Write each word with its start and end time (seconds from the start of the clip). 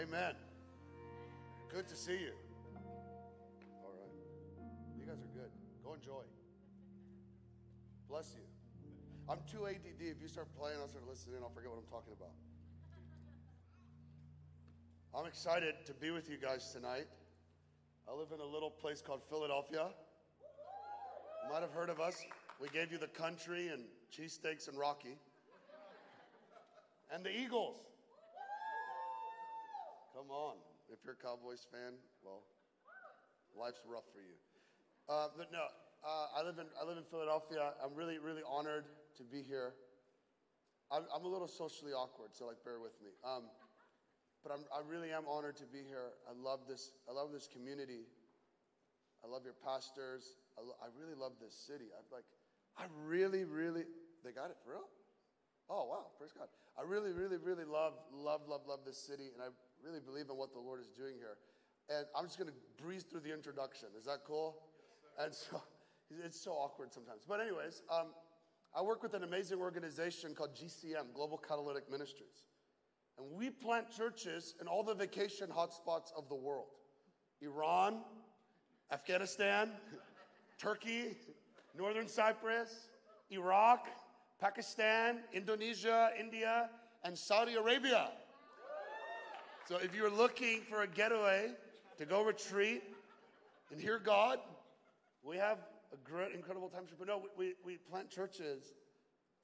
Amen. 0.00 0.32
Good 1.68 1.86
to 1.88 1.94
see 1.94 2.12
you. 2.12 2.32
All 3.84 3.92
right. 3.92 4.14
You 4.98 5.04
guys 5.04 5.20
are 5.20 5.38
good. 5.38 5.50
Go 5.84 5.92
enjoy. 5.92 6.22
Bless 8.08 8.34
you. 8.34 8.40
I'm 9.28 9.40
too 9.50 9.66
ADD. 9.66 10.00
If 10.00 10.22
you 10.22 10.28
start 10.28 10.48
playing, 10.58 10.78
I'll 10.80 10.88
start 10.88 11.06
listening. 11.06 11.36
I'll 11.42 11.50
forget 11.50 11.68
what 11.68 11.78
I'm 11.78 11.90
talking 11.90 12.14
about. 12.16 12.32
I'm 15.14 15.26
excited 15.26 15.74
to 15.84 15.92
be 15.92 16.10
with 16.10 16.30
you 16.30 16.38
guys 16.38 16.72
tonight. 16.72 17.08
I 18.08 18.14
live 18.14 18.28
in 18.32 18.40
a 18.40 18.46
little 18.46 18.70
place 18.70 19.02
called 19.02 19.20
Philadelphia. 19.28 19.88
You 21.44 21.52
might 21.52 21.60
have 21.60 21.72
heard 21.72 21.90
of 21.90 22.00
us. 22.00 22.24
We 22.58 22.68
gave 22.68 22.90
you 22.90 22.96
the 22.96 23.08
country 23.08 23.68
and 23.68 23.82
cheesesteaks 24.16 24.66
and 24.66 24.78
Rocky. 24.78 25.18
And 27.12 27.22
the 27.22 27.38
Eagles. 27.38 27.89
Come 30.20 30.36
on. 30.36 30.60
If 30.92 31.00
you're 31.00 31.16
a 31.16 31.24
Cowboys 31.24 31.64
fan, 31.72 31.96
well, 32.20 32.44
life's 33.56 33.80
rough 33.88 34.04
for 34.12 34.20
you. 34.20 34.36
Uh, 35.08 35.32
but 35.32 35.48
no, 35.48 35.64
uh, 36.04 36.36
I, 36.36 36.44
live 36.44 36.60
in, 36.60 36.68
I 36.76 36.84
live 36.84 37.00
in 37.00 37.08
Philadelphia. 37.08 37.72
I'm 37.80 37.96
really, 37.96 38.20
really 38.20 38.44
honored 38.44 38.84
to 39.16 39.24
be 39.24 39.40
here. 39.40 39.72
I'm, 40.92 41.08
I'm 41.08 41.24
a 41.24 41.28
little 41.32 41.48
socially 41.48 41.96
awkward, 41.96 42.36
so 42.36 42.44
like 42.44 42.60
bear 42.68 42.84
with 42.84 42.92
me. 43.00 43.16
Um, 43.24 43.48
but 44.44 44.52
I'm, 44.52 44.68
I 44.68 44.84
really 44.84 45.08
am 45.08 45.24
honored 45.24 45.56
to 45.56 45.64
be 45.64 45.88
here. 45.88 46.12
I 46.28 46.36
love 46.36 46.68
this. 46.68 46.92
I 47.08 47.16
love 47.16 47.32
this 47.32 47.48
community. 47.48 48.04
I 49.24 49.26
love 49.26 49.48
your 49.48 49.56
pastors. 49.56 50.36
I, 50.60 50.60
lo- 50.60 50.76
I 50.84 50.92
really 51.00 51.16
love 51.16 51.40
this 51.40 51.56
city. 51.56 51.88
I 51.96 52.04
like. 52.12 52.28
I 52.76 52.92
really, 53.08 53.48
really. 53.48 53.88
They 54.20 54.36
got 54.36 54.52
it 54.52 54.60
for 54.60 54.76
real. 54.76 54.88
Oh 55.72 55.88
wow! 55.88 56.12
Praise 56.20 56.36
God. 56.36 56.52
I 56.76 56.84
really, 56.84 57.12
really, 57.12 57.36
really 57.36 57.64
love, 57.64 57.94
love, 58.12 58.42
love, 58.48 58.68
love 58.68 58.80
this 58.84 59.00
city, 59.00 59.32
and 59.32 59.40
I 59.40 59.48
really 59.84 60.00
believe 60.00 60.30
in 60.30 60.36
what 60.36 60.52
the 60.52 60.60
Lord 60.60 60.80
is 60.80 60.88
doing 60.88 61.14
here. 61.16 61.36
And 61.88 62.06
I'm 62.16 62.24
just 62.24 62.38
going 62.38 62.50
to 62.50 62.56
breeze 62.82 63.02
through 63.02 63.20
the 63.20 63.32
introduction. 63.32 63.88
Is 63.98 64.04
that 64.04 64.20
cool? 64.26 64.56
and 65.18 65.34
so 65.34 65.62
it's 66.24 66.40
so 66.40 66.52
awkward 66.52 66.92
sometimes. 66.92 67.22
But 67.28 67.40
anyways, 67.40 67.82
um, 67.90 68.08
I 68.76 68.82
work 68.82 69.02
with 69.02 69.14
an 69.14 69.24
amazing 69.24 69.58
organization 69.58 70.34
called 70.34 70.54
GCM, 70.54 71.14
Global 71.14 71.38
Catalytic 71.38 71.90
Ministries. 71.90 72.46
And 73.18 73.26
we 73.32 73.50
plant 73.50 73.90
churches 73.90 74.54
in 74.60 74.66
all 74.66 74.82
the 74.82 74.94
vacation 74.94 75.48
hotspots 75.48 76.12
of 76.16 76.28
the 76.28 76.34
world 76.34 76.68
Iran, 77.42 77.98
Afghanistan, 78.92 79.70
Turkey, 80.58 81.16
Northern 81.76 82.08
Cyprus, 82.08 82.88
Iraq, 83.30 83.88
Pakistan, 84.40 85.20
Indonesia, 85.32 86.10
India, 86.18 86.70
and 87.04 87.16
Saudi 87.16 87.54
Arabia. 87.54 88.10
So 89.70 89.76
if 89.76 89.94
you're 89.94 90.10
looking 90.10 90.62
for 90.62 90.82
a 90.82 90.86
getaway 90.88 91.52
to 91.96 92.04
go 92.04 92.24
retreat 92.24 92.82
and 93.70 93.80
hear 93.80 94.00
God, 94.00 94.40
we 95.22 95.36
have 95.36 95.58
a 95.92 96.10
great, 96.10 96.34
incredible 96.34 96.68
time. 96.68 96.86
But 96.98 97.06
no, 97.06 97.22
we, 97.38 97.54
we 97.64 97.76
plant 97.76 98.10
churches 98.10 98.74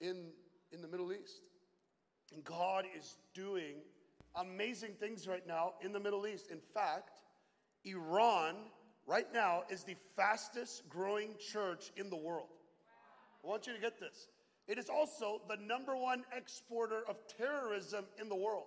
in, 0.01 0.25
in 0.73 0.83
the 0.83 0.89
Middle 0.89 1.13
East. 1.13 1.43
And 2.35 2.43
God 2.43 2.87
is 2.99 3.19
doing 3.35 3.77
amazing 4.35 4.95
things 4.99 5.29
right 5.29 5.47
now 5.47 5.75
in 5.81 5.93
the 5.93 6.01
Middle 6.01 6.27
East. 6.27 6.51
In 6.51 6.59
fact, 6.75 7.21
Iran 7.85 8.57
right 9.07 9.33
now 9.33 9.63
is 9.71 9.85
the 9.85 9.95
fastest 10.17 10.89
growing 10.89 11.37
church 11.39 11.93
in 11.97 12.11
the 12.11 12.17
world. 12.17 12.49
I 13.45 13.47
want 13.47 13.69
you 13.69 13.75
to 13.75 13.81
get 13.81 14.01
this. 14.01 14.27
It 14.67 14.77
is 14.77 14.89
also 14.89 15.43
the 15.49 15.57
number 15.65 15.97
one 15.97 16.25
exporter 16.37 17.03
of 17.09 17.15
terrorism 17.39 18.07
in 18.21 18.29
the 18.29 18.35
world. 18.35 18.65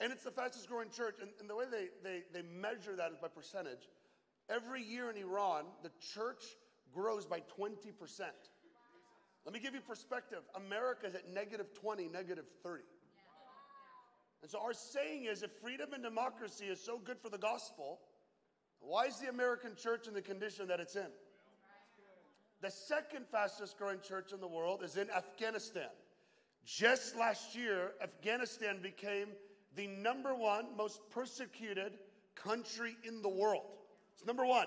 And 0.00 0.12
it's 0.12 0.24
the 0.24 0.30
fastest 0.30 0.68
growing 0.68 0.90
church. 0.90 1.16
And, 1.20 1.30
and 1.40 1.48
the 1.48 1.56
way 1.56 1.64
they, 1.70 1.88
they, 2.02 2.22
they 2.32 2.42
measure 2.42 2.96
that 2.96 3.10
is 3.12 3.18
by 3.18 3.28
percentage. 3.28 3.88
Every 4.50 4.82
year 4.82 5.10
in 5.10 5.16
Iran, 5.16 5.64
the 5.82 5.90
church 6.14 6.42
grows 6.92 7.26
by 7.26 7.40
20%. 7.58 7.72
Let 9.44 9.54
me 9.54 9.60
give 9.60 9.74
you 9.74 9.80
perspective. 9.80 10.40
America 10.54 11.06
is 11.06 11.14
at 11.14 11.28
negative 11.32 11.74
20, 11.74 12.08
negative 12.08 12.44
30. 12.62 12.82
And 14.42 14.50
so 14.50 14.60
our 14.60 14.72
saying 14.72 15.24
is 15.24 15.42
if 15.42 15.50
freedom 15.62 15.92
and 15.94 16.02
democracy 16.02 16.66
is 16.66 16.80
so 16.80 16.98
good 16.98 17.18
for 17.18 17.30
the 17.30 17.38
gospel, 17.38 18.00
why 18.80 19.06
is 19.06 19.18
the 19.18 19.28
American 19.28 19.74
church 19.74 20.06
in 20.06 20.14
the 20.14 20.22
condition 20.22 20.68
that 20.68 20.80
it's 20.80 20.96
in? 20.96 21.06
The 22.60 22.70
second 22.70 23.26
fastest 23.30 23.78
growing 23.78 24.00
church 24.00 24.32
in 24.32 24.40
the 24.40 24.46
world 24.48 24.82
is 24.82 24.96
in 24.96 25.10
Afghanistan. 25.10 25.88
Just 26.64 27.16
last 27.16 27.54
year, 27.54 27.92
Afghanistan 28.02 28.80
became 28.82 29.28
the 29.76 29.86
number 29.86 30.34
one 30.34 30.76
most 30.76 31.00
persecuted 31.10 31.98
country 32.34 32.96
in 33.04 33.22
the 33.22 33.28
world. 33.28 33.64
It's 34.14 34.26
number 34.26 34.46
one. 34.46 34.66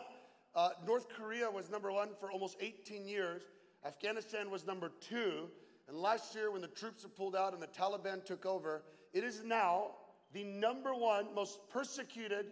Uh, 0.55 0.69
North 0.85 1.07
Korea 1.09 1.49
was 1.49 1.69
number 1.69 1.91
one 1.91 2.09
for 2.19 2.31
almost 2.31 2.57
18 2.59 3.07
years. 3.07 3.43
Afghanistan 3.85 4.49
was 4.49 4.65
number 4.65 4.91
two. 5.01 5.49
And 5.87 5.97
last 5.97 6.35
year, 6.35 6.51
when 6.51 6.61
the 6.61 6.67
troops 6.67 7.03
were 7.03 7.09
pulled 7.09 7.35
out 7.35 7.53
and 7.53 7.61
the 7.61 7.67
Taliban 7.67 8.25
took 8.25 8.45
over, 8.45 8.83
it 9.13 9.23
is 9.23 9.43
now 9.45 9.91
the 10.33 10.43
number 10.43 10.93
one 10.93 11.33
most 11.33 11.59
persecuted, 11.69 12.47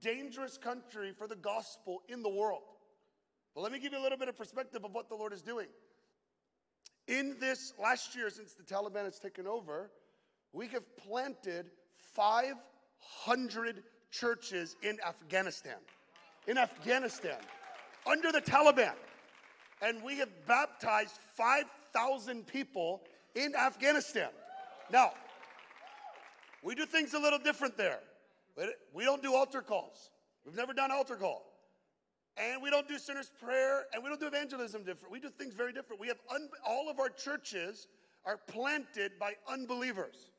dangerous 0.00 0.56
country 0.56 1.12
for 1.12 1.26
the 1.26 1.36
gospel 1.36 2.02
in 2.08 2.22
the 2.22 2.28
world. 2.28 2.62
But 3.54 3.62
let 3.62 3.72
me 3.72 3.80
give 3.80 3.92
you 3.92 3.98
a 3.98 4.02
little 4.02 4.18
bit 4.18 4.28
of 4.28 4.36
perspective 4.36 4.84
of 4.84 4.92
what 4.92 5.08
the 5.08 5.16
Lord 5.16 5.32
is 5.32 5.42
doing. 5.42 5.66
In 7.08 7.36
this 7.40 7.72
last 7.82 8.14
year, 8.14 8.30
since 8.30 8.52
the 8.52 8.62
Taliban 8.62 9.04
has 9.04 9.18
taken 9.18 9.46
over, 9.46 9.90
we 10.52 10.68
have 10.68 10.84
planted 10.96 11.66
500 12.14 13.82
churches 14.10 14.76
in 14.82 14.98
Afghanistan. 15.06 15.76
In 16.46 16.58
Afghanistan, 16.58 17.38
under 18.06 18.32
the 18.32 18.40
Taliban. 18.40 18.94
And 19.82 20.02
we 20.02 20.18
have 20.18 20.30
baptized 20.46 21.18
5,000 21.36 22.46
people 22.46 23.02
in 23.34 23.54
Afghanistan. 23.54 24.30
Now, 24.90 25.12
we 26.62 26.74
do 26.74 26.86
things 26.86 27.14
a 27.14 27.18
little 27.18 27.38
different 27.38 27.76
there. 27.76 28.00
We 28.92 29.04
don't 29.04 29.22
do 29.22 29.34
altar 29.34 29.62
calls. 29.62 30.10
We've 30.44 30.56
never 30.56 30.72
done 30.72 30.90
altar 30.90 31.16
call. 31.16 31.44
And 32.36 32.62
we 32.62 32.70
don't 32.70 32.88
do 32.88 32.98
sinner's 32.98 33.30
prayer, 33.40 33.84
and 33.92 34.02
we 34.02 34.08
don't 34.08 34.20
do 34.20 34.26
evangelism 34.26 34.84
different. 34.84 35.12
We 35.12 35.20
do 35.20 35.28
things 35.28 35.54
very 35.54 35.72
different. 35.72 36.00
We 36.00 36.08
have 36.08 36.18
un- 36.32 36.48
all 36.66 36.88
of 36.88 36.98
our 37.00 37.08
churches 37.08 37.88
are 38.24 38.38
planted 38.48 39.12
by 39.18 39.34
unbelievers. 39.48 40.30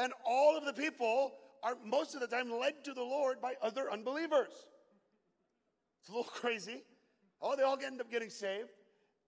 And 0.00 0.14
all 0.24 0.56
of 0.56 0.64
the 0.64 0.72
people 0.72 1.32
are 1.62 1.76
most 1.84 2.14
of 2.14 2.22
the 2.22 2.26
time 2.26 2.50
led 2.50 2.84
to 2.84 2.94
the 2.94 3.02
Lord 3.02 3.38
by 3.42 3.52
other 3.60 3.92
unbelievers. 3.92 4.48
It's 6.00 6.08
a 6.08 6.12
little 6.12 6.24
crazy. 6.34 6.82
Oh, 7.42 7.54
they 7.54 7.62
all 7.62 7.76
end 7.84 8.00
up 8.00 8.10
getting 8.10 8.30
saved. 8.30 8.70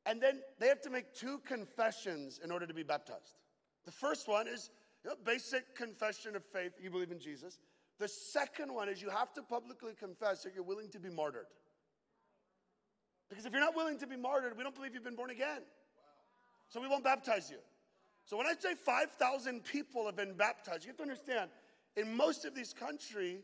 And 0.07 0.21
then 0.21 0.41
they 0.59 0.69
have 0.69 0.81
to 0.83 0.91
make 0.91 1.13
two 1.15 1.39
confessions 1.47 2.41
in 2.43 2.51
order 2.51 2.67
to 2.67 2.73
be 2.73 2.83
baptized. 2.83 3.37
The 3.85 3.93
first 3.93 4.27
one 4.27 4.49
is 4.49 4.71
you 5.05 5.11
know, 5.11 5.17
basic 5.25 5.77
confession 5.77 6.37
of 6.37 6.45
faith, 6.45 6.73
you 6.83 6.91
believe 6.91 7.13
in 7.13 7.21
Jesus. 7.21 7.59
The 7.99 8.09
second 8.09 8.73
one 8.73 8.89
is 8.89 9.03
you 9.03 9.11
have 9.11 9.33
to 9.35 9.43
publicly 9.43 9.93
confess 9.99 10.43
that 10.45 10.55
you're 10.55 10.65
willing 10.65 10.89
to 10.91 10.99
be 10.99 11.11
martyred. 11.11 11.47
Because 13.29 13.45
if 13.45 13.53
you're 13.53 13.61
not 13.61 13.77
willing 13.77 13.99
to 13.99 14.07
be 14.07 14.17
martyred, 14.17 14.57
we 14.57 14.63
don't 14.63 14.75
believe 14.75 14.95
you've 14.95 15.05
been 15.05 15.17
born 15.17 15.31
again. 15.31 15.61
So 16.71 16.81
we 16.81 16.89
won't 16.89 17.05
baptize 17.05 17.51
you. 17.51 17.59
So 18.25 18.37
when 18.37 18.47
I 18.47 18.55
say 18.59 18.75
5,000 18.75 19.65
people 19.65 20.07
have 20.07 20.17
been 20.17 20.35
baptized, 20.35 20.85
you 20.85 20.89
have 20.89 20.97
to 20.97 21.03
understand, 21.03 21.51
in 21.97 22.17
most 22.17 22.45
of 22.45 22.55
these 22.55 22.73
countries, 22.73 23.41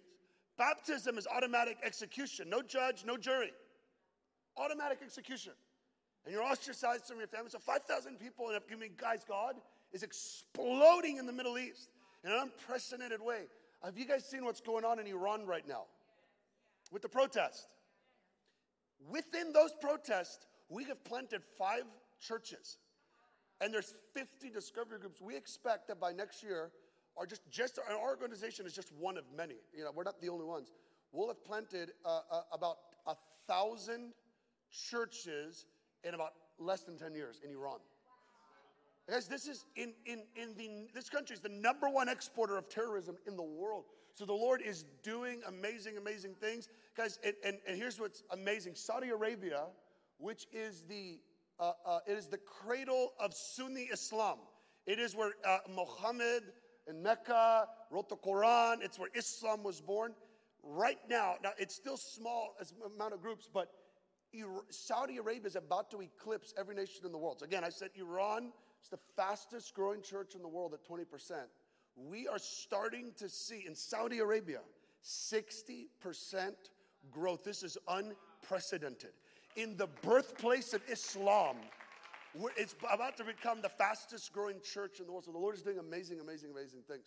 baptism 0.56 1.18
is 1.18 1.26
automatic 1.26 1.78
execution. 1.84 2.48
No 2.48 2.62
judge, 2.62 3.04
no 3.04 3.16
jury. 3.16 3.52
Automatic 4.56 4.98
execution. 5.02 5.52
And 6.24 6.34
you're 6.34 6.42
ostracized 6.42 7.06
from 7.06 7.18
your 7.18 7.28
family. 7.28 7.50
So 7.50 7.58
5,000 7.58 8.18
people, 8.18 8.48
and 8.48 8.60
I 8.70 8.76
mean, 8.76 8.92
guys, 8.96 9.24
God 9.26 9.56
is 9.92 10.02
exploding 10.02 11.16
in 11.16 11.26
the 11.26 11.32
Middle 11.32 11.58
East 11.58 11.90
in 12.24 12.30
an 12.30 12.38
unprecedented 12.42 13.20
way. 13.20 13.44
Have 13.84 13.96
you 13.96 14.06
guys 14.06 14.24
seen 14.24 14.44
what's 14.44 14.60
going 14.60 14.84
on 14.84 14.98
in 14.98 15.06
Iran 15.06 15.46
right 15.46 15.66
now 15.66 15.84
with 16.90 17.02
the 17.02 17.08
protest? 17.08 17.68
Within 19.08 19.52
those 19.52 19.70
protests, 19.80 20.46
we 20.68 20.84
have 20.84 21.02
planted 21.04 21.42
five 21.56 21.84
churches, 22.20 22.78
and 23.60 23.72
there's 23.72 23.94
50 24.14 24.50
discovery 24.50 24.98
groups. 24.98 25.20
We 25.20 25.36
expect 25.36 25.88
that 25.88 26.00
by 26.00 26.12
next 26.12 26.42
year, 26.42 26.70
our 27.16 27.26
just 27.26 27.42
just 27.50 27.78
our 27.78 27.98
organization 27.98 28.66
is 28.66 28.72
just 28.72 28.92
one 28.92 29.16
of 29.16 29.24
many. 29.36 29.56
You 29.76 29.84
know, 29.84 29.90
we're 29.94 30.04
not 30.04 30.20
the 30.20 30.28
only 30.28 30.44
ones. 30.44 30.72
We'll 31.12 31.28
have 31.28 31.44
planted 31.44 31.92
uh, 32.04 32.20
uh, 32.30 32.42
about 32.52 32.76
a 33.06 33.14
thousand 33.46 34.12
churches 34.70 35.66
in 36.04 36.14
about 36.14 36.32
less 36.58 36.82
than 36.82 36.98
10 36.98 37.14
years 37.14 37.40
in 37.44 37.50
Iran. 37.50 37.78
Guys, 39.08 39.26
this 39.26 39.48
is 39.48 39.64
in, 39.74 39.94
in, 40.04 40.22
in 40.36 40.54
the 40.56 40.88
this 40.94 41.08
country 41.08 41.34
is 41.34 41.40
the 41.40 41.48
number 41.48 41.88
one 41.88 42.08
exporter 42.08 42.58
of 42.58 42.68
terrorism 42.68 43.16
in 43.26 43.36
the 43.36 43.42
world. 43.42 43.84
So 44.12 44.26
the 44.26 44.34
Lord 44.34 44.60
is 44.60 44.84
doing 45.02 45.40
amazing, 45.46 45.96
amazing 45.96 46.34
things. 46.34 46.68
Guys, 46.96 47.18
and, 47.24 47.34
and, 47.44 47.56
and 47.66 47.76
here's 47.76 47.98
what's 47.98 48.22
amazing. 48.32 48.74
Saudi 48.74 49.08
Arabia, 49.08 49.66
which 50.18 50.46
is 50.52 50.82
the 50.88 51.20
uh, 51.60 51.72
uh, 51.84 51.98
it 52.06 52.16
is 52.16 52.26
the 52.26 52.38
cradle 52.38 53.12
of 53.20 53.34
Sunni 53.34 53.88
Islam. 53.92 54.38
It 54.86 54.98
is 54.98 55.14
where 55.14 55.32
uh, 55.44 55.58
Muhammad 55.74 56.44
in 56.88 57.02
Mecca, 57.02 57.66
wrote 57.90 58.08
the 58.08 58.16
Quran. 58.16 58.82
It's 58.82 58.98
where 58.98 59.10
Islam 59.14 59.62
was 59.62 59.80
born. 59.80 60.14
Right 60.62 60.98
now, 61.08 61.34
now 61.42 61.50
it's 61.58 61.74
still 61.74 61.96
small 61.96 62.54
as 62.60 62.72
amount 62.94 63.14
of 63.14 63.22
groups, 63.22 63.48
but 63.52 63.70
Saudi 64.70 65.18
Arabia 65.18 65.46
is 65.46 65.56
about 65.56 65.90
to 65.90 66.00
eclipse 66.00 66.52
every 66.58 66.74
nation 66.74 67.06
in 67.06 67.12
the 67.12 67.18
world. 67.18 67.40
So 67.40 67.46
again, 67.46 67.64
I 67.64 67.68
said 67.68 67.90
Iran 67.94 68.52
is 68.82 68.90
the 68.90 68.98
fastest 69.16 69.74
growing 69.74 70.02
church 70.02 70.34
in 70.34 70.42
the 70.42 70.48
world 70.48 70.74
at 70.74 70.86
20%. 70.86 71.04
We 71.96 72.28
are 72.28 72.38
starting 72.38 73.12
to 73.16 73.28
see 73.28 73.64
in 73.66 73.74
Saudi 73.74 74.18
Arabia 74.18 74.60
60% 75.04 75.86
growth. 77.10 77.44
This 77.44 77.62
is 77.62 77.78
unprecedented. 77.88 79.10
In 79.56 79.76
the 79.76 79.88
birthplace 80.02 80.72
of 80.72 80.82
Islam, 80.88 81.56
it's 82.56 82.74
about 82.92 83.16
to 83.16 83.24
become 83.24 83.60
the 83.60 83.68
fastest 83.68 84.32
growing 84.32 84.60
church 84.60 85.00
in 85.00 85.06
the 85.06 85.12
world. 85.12 85.24
So 85.24 85.32
the 85.32 85.38
Lord 85.38 85.56
is 85.56 85.62
doing 85.62 85.78
amazing, 85.78 86.20
amazing, 86.20 86.50
amazing 86.50 86.82
things. 86.88 87.04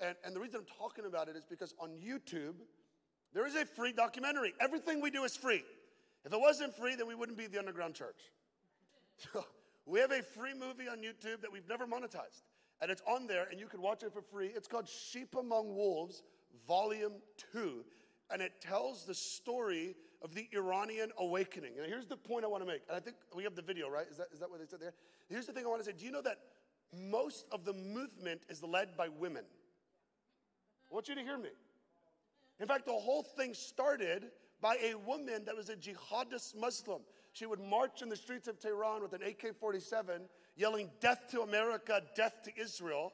And, 0.00 0.14
and 0.24 0.36
the 0.36 0.40
reason 0.40 0.60
I'm 0.60 0.78
talking 0.78 1.06
about 1.06 1.28
it 1.28 1.36
is 1.36 1.44
because 1.44 1.74
on 1.78 1.90
YouTube, 1.90 2.56
there 3.32 3.46
is 3.46 3.54
a 3.54 3.64
free 3.64 3.92
documentary. 3.92 4.52
Everything 4.60 5.00
we 5.00 5.10
do 5.10 5.24
is 5.24 5.36
free. 5.36 5.62
If 6.24 6.32
it 6.32 6.40
wasn't 6.40 6.74
free, 6.74 6.96
then 6.96 7.06
we 7.06 7.14
wouldn't 7.14 7.38
be 7.38 7.46
the 7.46 7.58
underground 7.58 7.94
church. 7.94 8.20
So 9.32 9.46
we 9.86 10.00
have 10.00 10.10
a 10.10 10.22
free 10.22 10.52
movie 10.52 10.88
on 10.90 10.98
YouTube 10.98 11.40
that 11.40 11.50
we've 11.50 11.66
never 11.66 11.86
monetized. 11.86 12.42
And 12.82 12.90
it's 12.90 13.00
on 13.08 13.26
there, 13.26 13.46
and 13.50 13.58
you 13.58 13.66
can 13.66 13.80
watch 13.80 14.02
it 14.02 14.12
for 14.12 14.20
free. 14.20 14.48
It's 14.48 14.68
called 14.68 14.86
Sheep 14.86 15.34
Among 15.38 15.74
Wolves, 15.74 16.22
Volume 16.68 17.14
2. 17.52 17.82
And 18.30 18.42
it 18.42 18.60
tells 18.60 19.04
the 19.04 19.14
story 19.14 19.94
of 20.22 20.34
the 20.34 20.48
Iranian 20.52 21.10
awakening. 21.18 21.72
And 21.78 21.86
here's 21.86 22.06
the 22.06 22.16
point 22.16 22.44
I 22.44 22.48
want 22.48 22.62
to 22.62 22.66
make. 22.66 22.82
And 22.88 22.96
I 22.96 23.00
think 23.00 23.16
we 23.34 23.44
have 23.44 23.54
the 23.54 23.62
video, 23.62 23.88
right? 23.88 24.06
Is 24.10 24.16
that, 24.16 24.26
is 24.32 24.40
that 24.40 24.50
what 24.50 24.60
they 24.60 24.66
said 24.66 24.80
there? 24.80 24.94
Here's 25.28 25.46
the 25.46 25.52
thing 25.52 25.64
I 25.64 25.68
want 25.68 25.80
to 25.82 25.86
say. 25.86 25.96
Do 25.96 26.04
you 26.04 26.10
know 26.10 26.22
that 26.22 26.38
most 26.92 27.46
of 27.52 27.64
the 27.64 27.72
movement 27.72 28.42
is 28.48 28.62
led 28.62 28.96
by 28.96 29.08
women? 29.08 29.44
I 30.90 30.94
want 30.94 31.08
you 31.08 31.14
to 31.14 31.20
hear 31.20 31.38
me. 31.38 31.50
In 32.58 32.66
fact, 32.66 32.86
the 32.86 32.92
whole 32.92 33.22
thing 33.22 33.54
started 33.54 34.30
by 34.60 34.76
a 34.82 34.94
woman 34.94 35.44
that 35.44 35.56
was 35.56 35.68
a 35.68 35.76
jihadist 35.76 36.56
Muslim. 36.56 37.02
She 37.32 37.46
would 37.46 37.60
march 37.60 38.02
in 38.02 38.08
the 38.08 38.16
streets 38.16 38.48
of 38.48 38.58
Tehran 38.58 39.02
with 39.02 39.12
an 39.12 39.22
AK 39.22 39.56
47, 39.60 40.22
yelling, 40.56 40.90
Death 41.00 41.28
to 41.32 41.42
America, 41.42 42.00
death 42.14 42.42
to 42.44 42.60
Israel, 42.60 43.12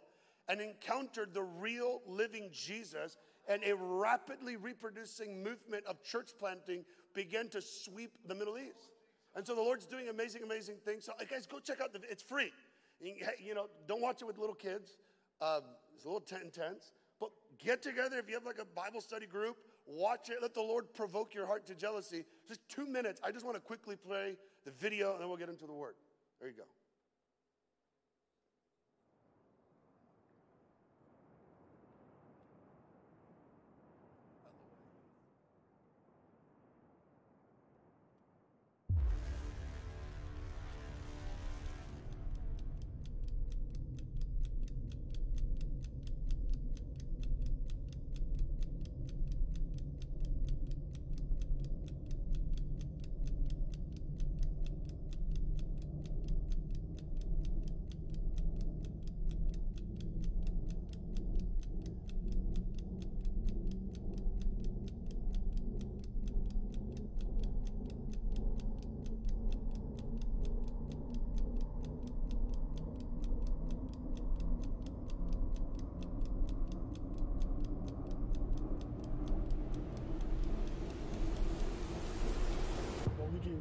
and 0.48 0.60
encountered 0.60 1.34
the 1.34 1.42
real 1.42 2.02
living 2.06 2.50
Jesus 2.52 3.16
and 3.48 3.62
a 3.64 3.74
rapidly 3.74 4.56
reproducing 4.56 5.42
movement 5.42 5.84
of 5.86 6.02
church 6.02 6.30
planting 6.38 6.84
began 7.14 7.48
to 7.48 7.60
sweep 7.60 8.12
the 8.26 8.34
Middle 8.34 8.58
East. 8.58 8.90
And 9.34 9.46
so 9.46 9.54
the 9.54 9.62
Lord's 9.62 9.86
doing 9.86 10.08
amazing, 10.08 10.42
amazing 10.42 10.76
things. 10.84 11.04
So, 11.04 11.12
guys, 11.28 11.46
go 11.46 11.58
check 11.58 11.80
out 11.80 11.92
the. 11.92 12.00
It's 12.10 12.22
free. 12.22 12.52
You 13.00 13.54
know, 13.54 13.66
don't 13.88 14.00
watch 14.00 14.22
it 14.22 14.26
with 14.26 14.38
little 14.38 14.54
kids. 14.54 14.98
Um, 15.40 15.62
it's 15.96 16.04
a 16.04 16.08
little 16.08 16.22
intense. 16.42 16.92
But 17.18 17.30
get 17.58 17.82
together 17.82 18.18
if 18.18 18.28
you 18.28 18.34
have 18.34 18.44
like 18.44 18.58
a 18.58 18.64
Bible 18.64 19.00
study 19.00 19.26
group. 19.26 19.56
Watch 19.86 20.28
it. 20.28 20.36
Let 20.40 20.54
the 20.54 20.62
Lord 20.62 20.92
provoke 20.94 21.34
your 21.34 21.46
heart 21.46 21.66
to 21.66 21.74
jealousy. 21.74 22.24
Just 22.46 22.60
two 22.68 22.86
minutes. 22.86 23.20
I 23.24 23.32
just 23.32 23.44
want 23.44 23.56
to 23.56 23.60
quickly 23.60 23.96
play 23.96 24.36
the 24.64 24.70
video, 24.70 25.12
and 25.12 25.20
then 25.20 25.28
we'll 25.28 25.38
get 25.38 25.48
into 25.48 25.66
the 25.66 25.72
word. 25.72 25.94
There 26.38 26.48
you 26.48 26.54
go. 26.56 26.64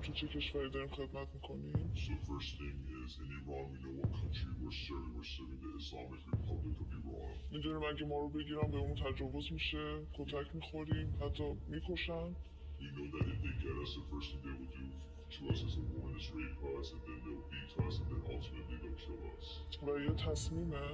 تو 0.01 0.13
چه 0.13 0.27
کشوری 0.27 0.69
داریم 0.69 0.89
خدمت 0.89 1.27
می‌کنیم 1.33 1.92
So 1.95 2.13
first 2.31 2.51
thing 2.59 2.77
is 3.03 3.12
in 3.21 3.30
Iran 3.39 3.65
we 3.71 3.77
know 3.83 3.94
what 4.00 4.12
country 4.21 4.51
we're 4.62 4.80
serving. 4.88 5.12
We're 5.18 5.31
serving 5.38 5.59
the 5.65 5.71
Islamic 5.81 6.21
Republic 6.33 6.75
of 6.83 6.89
Iran. 7.00 7.36
می‌دونیم 7.51 7.83
اگه 7.83 8.06
ما 8.06 8.19
رو 8.19 8.30
بگیرن 8.30 8.71
به 8.71 8.77
اون 8.77 8.95
تجاوز 8.95 9.51
میشه 9.51 10.01
کتک 10.13 10.56
می‌خوریم 10.56 11.13
حتی 11.21 11.53
می‌کشن 11.68 12.36
We 12.80 12.88
know 12.95 13.07
that 13.13 13.25
if 13.33 13.39
they 13.45 13.56
get 13.65 13.75
us, 13.83 13.92
the 13.98 14.06
first 14.12 14.27
thing 14.31 14.42
they 14.45 14.56
will 14.59 14.74
do 14.80 14.88
to 15.36 15.39
us 15.51 15.59
is 15.68 15.74
a 15.81 15.83
woman 15.92 16.13
is 16.19 16.27
rape 16.38 16.62
us, 16.75 16.88
and 16.94 17.01
then 17.07 17.19
they'll 17.24 17.48
beat 17.53 17.71
us, 17.86 17.95
and 18.01 18.07
then 18.12 18.21
ultimately 18.36 18.77
they'll 18.81 19.01
kill 19.06 19.21
us. 19.38 19.48
و 19.83 20.00
یه 20.00 20.12
تصمیمه 20.12 20.88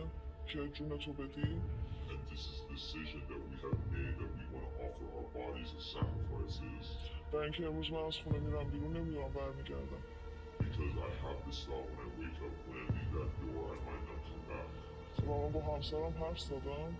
که 0.47 0.67
جون 0.67 0.97
تو 0.97 1.13
بدی 1.13 1.55
And 2.09 2.21
this 2.31 2.43
is 2.51 2.57
the 2.61 2.67
decision 2.75 3.21
that 3.29 3.39
we 3.47 3.55
have 3.63 3.79
made 3.93 4.15
that 4.21 4.31
we 4.37 4.46
want 4.86 4.86
to 4.86 4.86
offer 4.86 5.06
our 5.18 5.28
bodies 5.38 5.70
as 5.78 5.84
sacrifices. 5.96 6.86
برای 7.32 7.44
اینکه 7.44 7.66
امروز 7.66 7.90
من 7.92 7.98
از 7.98 8.16
خونه 8.16 8.38
میرم 8.38 8.68
بیرون 8.70 8.96
نمیدونم 8.96 9.28
برمیگردم 9.28 10.02
Because 10.60 10.94
I 11.08 11.10
have 11.24 11.38
this 11.46 11.60
thought 11.66 11.86
when 11.90 12.00
I 12.06 12.10
wake 12.20 12.38
up, 12.46 12.54
when 12.68 12.78
I 12.82 12.86
leave 12.96 13.12
that 13.18 13.30
door, 13.42 13.62
I 13.74 13.78
might 13.88 14.04
not 14.10 14.20
come 14.28 14.44
back. 14.52 14.68
و 15.26 15.42
من 15.42 15.52
با 15.52 15.60
همسرم 15.74 16.14
حرف 16.20 16.40
زدم 16.40 16.90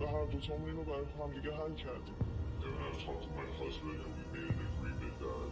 و 0.00 0.06
هر 0.06 0.24
دوتامون 0.24 0.68
اینو 0.68 0.82
برای 0.82 1.04
همدیگه 1.20 1.52
حل 1.56 1.74
کردیم 1.74 2.14
And 2.62 2.76
I've 2.86 3.00
talked 3.06 3.24
to 3.26 3.30
my 3.40 3.48
husband, 3.62 3.98
and 4.04 4.12
we 4.18 4.24
made 4.36 4.52
an 4.52 4.60
agreement 4.72 5.14
that 5.24 5.50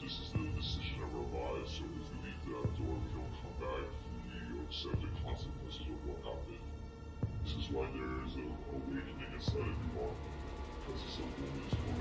this 0.00 0.14
is 0.22 0.28
the 0.36 0.44
decision 0.60 0.98
of 1.04 1.12
our 1.18 1.52
lives. 1.52 1.70
So 1.76 1.84
if 2.00 2.06
we 2.10 2.16
leave 2.24 2.42
that 2.52 2.68
door, 2.78 2.94
we 3.04 3.08
don't 3.16 3.34
come 3.42 3.56
back. 3.66 3.86
We 4.48 4.58
accept 4.66 4.98
the 5.04 5.12
consequences 5.26 5.86
of 5.94 5.98
what 6.08 6.18
happened. 6.30 6.64
This 7.44 7.54
is 7.60 7.66
why 7.74 7.84
there 7.96 8.14
is 8.26 8.32
an 8.44 8.50
awakening 8.76 9.30
inside 9.36 9.70
of 9.74 9.78
Iran, 9.88 10.14
because 10.24 10.39
it's 10.93 11.19
a 11.19 11.23
woman's 11.41 11.91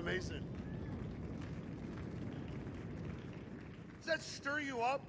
amazing? 0.00 0.42
Does 3.98 4.06
that 4.06 4.22
stir 4.22 4.60
you 4.60 4.80
up? 4.80 5.02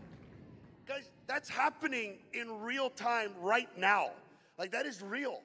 Guys, 0.85 1.09
that's 1.27 1.47
happening 1.47 2.17
in 2.33 2.59
real 2.59 2.89
time 2.89 3.31
right 3.39 3.69
now. 3.77 4.09
Like, 4.57 4.71
that 4.71 4.85
is 4.85 5.01
real. 5.01 5.39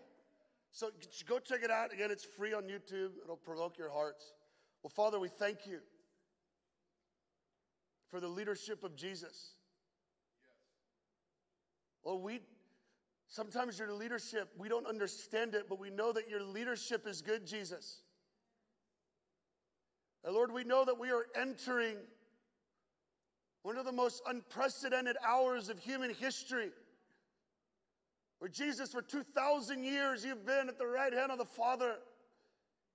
So 0.73 0.91
go 1.29 1.39
check 1.39 1.61
it 1.63 1.71
out. 1.71 1.93
Again, 1.93 2.11
it's 2.11 2.25
free 2.25 2.53
on 2.53 2.65
YouTube, 2.65 3.13
it'll 3.23 3.37
provoke 3.37 3.79
your 3.79 3.91
hearts. 3.91 4.33
Well, 4.83 4.91
Father, 4.91 5.21
we 5.21 5.29
thank 5.29 5.67
you 5.67 5.79
for 8.11 8.21
the 8.21 8.29
leadership 8.29 8.83
of 8.83 8.97
Jesus. 8.97 9.55
Well, 12.03 12.21
we 12.21 12.41
sometimes 13.29 13.79
your 13.79 13.93
leadership, 13.93 14.49
we 14.59 14.69
don't 14.69 14.87
understand 14.87 15.55
it, 15.55 15.67
but 15.69 15.79
we 15.79 15.91
know 15.91 16.13
that 16.13 16.29
your 16.29 16.43
leadership 16.43 17.07
is 17.07 17.23
good, 17.23 17.47
Jesus. 17.47 18.03
And 20.27 20.35
Lord, 20.35 20.53
we 20.53 20.65
know 20.65 20.85
that 20.85 20.99
we 20.99 21.11
are 21.13 21.25
entering 21.41 21.97
one 23.63 23.79
of 23.79 23.85
the 23.85 23.93
most 23.93 24.23
unprecedented 24.27 25.17
hours 25.25 25.69
of 25.69 25.79
human 25.79 26.13
history. 26.13 26.71
Where 28.41 28.51
Jesus, 28.51 28.91
for 28.91 29.03
2,000 29.03 29.85
years, 29.85 30.25
you've 30.25 30.45
been 30.45 30.69
at 30.69 30.79
the 30.79 30.87
right 30.87 31.13
hand 31.13 31.31
of 31.31 31.39
the 31.39 31.45
Father 31.45 31.95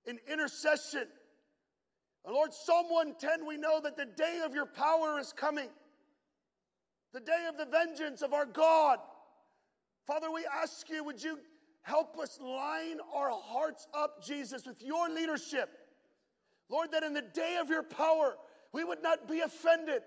in 0.04 0.18
intercession, 0.30 1.06
And 2.24 2.34
Lord, 2.34 2.52
Psalm 2.52 2.86
110, 2.90 3.46
we 3.46 3.56
know 3.56 3.80
that 3.80 3.96
the 3.96 4.04
day 4.04 4.42
of 4.44 4.54
your 4.54 4.66
power 4.66 5.18
is 5.18 5.32
coming, 5.32 5.68
the 7.12 7.20
day 7.20 7.46
of 7.48 7.56
the 7.56 7.66
vengeance 7.66 8.22
of 8.22 8.32
our 8.32 8.46
God. 8.46 8.98
Father, 10.06 10.30
we 10.30 10.44
ask 10.62 10.88
you, 10.90 11.02
would 11.02 11.22
you 11.22 11.38
help 11.80 12.18
us 12.18 12.38
line 12.40 12.98
our 13.14 13.30
hearts 13.30 13.86
up, 13.94 14.22
Jesus, 14.22 14.66
with 14.66 14.82
your 14.82 15.08
leadership? 15.08 15.81
Lord, 16.72 16.92
that 16.92 17.02
in 17.02 17.12
the 17.12 17.20
day 17.20 17.58
of 17.60 17.68
your 17.68 17.82
power, 17.82 18.34
we 18.72 18.82
would 18.82 19.02
not 19.02 19.28
be 19.28 19.40
offended, 19.40 20.00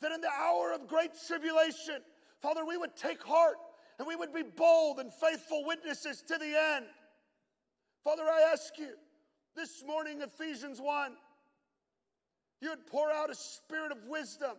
that 0.00 0.10
in 0.10 0.22
the 0.22 0.30
hour 0.30 0.72
of 0.72 0.88
great 0.88 1.10
tribulation, 1.28 1.98
Father, 2.40 2.64
we 2.64 2.78
would 2.78 2.96
take 2.96 3.22
heart 3.22 3.56
and 3.98 4.08
we 4.08 4.16
would 4.16 4.32
be 4.32 4.42
bold 4.42 4.98
and 4.98 5.12
faithful 5.12 5.64
witnesses 5.66 6.22
to 6.26 6.38
the 6.38 6.58
end. 6.76 6.86
Father, 8.02 8.22
I 8.22 8.50
ask 8.52 8.78
you 8.78 8.88
this 9.54 9.84
morning, 9.86 10.22
Ephesians 10.22 10.80
1, 10.80 11.12
you 12.62 12.70
would 12.70 12.86
pour 12.86 13.10
out 13.10 13.28
a 13.28 13.34
spirit 13.34 13.92
of 13.92 13.98
wisdom 14.08 14.56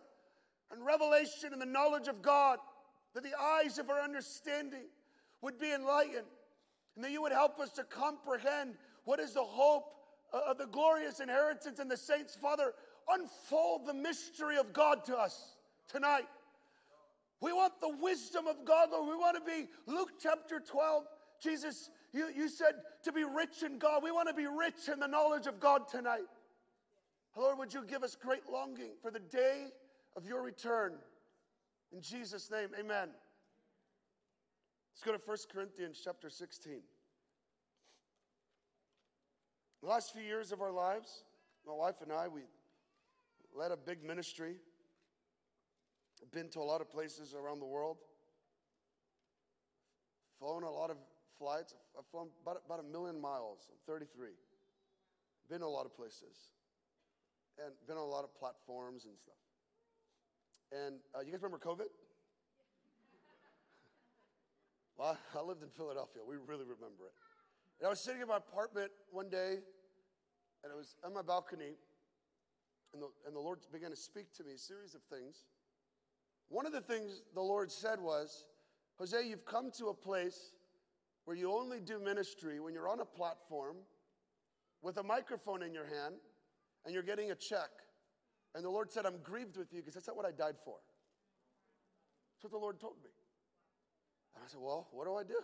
and 0.70 0.86
revelation 0.86 1.52
and 1.52 1.60
the 1.60 1.66
knowledge 1.66 2.06
of 2.06 2.22
God, 2.22 2.58
that 3.14 3.24
the 3.24 3.38
eyes 3.38 3.78
of 3.78 3.90
our 3.90 4.00
understanding 4.00 4.84
would 5.42 5.58
be 5.58 5.72
enlightened, 5.72 6.26
and 6.94 7.04
that 7.04 7.10
you 7.10 7.20
would 7.22 7.32
help 7.32 7.58
us 7.58 7.72
to 7.72 7.84
comprehend 7.84 8.76
what 9.04 9.18
is 9.18 9.34
the 9.34 9.42
hope 9.42 9.84
of 10.34 10.58
the 10.58 10.66
glorious 10.66 11.20
inheritance 11.20 11.78
in 11.78 11.88
the 11.88 11.96
saints. 11.96 12.36
Father, 12.40 12.72
unfold 13.08 13.86
the 13.86 13.94
mystery 13.94 14.56
of 14.56 14.72
God 14.72 15.04
to 15.04 15.16
us 15.16 15.56
tonight. 15.88 16.26
We 17.40 17.52
want 17.52 17.74
the 17.80 17.94
wisdom 18.00 18.46
of 18.46 18.64
God, 18.64 18.88
Lord. 18.90 19.08
We 19.08 19.16
want 19.16 19.36
to 19.36 19.42
be, 19.50 19.68
Luke 19.86 20.12
chapter 20.20 20.60
12, 20.60 21.04
Jesus, 21.42 21.90
you, 22.12 22.28
you 22.34 22.48
said 22.48 22.74
to 23.04 23.12
be 23.12 23.24
rich 23.24 23.62
in 23.64 23.78
God. 23.78 24.02
We 24.02 24.10
want 24.10 24.28
to 24.28 24.34
be 24.34 24.46
rich 24.46 24.88
in 24.92 24.98
the 24.98 25.06
knowledge 25.06 25.46
of 25.46 25.60
God 25.60 25.88
tonight. 25.88 26.22
Lord, 27.36 27.58
would 27.58 27.74
you 27.74 27.84
give 27.84 28.02
us 28.02 28.16
great 28.16 28.48
longing 28.50 28.92
for 29.02 29.10
the 29.10 29.18
day 29.18 29.66
of 30.16 30.26
your 30.26 30.42
return? 30.42 30.94
In 31.92 32.00
Jesus' 32.00 32.50
name, 32.50 32.68
amen. 32.78 33.08
Let's 34.94 35.02
go 35.04 35.12
to 35.12 35.20
1 35.24 35.36
Corinthians 35.52 36.00
chapter 36.02 36.30
16. 36.30 36.80
The 39.84 39.90
last 39.90 40.14
few 40.14 40.22
years 40.22 40.50
of 40.50 40.62
our 40.62 40.72
lives, 40.72 41.24
my 41.66 41.74
wife 41.74 41.96
and 42.00 42.10
I, 42.10 42.26
we 42.26 42.40
led 43.54 43.70
a 43.70 43.76
big 43.76 44.02
ministry. 44.02 44.54
Been 46.32 46.48
to 46.52 46.60
a 46.60 46.64
lot 46.64 46.80
of 46.80 46.90
places 46.90 47.34
around 47.34 47.58
the 47.58 47.66
world. 47.66 47.98
Flown 50.38 50.62
a 50.62 50.70
lot 50.70 50.88
of 50.88 50.96
flights. 51.38 51.74
I've 51.98 52.06
flown 52.06 52.28
about, 52.42 52.62
about 52.64 52.80
a 52.80 52.82
million 52.82 53.20
miles. 53.20 53.68
I'm 53.70 53.76
33. 53.86 54.30
Been 55.50 55.60
to 55.60 55.66
a 55.66 55.68
lot 55.68 55.84
of 55.84 55.94
places. 55.94 56.48
And 57.62 57.74
been 57.86 57.98
on 57.98 58.04
a 58.04 58.10
lot 58.10 58.24
of 58.24 58.34
platforms 58.34 59.04
and 59.04 59.18
stuff. 59.18 59.34
And 60.72 61.00
uh, 61.14 61.20
you 61.20 61.30
guys 61.30 61.42
remember 61.42 61.62
COVID? 61.62 61.92
well, 64.96 65.18
I 65.36 65.42
lived 65.42 65.62
in 65.62 65.68
Philadelphia. 65.68 66.22
We 66.26 66.36
really 66.36 66.64
remember 66.64 67.04
it. 67.04 67.12
And 67.80 67.86
I 67.86 67.90
was 67.90 68.00
sitting 68.00 68.22
in 68.22 68.28
my 68.28 68.36
apartment 68.36 68.90
one 69.10 69.28
day, 69.28 69.58
and 70.62 70.72
I 70.72 70.76
was 70.76 70.96
on 71.04 71.14
my 71.14 71.22
balcony, 71.22 71.76
and 72.92 73.02
the, 73.02 73.08
and 73.26 73.34
the 73.34 73.40
Lord 73.40 73.58
began 73.72 73.90
to 73.90 73.96
speak 73.96 74.32
to 74.34 74.44
me 74.44 74.52
a 74.52 74.58
series 74.58 74.94
of 74.94 75.02
things. 75.02 75.44
One 76.48 76.66
of 76.66 76.72
the 76.72 76.80
things 76.80 77.22
the 77.34 77.40
Lord 77.40 77.70
said 77.70 78.00
was, 78.00 78.46
Jose, 78.98 79.26
you've 79.26 79.44
come 79.44 79.70
to 79.78 79.86
a 79.86 79.94
place 79.94 80.52
where 81.24 81.36
you 81.36 81.50
only 81.50 81.80
do 81.80 81.98
ministry 81.98 82.60
when 82.60 82.74
you're 82.74 82.88
on 82.88 83.00
a 83.00 83.04
platform 83.04 83.76
with 84.82 84.98
a 84.98 85.02
microphone 85.02 85.62
in 85.62 85.72
your 85.72 85.86
hand 85.86 86.14
and 86.84 86.94
you're 86.94 87.02
getting 87.02 87.30
a 87.30 87.34
check. 87.34 87.70
And 88.54 88.64
the 88.64 88.70
Lord 88.70 88.92
said, 88.92 89.06
I'm 89.06 89.18
grieved 89.22 89.56
with 89.56 89.72
you 89.72 89.80
because 89.80 89.94
that's 89.94 90.06
not 90.06 90.16
what 90.16 90.26
I 90.26 90.30
died 90.30 90.56
for. 90.64 90.76
That's 92.36 92.44
what 92.44 92.52
the 92.52 92.62
Lord 92.62 92.78
told 92.78 92.96
me. 93.02 93.10
And 94.34 94.44
I 94.44 94.48
said, 94.48 94.60
Well, 94.60 94.88
what 94.92 95.06
do 95.06 95.14
I 95.14 95.24
do? 95.24 95.40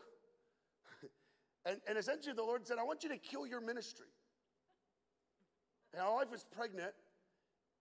And, 1.66 1.80
and 1.86 1.98
essentially, 1.98 2.34
the 2.34 2.42
Lord 2.42 2.66
said, 2.66 2.78
I 2.78 2.84
want 2.84 3.02
you 3.02 3.10
to 3.10 3.18
kill 3.18 3.46
your 3.46 3.60
ministry. 3.60 4.06
And 5.92 6.02
my 6.02 6.10
wife 6.10 6.30
was 6.30 6.44
pregnant, 6.44 6.92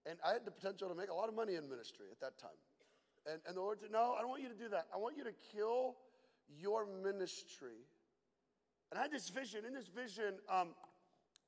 and 0.06 0.18
I 0.26 0.32
had 0.32 0.44
the 0.44 0.50
potential 0.50 0.88
to 0.88 0.94
make 0.94 1.10
a 1.10 1.14
lot 1.14 1.28
of 1.28 1.34
money 1.34 1.54
in 1.54 1.68
ministry 1.68 2.06
at 2.10 2.20
that 2.20 2.38
time. 2.38 2.58
And, 3.26 3.40
and 3.46 3.56
the 3.56 3.60
Lord 3.60 3.80
said, 3.80 3.90
No, 3.90 4.14
I 4.16 4.20
don't 4.20 4.30
want 4.30 4.42
you 4.42 4.48
to 4.48 4.54
do 4.54 4.68
that. 4.70 4.86
I 4.94 4.98
want 4.98 5.16
you 5.16 5.24
to 5.24 5.32
kill 5.54 5.96
your 6.58 6.86
ministry. 7.02 7.86
And 8.90 8.98
I 8.98 9.02
had 9.02 9.12
this 9.12 9.28
vision. 9.28 9.64
In 9.64 9.72
this 9.72 9.86
vision, 9.86 10.34
um, 10.50 10.74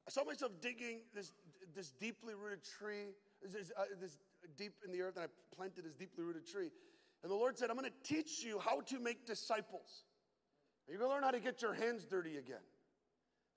I 0.07 0.11
saw 0.11 0.25
myself 0.25 0.53
digging 0.61 1.01
this, 1.15 1.33
this 1.75 1.91
deeply 1.91 2.35
rooted 2.35 2.62
tree, 2.62 3.15
this, 3.43 3.73
uh, 3.77 3.85
this 4.01 4.19
deep 4.57 4.73
in 4.87 4.93
the 4.93 5.03
earth, 5.03 5.17
and 5.17 5.25
I 5.25 5.57
planted 5.57 5.85
this 5.85 5.95
deeply 5.95 6.25
rooted 6.25 6.47
tree. 6.47 6.71
And 7.23 7.31
the 7.31 7.37
Lord 7.37 7.59
said, 7.59 7.71
I'm 7.71 7.77
going 7.77 7.91
to 7.91 8.15
teach 8.15 8.43
you 8.43 8.59
how 8.59 8.81
to 8.81 8.99
make 8.99 9.27
disciples. 9.27 10.05
You're 10.92 10.99
going 10.99 11.11
to 11.11 11.14
learn 11.14 11.25
how 11.25 11.30
to 11.30 11.40
get 11.40 11.62
your 11.62 11.72
hands 11.72 12.04
dirty 12.04 12.37
again. 12.37 12.61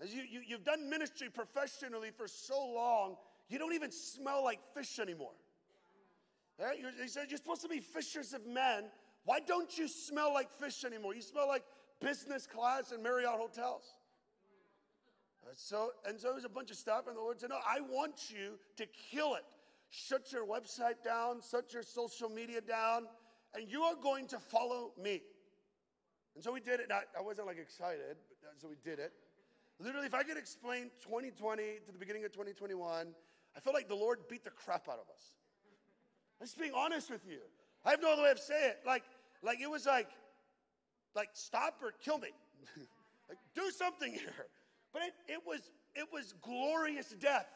As 0.02 0.14
you, 0.14 0.22
you, 0.22 0.40
you've 0.48 0.64
done 0.64 0.90
ministry 0.90 1.28
professionally 1.30 2.10
for 2.16 2.30
so 2.30 2.66
long, 2.66 3.18
you 3.50 3.60
don't 3.60 3.74
even 3.74 3.92
smell 3.92 4.42
like 4.42 4.60
fish 4.74 5.00
anymore. 5.00 5.34
Eh? 6.62 6.64
Right? 6.64 6.78
He 7.02 7.10
said, 7.10 7.26
You're 7.28 7.36
supposed 7.36 7.62
to 7.64 7.68
be 7.68 7.82
fishers 7.82 8.34
of 8.34 8.48
men. 8.48 8.86
Why 9.26 9.42
don't 9.42 9.78
you 9.78 9.90
smell 9.90 10.34
like 10.34 10.50
fish 10.50 10.86
anymore? 10.86 11.14
You 11.14 11.22
smell 11.22 11.50
like 11.50 11.64
business 12.00 12.48
class 12.48 12.94
and 12.94 13.04
Marriott 13.04 13.32
hotels. 13.32 13.96
Uh, 15.44 15.50
so, 15.58 15.90
and 16.08 16.18
so 16.18 16.32
there's 16.32 16.46
a 16.46 16.50
bunch 16.50 16.72
of 16.72 16.78
stuff, 16.78 17.08
and 17.08 17.18
the 17.18 17.22
Lord 17.22 17.42
said, 17.42 17.50
No, 17.50 17.58
I 17.68 17.82
want 17.82 18.30
you 18.30 18.54
to 18.78 18.86
kill 19.12 19.36
it. 19.36 19.44
Shut 19.90 20.32
your 20.32 20.46
website 20.46 21.04
down, 21.04 21.42
shut 21.52 21.74
your 21.74 21.84
social 21.84 22.30
media 22.30 22.62
down, 22.62 23.08
and 23.54 23.70
you 23.70 23.82
are 23.82 23.96
going 24.02 24.26
to 24.28 24.40
follow 24.40 24.94
me. 24.98 25.22
And 26.36 26.44
so 26.44 26.52
we 26.52 26.60
did 26.60 26.80
it. 26.80 26.92
I, 26.92 27.04
I 27.18 27.22
wasn't 27.22 27.48
like 27.48 27.58
excited, 27.58 28.18
but, 28.28 28.48
uh, 28.48 28.52
so 28.58 28.68
we 28.68 28.76
did 28.84 29.00
it. 29.00 29.14
Literally, 29.80 30.08
if 30.08 30.14
I 30.14 30.24
could 30.24 30.38
explain 30.38 30.92
2020 31.02 31.64
to 31.86 31.92
the 31.92 31.98
beginning 31.98 32.24
of 32.26 32.32
2021, 32.32 33.08
I 33.56 33.60
feel 33.60 33.74
like 33.74 33.88
the 33.88 33.96
Lord 33.96 34.20
beat 34.30 34.44
the 34.44 34.52
crap 34.52 34.88
out 34.88 35.00
of 35.00 35.10
us. 35.14 35.34
I'm 36.40 36.48
just 36.48 36.60
being 36.60 36.74
honest 36.76 37.10
with 37.10 37.26
you. 37.28 37.40
I 37.86 37.92
have 37.92 38.02
no 38.02 38.14
other 38.14 38.24
way 38.24 38.32
of 38.32 38.40
saying 38.40 38.70
it. 38.72 38.80
Like, 38.86 39.04
like 39.42 39.62
it 39.62 39.70
was 39.70 39.86
like, 39.86 40.10
like 41.16 41.30
stop 41.34 41.80
or 41.82 41.94
kill 42.04 42.18
me. 42.18 42.30
like 43.30 43.38
do 43.54 43.70
something 43.72 44.12
here. 44.12 44.48
But 44.92 45.04
it, 45.04 45.14
it 45.28 45.40
was 45.46 45.70
it 45.96 46.08
was 46.12 46.34
glorious 46.42 47.10
death. 47.20 47.48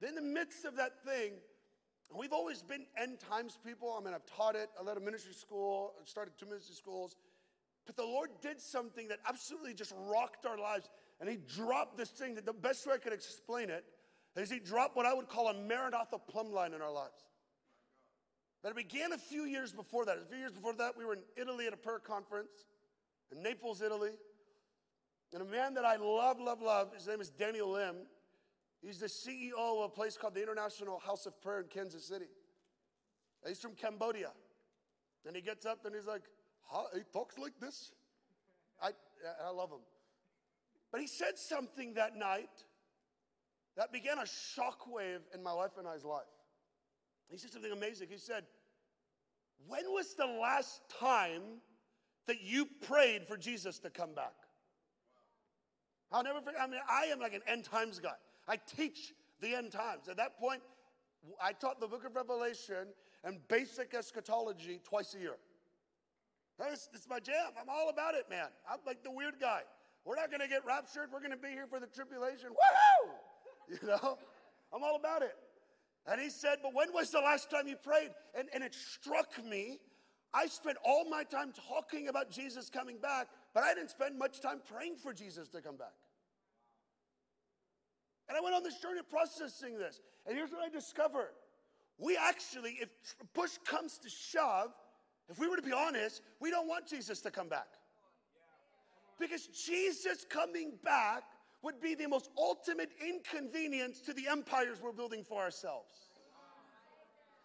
Then, 0.00 0.10
in 0.10 0.14
the 0.16 0.22
midst 0.22 0.64
of 0.64 0.76
that 0.76 1.04
thing, 1.04 1.32
we've 2.14 2.32
always 2.32 2.62
been 2.62 2.84
end 3.00 3.20
times 3.20 3.58
people. 3.64 3.96
I 3.98 4.04
mean, 4.04 4.14
I've 4.14 4.26
taught 4.26 4.56
it. 4.56 4.68
I 4.78 4.82
led 4.82 4.96
a 4.96 5.00
ministry 5.00 5.32
school, 5.32 5.94
I 6.00 6.04
started 6.04 6.34
two 6.38 6.46
ministry 6.46 6.74
schools. 6.74 7.16
But 7.86 7.96
the 7.96 8.04
Lord 8.04 8.30
did 8.42 8.60
something 8.60 9.08
that 9.08 9.20
absolutely 9.28 9.74
just 9.74 9.94
rocked 10.10 10.44
our 10.44 10.58
lives. 10.58 10.88
And 11.20 11.30
He 11.30 11.36
dropped 11.36 11.96
this 11.96 12.10
thing 12.10 12.34
that 12.34 12.44
the 12.44 12.52
best 12.52 12.86
way 12.86 12.94
I 12.94 12.98
could 12.98 13.12
explain 13.12 13.70
it 13.70 13.84
is 14.36 14.50
He 14.50 14.58
dropped 14.58 14.96
what 14.96 15.06
I 15.06 15.14
would 15.14 15.28
call 15.28 15.48
a 15.48 15.54
Maranatha 15.54 16.18
plumb 16.18 16.52
line 16.52 16.74
in 16.74 16.82
our 16.82 16.92
lives. 16.92 17.24
But 18.62 18.70
it 18.70 18.76
began 18.76 19.12
a 19.12 19.18
few 19.18 19.44
years 19.44 19.72
before 19.72 20.04
that. 20.06 20.18
A 20.18 20.24
few 20.26 20.38
years 20.38 20.52
before 20.52 20.74
that, 20.74 20.98
we 20.98 21.04
were 21.04 21.14
in 21.14 21.22
Italy 21.36 21.68
at 21.68 21.72
a 21.72 21.76
prayer 21.76 22.00
conference 22.00 22.66
in 23.30 23.42
Naples, 23.42 23.80
Italy. 23.80 24.10
And 25.32 25.42
a 25.42 25.44
man 25.44 25.74
that 25.74 25.84
I 25.84 25.96
love, 25.96 26.40
love, 26.40 26.60
love, 26.60 26.92
his 26.94 27.06
name 27.06 27.20
is 27.20 27.30
Daniel 27.30 27.70
Lim. 27.70 27.96
He's 28.82 28.98
the 28.98 29.06
CEO 29.06 29.52
of 29.56 29.84
a 29.84 29.88
place 29.88 30.16
called 30.16 30.34
the 30.34 30.42
International 30.42 30.98
House 30.98 31.26
of 31.26 31.40
Prayer 31.40 31.60
in 31.60 31.66
Kansas 31.66 32.04
City. 32.04 32.26
He's 33.46 33.60
from 33.60 33.74
Cambodia. 33.74 34.30
And 35.26 35.34
he 35.34 35.42
gets 35.42 35.66
up 35.66 35.84
and 35.84 35.94
he's 35.94 36.06
like, 36.06 36.22
he 36.94 37.00
talks 37.12 37.38
like 37.38 37.58
this. 37.60 37.92
I, 38.82 38.90
I 39.44 39.50
love 39.50 39.70
him. 39.70 39.80
But 40.92 41.00
he 41.00 41.06
said 41.06 41.38
something 41.38 41.94
that 41.94 42.16
night 42.16 42.64
that 43.76 43.92
began 43.92 44.18
a 44.18 44.22
shockwave 44.22 45.20
in 45.34 45.42
my 45.42 45.52
wife 45.52 45.72
and 45.78 45.86
I's 45.86 46.04
life. 46.04 46.24
He 47.30 47.38
said 47.38 47.52
something 47.52 47.72
amazing. 47.72 48.08
He 48.10 48.18
said, 48.18 48.44
when 49.66 49.84
was 49.86 50.14
the 50.14 50.26
last 50.26 50.80
time 51.00 51.60
that 52.26 52.42
you 52.42 52.66
prayed 52.86 53.26
for 53.26 53.36
Jesus 53.36 53.78
to 53.80 53.90
come 53.90 54.14
back? 54.14 54.34
I'll 56.12 56.22
never 56.22 56.40
forget. 56.40 56.60
I 56.60 56.66
mean, 56.66 56.80
I 56.88 57.06
am 57.06 57.20
like 57.20 57.34
an 57.34 57.42
end 57.48 57.64
times 57.64 57.98
guy. 57.98 58.14
I 58.48 58.56
teach 58.56 59.12
the 59.40 59.54
end 59.54 59.72
times. 59.72 60.08
At 60.08 60.16
that 60.18 60.38
point, 60.38 60.62
I 61.42 61.52
taught 61.52 61.80
the 61.80 61.88
book 61.88 62.04
of 62.06 62.14
Revelation 62.14 62.88
and 63.24 63.38
basic 63.48 63.92
eschatology 63.92 64.80
twice 64.84 65.14
a 65.14 65.18
year. 65.18 65.36
That's, 66.58 66.88
that's 66.88 67.08
my 67.08 67.20
jam. 67.20 67.52
I'm 67.60 67.68
all 67.68 67.90
about 67.90 68.14
it, 68.14 68.24
man. 68.30 68.48
I'm 68.70 68.78
like 68.86 69.02
the 69.02 69.10
weird 69.10 69.34
guy. 69.40 69.60
We're 70.04 70.16
not 70.16 70.30
going 70.30 70.40
to 70.40 70.48
get 70.48 70.64
raptured. 70.64 71.10
We're 71.12 71.20
going 71.20 71.32
to 71.32 71.36
be 71.36 71.48
here 71.48 71.66
for 71.66 71.80
the 71.80 71.86
tribulation. 71.86 72.50
Woohoo! 72.50 73.10
You 73.68 73.88
know, 73.88 74.16
I'm 74.72 74.84
all 74.84 74.94
about 74.94 75.22
it. 75.22 75.34
And 76.06 76.20
he 76.20 76.30
said, 76.30 76.58
But 76.62 76.72
when 76.72 76.92
was 76.92 77.10
the 77.10 77.18
last 77.18 77.50
time 77.50 77.66
you 77.66 77.74
prayed? 77.74 78.10
And, 78.38 78.48
and 78.54 78.62
it 78.62 78.76
struck 78.76 79.44
me. 79.44 79.80
I 80.32 80.46
spent 80.46 80.76
all 80.84 81.10
my 81.10 81.24
time 81.24 81.52
talking 81.68 82.06
about 82.06 82.30
Jesus 82.30 82.70
coming 82.70 82.98
back, 82.98 83.26
but 83.54 83.64
I 83.64 83.74
didn't 83.74 83.90
spend 83.90 84.16
much 84.16 84.40
time 84.40 84.60
praying 84.72 84.98
for 85.02 85.12
Jesus 85.12 85.48
to 85.48 85.60
come 85.60 85.76
back. 85.76 85.94
And 88.28 88.36
I 88.36 88.40
went 88.40 88.54
on 88.54 88.62
this 88.62 88.78
journey 88.78 89.00
of 89.00 89.08
processing 89.10 89.78
this. 89.78 90.00
And 90.26 90.36
here's 90.36 90.50
what 90.50 90.64
I 90.64 90.68
discovered. 90.68 91.32
We 91.98 92.16
actually, 92.16 92.78
if 92.80 92.88
push 93.34 93.52
comes 93.64 93.98
to 93.98 94.08
shove, 94.08 94.72
if 95.28 95.38
we 95.38 95.48
were 95.48 95.56
to 95.56 95.62
be 95.62 95.72
honest, 95.72 96.22
we 96.40 96.50
don't 96.50 96.68
want 96.68 96.86
Jesus 96.86 97.20
to 97.22 97.30
come 97.30 97.48
back. 97.48 97.68
Because 99.18 99.46
Jesus 99.46 100.26
coming 100.28 100.72
back 100.84 101.22
would 101.62 101.80
be 101.80 101.94
the 101.94 102.06
most 102.06 102.30
ultimate 102.38 102.90
inconvenience 103.04 104.00
to 104.02 104.12
the 104.12 104.28
empires 104.28 104.78
we're 104.82 104.92
building 104.92 105.24
for 105.24 105.42
ourselves. 105.42 106.10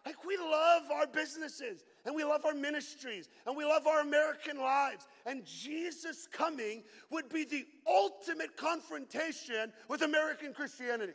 Like, 0.04 0.24
we 0.24 0.36
love 0.36 0.82
our 0.92 1.06
businesses 1.06 1.84
and 2.04 2.14
we 2.14 2.24
love 2.24 2.44
our 2.44 2.54
ministries 2.54 3.28
and 3.46 3.56
we 3.56 3.64
love 3.64 3.86
our 3.86 4.00
American 4.00 4.58
lives. 4.58 5.06
And 5.26 5.44
Jesus 5.44 6.26
coming 6.26 6.82
would 7.10 7.28
be 7.28 7.44
the 7.44 7.64
ultimate 7.86 8.56
confrontation 8.56 9.72
with 9.88 10.02
American 10.02 10.52
Christianity. 10.52 11.12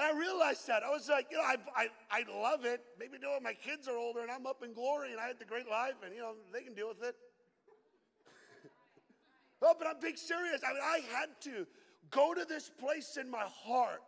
And 0.00 0.16
I 0.16 0.18
realized 0.18 0.66
that. 0.66 0.82
I 0.82 0.88
was 0.88 1.10
like, 1.10 1.26
you 1.30 1.36
know, 1.36 1.42
I, 1.42 1.56
I, 1.76 1.88
I 2.10 2.24
love 2.40 2.64
it. 2.64 2.80
Maybe 2.98 3.18
you 3.20 3.20
know, 3.20 3.38
my 3.42 3.52
kids 3.52 3.86
are 3.86 3.98
older 3.98 4.20
and 4.20 4.30
I'm 4.30 4.46
up 4.46 4.62
in 4.64 4.72
glory 4.72 5.10
and 5.10 5.20
I 5.20 5.26
had 5.26 5.38
the 5.38 5.44
great 5.44 5.68
life 5.68 5.96
and, 6.02 6.14
you 6.14 6.22
know, 6.22 6.32
they 6.54 6.62
can 6.62 6.72
deal 6.72 6.88
with 6.88 7.02
it. 7.06 7.14
oh, 9.62 9.74
but 9.78 9.86
I'm 9.86 10.00
being 10.00 10.16
serious. 10.16 10.62
I 10.66 10.72
mean, 10.72 10.82
I 10.82 11.00
had 11.14 11.28
to 11.42 11.66
go 12.10 12.32
to 12.32 12.46
this 12.46 12.70
place 12.70 13.18
in 13.20 13.30
my 13.30 13.44
heart 13.44 14.00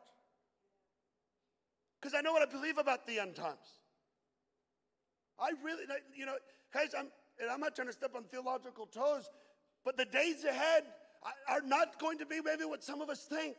because 2.00 2.14
I 2.14 2.22
know 2.22 2.32
what 2.32 2.40
I 2.40 2.50
believe 2.50 2.78
about 2.78 3.06
the 3.06 3.18
end 3.18 3.34
times. 3.34 3.76
I 5.38 5.50
really, 5.62 5.84
you 6.16 6.24
know, 6.24 6.36
guys, 6.72 6.94
I'm, 6.98 7.08
and 7.38 7.50
I'm 7.50 7.60
not 7.60 7.76
trying 7.76 7.88
to 7.88 7.92
step 7.92 8.12
on 8.16 8.24
theological 8.24 8.86
toes, 8.86 9.28
but 9.84 9.98
the 9.98 10.06
days 10.06 10.44
ahead 10.44 10.84
are 11.50 11.60
not 11.60 12.00
going 12.00 12.16
to 12.16 12.24
be 12.24 12.40
maybe 12.40 12.64
what 12.64 12.82
some 12.82 13.02
of 13.02 13.10
us 13.10 13.24
think. 13.24 13.56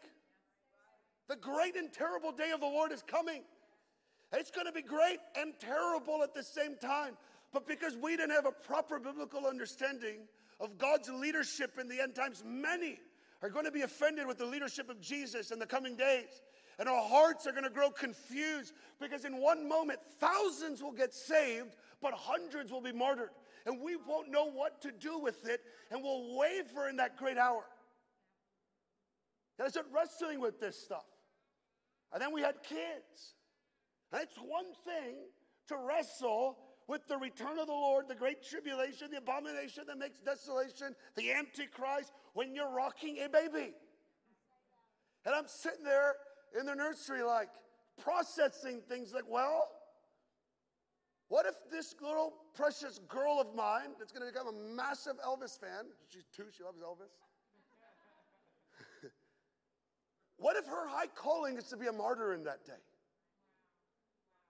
The 1.29 1.35
great 1.35 1.75
and 1.75 1.91
terrible 1.91 2.31
day 2.31 2.51
of 2.51 2.59
the 2.59 2.67
Lord 2.67 2.91
is 2.91 3.01
coming. 3.01 3.43
It's 4.33 4.51
going 4.51 4.65
to 4.65 4.73
be 4.73 4.81
great 4.81 5.19
and 5.37 5.53
terrible 5.59 6.23
at 6.23 6.33
the 6.33 6.43
same 6.43 6.75
time. 6.75 7.17
But 7.51 7.67
because 7.67 7.95
we 7.95 8.17
didn't 8.17 8.31
have 8.31 8.47
a 8.47 8.51
proper 8.51 8.99
biblical 8.99 9.45
understanding 9.45 10.27
of 10.59 10.77
God's 10.77 11.09
leadership 11.09 11.77
in 11.79 11.87
the 11.87 12.01
end 12.01 12.15
times, 12.15 12.43
many 12.45 12.99
are 13.41 13.49
going 13.49 13.65
to 13.65 13.71
be 13.71 13.81
offended 13.81 14.25
with 14.25 14.39
the 14.39 14.45
leadership 14.45 14.89
of 14.89 14.99
Jesus 14.99 15.51
in 15.51 15.59
the 15.59 15.65
coming 15.65 15.95
days. 15.95 16.41
And 16.79 16.89
our 16.89 17.03
hearts 17.03 17.45
are 17.45 17.51
going 17.51 17.63
to 17.63 17.69
grow 17.69 17.91
confused 17.91 18.73
because 18.99 19.25
in 19.25 19.39
one 19.39 19.69
moment, 19.69 19.99
thousands 20.19 20.81
will 20.81 20.91
get 20.91 21.13
saved, 21.13 21.75
but 22.01 22.13
hundreds 22.13 22.71
will 22.71 22.81
be 22.81 22.91
martyred. 22.91 23.29
And 23.65 23.79
we 23.79 23.95
won't 23.95 24.31
know 24.31 24.49
what 24.49 24.81
to 24.81 24.91
do 24.91 25.19
with 25.19 25.47
it, 25.47 25.61
and 25.91 26.01
we'll 26.01 26.35
waver 26.37 26.89
in 26.89 26.97
that 26.97 27.17
great 27.17 27.37
hour. 27.37 27.63
And 29.59 29.67
I 29.67 29.69
started 29.69 29.91
wrestling 29.93 30.41
with 30.41 30.59
this 30.59 30.77
stuff. 30.81 31.05
And 32.13 32.21
then 32.21 32.31
we 32.31 32.41
had 32.41 32.61
kids. 32.63 33.35
It's 34.13 34.37
one 34.37 34.65
thing 34.85 35.15
to 35.67 35.77
wrestle 35.77 36.57
with 36.87 37.07
the 37.07 37.17
return 37.17 37.57
of 37.59 37.67
the 37.67 37.73
Lord, 37.73 38.07
the 38.07 38.15
great 38.15 38.43
tribulation, 38.43 39.09
the 39.09 39.17
abomination 39.17 39.85
that 39.87 39.97
makes 39.97 40.19
desolation, 40.19 40.95
the 41.15 41.31
Antichrist, 41.31 42.11
when 42.33 42.53
you're 42.53 42.71
rocking 42.71 43.17
a 43.25 43.29
baby. 43.29 43.73
And 45.25 45.33
I'm 45.33 45.47
sitting 45.47 45.83
there 45.83 46.13
in 46.59 46.65
the 46.65 46.75
nursery, 46.75 47.23
like 47.23 47.49
processing 48.01 48.81
things 48.87 49.13
like, 49.13 49.29
well, 49.29 49.69
what 51.29 51.45
if 51.45 51.55
this 51.71 51.95
little 52.01 52.33
precious 52.53 52.99
girl 53.07 53.39
of 53.39 53.55
mine 53.55 53.95
that's 53.97 54.11
going 54.11 54.27
to 54.27 54.31
become 54.31 54.47
a 54.47 54.75
massive 54.75 55.15
Elvis 55.25 55.59
fan, 55.59 55.85
she's 56.09 56.25
two, 56.35 56.43
she 56.55 56.63
loves 56.63 56.79
Elvis. 56.79 57.09
What 60.43 60.57
if 60.57 60.65
her 60.65 60.89
high 60.89 61.07
calling 61.07 61.57
is 61.57 61.69
to 61.69 61.77
be 61.77 61.87
a 61.87 61.93
martyr 61.93 62.33
in 62.33 62.43
that 62.43 62.65
day? 62.65 62.73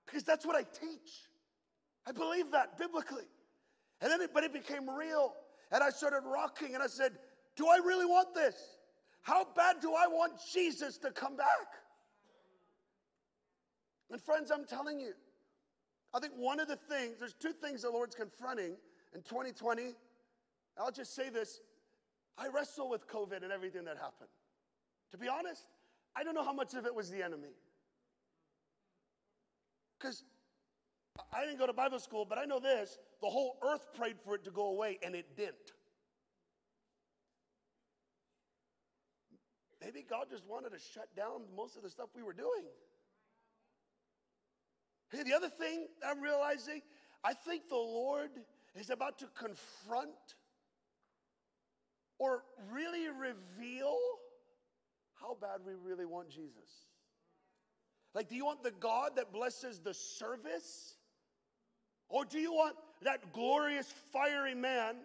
Because 0.08 0.24
that's 0.24 0.44
what 0.44 0.56
I 0.56 0.64
teach. 0.64 1.12
I 2.08 2.12
believe 2.12 2.50
that 2.50 2.80
biblically. 2.80 3.28
And 4.02 4.12
then 4.12 4.20
it, 4.20 4.32
but 4.34 4.44
it 4.44 4.52
became 4.52 4.90
real. 4.90 5.36
And 5.72 5.84
I 5.84 5.92
started 5.92 6.22
rocking 6.26 6.74
and 6.74 6.82
I 6.82 6.88
said, 6.88 7.12
Do 7.56 7.68
I 7.68 7.76
really 7.76 8.08
want 8.08 8.34
this? 8.34 8.56
How 9.22 9.46
bad 9.56 9.82
do 9.82 9.94
I 9.94 10.08
want 10.08 10.34
Jesus 10.52 10.98
to 10.98 11.12
come 11.12 11.38
back? 11.38 11.68
And 14.10 14.20
friends, 14.20 14.50
I'm 14.50 14.66
telling 14.66 15.00
you, 15.00 15.14
I 16.12 16.20
think 16.20 16.34
one 16.36 16.60
of 16.60 16.68
the 16.68 16.76
things, 16.90 17.20
there's 17.20 17.36
two 17.36 17.54
things 17.54 17.84
the 17.84 17.92
Lord's 17.92 18.16
confronting 18.16 18.78
in 19.14 19.22
2020. 19.22 19.94
I'll 20.80 20.92
just 20.92 21.14
say 21.16 21.30
this 21.30 21.62
I 22.36 22.48
wrestle 22.48 22.90
with 22.90 23.08
COVID 23.08 23.44
and 23.44 23.52
everything 23.52 23.86
that 23.86 23.98
happened. 23.98 24.30
To 25.12 25.20
be 25.20 25.28
honest, 25.28 25.68
I 26.16 26.24
don't 26.24 26.36
know 26.36 26.44
how 26.44 26.54
much 26.54 26.74
of 26.74 26.86
it 26.86 26.94
was 26.94 27.10
the 27.10 27.24
enemy. 27.24 27.56
Because 30.00 30.24
I 31.32 31.46
didn't 31.46 31.60
go 31.60 31.68
to 31.68 31.74
Bible 31.74 32.00
school, 32.00 32.26
but 32.26 32.38
I 32.38 32.46
know 32.46 32.60
this 32.60 32.98
the 33.22 33.30
whole 33.30 33.58
earth 33.64 33.88
prayed 33.96 34.18
for 34.24 34.36
it 34.36 34.44
to 34.46 34.52
go 34.52 34.68
away, 34.68 35.00
and 35.04 35.16
it 35.16 35.36
didn't. 35.36 35.72
Maybe 39.82 40.06
God 40.08 40.28
just 40.30 40.48
wanted 40.48 40.72
to 40.72 40.80
shut 40.80 41.14
down 41.16 41.42
most 41.56 41.76
of 41.76 41.84
the 41.84 41.90
stuff 41.90 42.10
we 42.16 42.24
were 42.24 42.34
doing. 42.34 42.66
Hey, 45.12 45.24
the 45.24 45.34
other 45.34 45.50
thing 45.50 45.88
I'm 46.06 46.22
realizing, 46.22 46.82
I 47.24 47.34
think 47.34 47.70
the 47.70 47.76
Lord 47.76 48.32
is 48.76 48.90
about 48.90 49.20
to 49.20 49.28
confront 49.38 50.10
or 52.18 52.44
really 52.72 53.08
reveal 53.08 53.98
how 55.24 55.38
bad 55.40 55.62
we 55.66 55.74
really 55.74 56.06
want 56.06 56.30
Jesus. 56.30 56.88
Like, 58.14 58.28
do 58.28 58.36
you 58.36 58.46
want 58.46 58.62
the 58.62 58.72
God 58.72 59.12
that 59.16 59.32
blesses 59.32 59.80
the 59.80 59.94
service? 59.94 60.96
Or 62.10 62.26
do 62.26 62.40
you 62.40 62.52
want 62.52 62.76
that 63.02 63.32
glorious, 63.32 63.92
fiery 64.12 64.54
man 64.54 64.98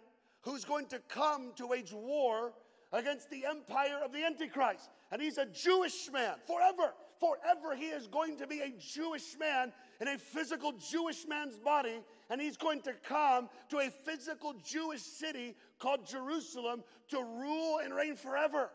who's 0.43 0.65
going 0.65 0.87
to 0.87 0.99
come 1.09 1.53
to 1.57 1.69
wage 1.69 1.93
war 1.93 2.53
against 2.93 3.31
the 3.31 3.47
empire 3.47 4.01
of 4.05 4.13
the 4.13 4.25
Antichrist? 4.25 4.91
And 5.13 5.23
he's 5.23 5.39
a 5.39 5.47
Jewish 5.47 6.11
man 6.13 6.35
forever. 6.47 6.93
Forever, 7.21 7.77
he 7.77 7.87
is 7.87 8.09
going 8.09 8.37
to 8.39 8.47
be 8.47 8.61
a 8.61 8.73
Jewish 8.79 9.39
man 9.39 9.73
in 10.01 10.09
a 10.09 10.19
physical 10.19 10.73
Jewish 10.91 11.27
man's 11.27 11.57
body, 11.57 12.01
and 12.29 12.41
he's 12.41 12.57
going 12.57 12.81
to 12.83 12.93
come 13.05 13.49
to 13.71 13.79
a 13.79 13.91
physical 13.91 14.55
Jewish 14.65 15.03
city 15.03 15.55
called 15.79 16.07
Jerusalem 16.07 16.83
to 17.09 17.19
rule 17.19 17.81
and 17.83 17.95
reign 17.95 18.17
forever. 18.17 18.71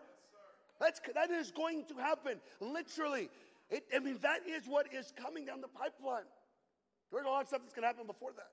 That's, 0.83 0.99
that 1.15 1.31
is 1.31 1.49
going 1.51 1.85
to 1.85 1.95
happen, 1.95 2.41
literally. 2.59 3.29
It, 3.69 3.85
I 3.95 3.99
mean, 3.99 4.19
that 4.21 4.41
is 4.45 4.67
what 4.67 4.93
is 4.93 5.13
coming 5.15 5.45
down 5.45 5.61
the 5.61 5.69
pipeline. 5.69 6.27
There's 7.09 7.25
a 7.25 7.29
lot 7.29 7.43
of 7.43 7.47
stuff 7.47 7.61
that's 7.61 7.73
going 7.73 7.83
to 7.83 7.87
happen 7.87 8.05
before 8.05 8.31
that. 8.35 8.51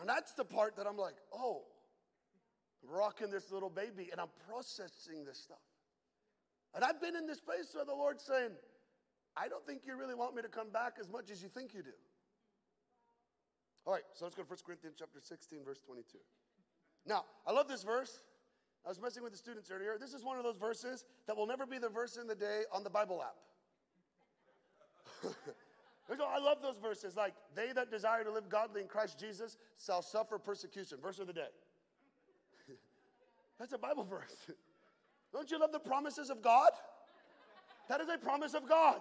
And 0.00 0.08
that's 0.08 0.32
the 0.32 0.44
part 0.44 0.76
that 0.76 0.86
I'm 0.86 0.96
like, 0.96 1.16
oh, 1.34 1.64
rocking 2.88 3.30
this 3.30 3.52
little 3.52 3.68
baby, 3.68 4.08
and 4.10 4.18
I'm 4.18 4.32
processing 4.48 5.26
this 5.26 5.38
stuff. 5.38 5.58
And 6.74 6.82
I've 6.82 6.98
been 6.98 7.14
in 7.14 7.26
this 7.26 7.40
place 7.40 7.68
where 7.74 7.84
the 7.84 7.92
Lord's 7.94 8.24
saying, 8.24 8.52
I 9.36 9.48
don't 9.48 9.66
think 9.66 9.82
you 9.86 9.98
really 9.98 10.14
want 10.14 10.34
me 10.34 10.40
to 10.40 10.48
come 10.48 10.70
back 10.70 10.94
as 10.98 11.10
much 11.10 11.30
as 11.30 11.42
you 11.42 11.50
think 11.50 11.74
you 11.74 11.82
do. 11.82 11.90
All 13.84 13.92
right, 13.92 14.04
so 14.14 14.24
let's 14.24 14.34
go 14.34 14.44
to 14.44 14.48
1 14.48 14.58
Corinthians 14.64 14.96
chapter 14.98 15.20
16, 15.20 15.58
verse 15.62 15.80
22. 15.84 16.16
Now, 17.06 17.24
I 17.46 17.52
love 17.52 17.68
this 17.68 17.82
verse. 17.82 18.20
I 18.84 18.88
was 18.88 19.00
messing 19.00 19.22
with 19.22 19.32
the 19.32 19.38
students 19.38 19.70
earlier. 19.70 19.96
This 19.98 20.14
is 20.14 20.24
one 20.24 20.38
of 20.38 20.44
those 20.44 20.56
verses 20.56 21.04
that 21.26 21.36
will 21.36 21.46
never 21.46 21.66
be 21.66 21.78
the 21.78 21.88
verse 21.88 22.16
in 22.16 22.26
the 22.26 22.34
day 22.34 22.62
on 22.72 22.82
the 22.82 22.90
Bible 22.90 23.22
app. 23.22 23.36
I 26.10 26.38
love 26.38 26.58
those 26.62 26.78
verses 26.78 27.16
like, 27.16 27.34
they 27.54 27.72
that 27.72 27.90
desire 27.90 28.24
to 28.24 28.32
live 28.32 28.48
godly 28.48 28.80
in 28.80 28.88
Christ 28.88 29.18
Jesus 29.18 29.58
shall 29.84 30.02
suffer 30.02 30.38
persecution. 30.38 30.98
Verse 31.00 31.18
of 31.18 31.26
the 31.26 31.32
day. 31.32 31.48
That's 33.58 33.72
a 33.72 33.78
Bible 33.78 34.04
verse. 34.04 34.34
Don't 35.32 35.50
you 35.50 35.60
love 35.60 35.72
the 35.72 35.78
promises 35.78 36.30
of 36.30 36.42
God? 36.42 36.70
That 37.88 38.00
is 38.00 38.08
a 38.08 38.18
promise 38.18 38.54
of 38.54 38.68
God. 38.68 39.00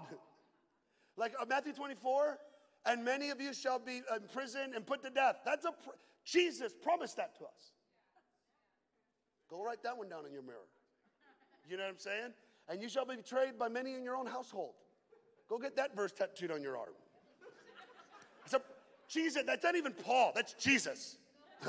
Like 1.18 1.34
uh, 1.40 1.46
Matthew 1.48 1.74
24, 1.74 2.38
and 2.86 3.04
many 3.04 3.30
of 3.30 3.42
you 3.42 3.54
shall 3.54 3.80
be 3.80 4.02
imprisoned 4.16 4.74
and 4.76 4.86
put 4.86 5.02
to 5.04 5.10
death. 5.10 5.38
That's 5.46 5.66
a 5.66 5.72
pr- 5.72 5.98
Jesus 6.26 6.74
promised 6.82 7.18
that 7.18 7.36
to 7.38 7.46
us. 7.46 7.72
Go 9.50 9.64
write 9.64 9.84
that 9.84 9.98
one 9.98 10.10
down 10.10 10.26
in 10.26 10.34
your 10.34 10.44
mirror. 10.44 10.68
You 11.70 11.78
know 11.78 11.84
what 11.84 11.90
I'm 11.90 11.98
saying? 11.98 12.34
And 12.68 12.82
you 12.82 12.90
shall 12.90 13.06
be 13.06 13.16
betrayed 13.16 13.58
by 13.58 13.68
many 13.68 13.96
in 13.96 14.04
your 14.04 14.16
own 14.16 14.28
household. 14.28 14.74
Go 15.48 15.58
get 15.58 15.76
that 15.78 15.96
verse 15.96 16.12
tattooed 16.12 16.52
on 16.52 16.62
your 16.62 16.78
arm. 16.78 16.90
So, 18.46 18.62
Jesus, 19.08 19.44
that's 19.46 19.64
not 19.64 19.76
even 19.76 19.94
Paul, 19.94 20.32
that's 20.36 20.54
Jesus. 20.54 21.18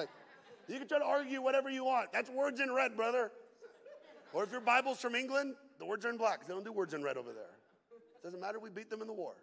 you 0.68 0.78
can 0.78 0.88
try 0.88 0.98
to 0.98 1.04
argue 1.04 1.40
whatever 1.40 1.70
you 1.70 1.84
want. 1.84 2.12
That's 2.12 2.30
words 2.30 2.60
in 2.60 2.72
red, 2.72 2.96
brother. 2.96 3.30
Or 4.32 4.44
if 4.44 4.52
your 4.52 4.60
Bible's 4.60 5.00
from 5.00 5.14
England, 5.14 5.54
the 5.78 5.86
words 5.86 6.04
are 6.04 6.10
in 6.10 6.18
black. 6.18 6.46
They 6.46 6.52
don't 6.52 6.64
do 6.64 6.72
words 6.72 6.94
in 6.94 7.02
red 7.02 7.16
over 7.16 7.32
there. 7.32 7.56
It 7.92 8.22
Doesn't 8.22 8.40
matter, 8.40 8.60
we 8.60 8.70
beat 8.70 8.90
them 8.90 9.00
in 9.00 9.06
the 9.06 9.14
war. 9.14 9.34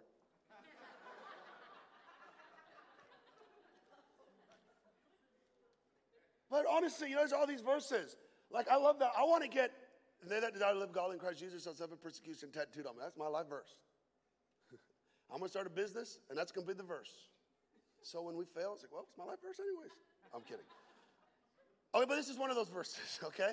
But 6.50 6.64
honestly, 6.70 7.10
you 7.10 7.14
know, 7.14 7.20
there's 7.20 7.32
all 7.32 7.46
these 7.46 7.60
verses. 7.60 8.16
Like, 8.50 8.68
I 8.68 8.76
love 8.76 8.98
that. 9.00 9.12
I 9.16 9.24
want 9.24 9.42
to 9.42 9.48
get 9.48 9.72
they 10.26 10.40
that 10.40 10.52
desire 10.52 10.72
to 10.72 10.78
live 10.78 10.92
godly 10.92 11.14
in 11.14 11.20
Christ 11.20 11.38
Jesus 11.38 11.62
shall 11.62 11.74
suffer 11.74 11.94
persecution 11.94 12.50
tattooed 12.50 12.86
on 12.86 12.96
me. 12.96 13.02
That's 13.02 13.16
my 13.16 13.28
life 13.28 13.48
verse. 13.48 13.78
I'm 15.30 15.38
gonna 15.38 15.48
start 15.48 15.66
a 15.66 15.70
business, 15.70 16.18
and 16.28 16.36
that's 16.36 16.50
gonna 16.50 16.66
be 16.66 16.74
the 16.74 16.82
verse. 16.82 17.12
So 18.02 18.22
when 18.22 18.36
we 18.36 18.44
fail, 18.44 18.72
it's 18.74 18.82
like, 18.82 18.92
well, 18.92 19.04
it's 19.08 19.18
my 19.18 19.24
life 19.24 19.38
verse 19.44 19.60
anyways. 19.60 19.92
I'm 20.34 20.42
kidding. 20.42 20.64
Okay, 21.94 22.04
but 22.08 22.16
this 22.16 22.28
is 22.28 22.38
one 22.38 22.50
of 22.50 22.56
those 22.56 22.68
verses, 22.68 23.20
okay? 23.24 23.52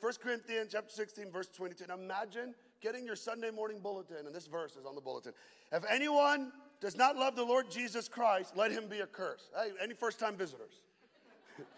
1 0.00 0.12
Corinthians 0.22 0.70
chapter 0.72 0.90
16, 0.90 1.30
verse 1.30 1.48
22. 1.48 1.86
Now 1.88 1.94
imagine 1.94 2.54
getting 2.82 3.06
your 3.06 3.16
Sunday 3.16 3.50
morning 3.50 3.80
bulletin, 3.82 4.26
and 4.26 4.34
this 4.34 4.46
verse 4.46 4.76
is 4.76 4.84
on 4.84 4.94
the 4.94 5.00
bulletin. 5.00 5.32
If 5.72 5.84
anyone 5.88 6.52
does 6.80 6.96
not 6.96 7.16
love 7.16 7.36
the 7.36 7.44
Lord 7.44 7.70
Jesus 7.70 8.08
Christ, 8.08 8.56
let 8.56 8.70
him 8.70 8.88
be 8.88 9.00
accursed. 9.00 9.50
Hey, 9.56 9.70
any 9.82 9.94
first 9.94 10.18
time 10.18 10.36
visitors? 10.36 10.82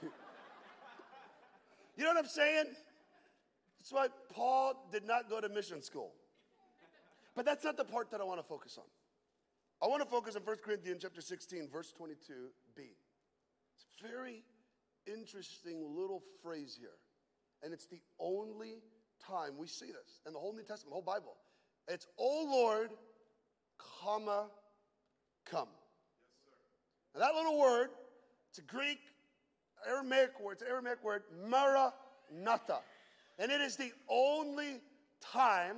you 1.97 2.05
know 2.05 2.11
what 2.11 2.19
I'm 2.19 2.31
saying? 2.31 2.65
That's 3.79 3.93
why 3.93 4.09
Paul 4.33 4.89
did 4.91 5.07
not 5.07 5.31
go 5.31 5.41
to 5.41 5.49
mission 5.49 5.83
school. 5.83 6.13
But 7.35 7.45
that's 7.45 7.65
not 7.65 7.77
the 7.77 7.85
part 7.85 8.11
that 8.11 8.21
I 8.21 8.25
want 8.25 8.41
to 8.41 8.47
focus 8.47 8.79
on. 8.79 8.85
I 9.83 9.89
want 9.91 10.03
to 10.03 10.09
focus 10.09 10.37
on 10.37 10.43
1 10.43 10.57
Corinthians 10.65 11.03
chapter 11.03 11.21
16, 11.21 11.69
verse 11.71 11.93
22b. 12.01 12.79
It's 12.79 14.03
a 14.03 14.09
very 14.09 14.43
interesting 15.07 15.85
little 15.97 16.23
phrase 16.43 16.77
here. 16.79 16.97
And 17.63 17.73
it's 17.73 17.87
the 17.87 18.01
only 18.19 18.83
time 19.27 19.53
we 19.59 19.67
see 19.67 19.87
this 19.87 20.21
in 20.27 20.33
the 20.33 20.39
whole 20.39 20.53
New 20.53 20.63
Testament, 20.63 20.91
the 20.91 20.95
whole 20.95 21.03
Bible. 21.03 21.37
It's, 21.89 22.07
O 22.19 22.47
Lord, 22.51 22.91
comma, 24.03 24.47
come. 25.45 25.69
Now 27.15 27.21
that 27.21 27.35
little 27.35 27.59
word, 27.59 27.89
it's 28.51 28.59
a 28.59 28.63
Greek, 28.63 28.99
Aramaic 29.87 30.41
word, 30.41 30.53
it's 30.53 30.62
an 30.62 30.69
Aramaic 30.69 31.03
word, 31.05 31.23
maranatha. 31.47 32.81
And 33.39 33.51
it 33.51 33.61
is 33.61 33.77
the 33.77 33.93
only 34.09 34.81
time 35.21 35.77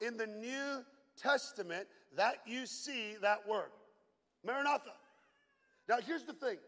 in 0.00 0.16
the 0.16 0.26
New 0.26 0.84
Testament 1.20 1.86
that 2.16 2.36
you 2.46 2.66
see 2.66 3.16
that 3.20 3.46
word, 3.46 3.70
maranatha. 4.44 4.92
Now 5.88 5.98
here's 6.04 6.24
the 6.24 6.32
thing. 6.32 6.58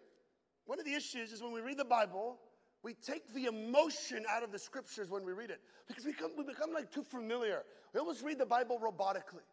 One 0.67 0.79
of 0.79 0.85
the 0.85 0.95
issues 0.95 1.33
is 1.33 1.43
when 1.43 1.53
we 1.53 1.61
read 1.61 1.79
the 1.79 1.85
Bible, 1.85 2.39
we 2.83 2.95
take 2.95 3.33
the 3.35 3.47
emotion 3.47 4.25
out 4.29 4.43
of 4.43 4.53
the 4.53 4.59
scriptures 4.59 5.11
when 5.11 5.25
we 5.25 5.33
read 5.33 5.51
it 5.51 5.61
because 5.87 6.05
we 6.05 6.13
become, 6.13 6.31
we 6.39 6.45
become 6.45 6.73
like 6.73 6.91
too 6.91 7.03
familiar. 7.03 7.63
We 7.93 8.01
almost 8.01 8.23
read 8.23 8.39
the 8.39 8.47
Bible 8.47 8.79
robotically. 8.83 9.45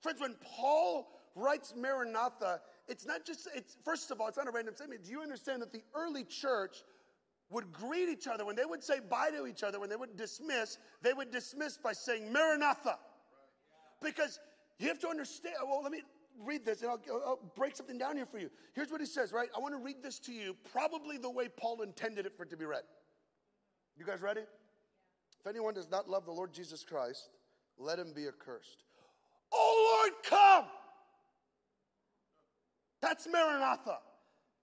Friends, 0.00 0.20
when 0.20 0.34
Paul 0.42 1.08
writes 1.34 1.74
Maranatha, 1.76 2.60
it's 2.88 3.06
not 3.06 3.24
just, 3.24 3.48
it's, 3.54 3.76
first 3.84 4.10
of 4.10 4.20
all, 4.20 4.28
it's 4.28 4.36
not 4.36 4.48
a 4.48 4.50
random 4.50 4.74
statement. 4.74 5.04
Do 5.04 5.10
you 5.10 5.22
understand 5.22 5.62
that 5.62 5.72
the 5.72 5.82
early 5.94 6.24
church 6.24 6.82
would 7.50 7.72
greet 7.72 8.08
each 8.08 8.26
other 8.26 8.44
when 8.44 8.56
they 8.56 8.64
would 8.64 8.82
say 8.82 9.00
bye 9.00 9.30
to 9.30 9.46
each 9.46 9.62
other, 9.62 9.80
when 9.80 9.90
they 9.90 9.96
would 9.96 10.16
dismiss, 10.16 10.78
they 11.02 11.12
would 11.12 11.30
dismiss 11.30 11.76
by 11.76 11.92
saying 11.92 12.32
Maranatha. 12.32 12.96
Because 14.02 14.38
you 14.78 14.88
have 14.88 15.00
to 15.00 15.08
understand, 15.08 15.56
oh, 15.60 15.66
well, 15.66 15.82
let 15.82 15.92
me, 15.92 16.02
read 16.44 16.64
this 16.64 16.82
and 16.82 16.90
I'll, 16.90 17.00
I'll, 17.26 17.52
break 17.54 17.76
something 17.76 17.98
down 17.98 18.16
here 18.16 18.26
for 18.26 18.38
you. 18.38 18.50
Here's 18.74 18.90
what 18.90 19.00
he 19.00 19.06
says, 19.06 19.32
right? 19.32 19.48
I 19.56 19.60
want 19.60 19.74
to 19.74 19.80
read 19.80 20.02
this 20.02 20.18
to 20.20 20.32
you 20.32 20.56
probably 20.72 21.18
the 21.18 21.30
way 21.30 21.48
Paul 21.48 21.82
intended 21.82 22.26
it 22.26 22.36
for 22.36 22.44
it 22.44 22.50
to 22.50 22.56
be 22.56 22.64
read. 22.64 22.82
You 23.96 24.04
guys 24.04 24.22
ready? 24.22 24.42
If 25.40 25.46
anyone 25.46 25.74
does 25.74 25.90
not 25.90 26.08
love 26.08 26.24
the 26.24 26.32
Lord 26.32 26.52
Jesus 26.52 26.84
Christ, 26.84 27.30
let 27.78 27.98
him 27.98 28.12
be 28.14 28.26
accursed. 28.26 28.84
Oh 29.52 30.02
Lord, 30.02 30.12
come! 30.24 30.64
That's 33.00 33.26
Maranatha. 33.26 33.98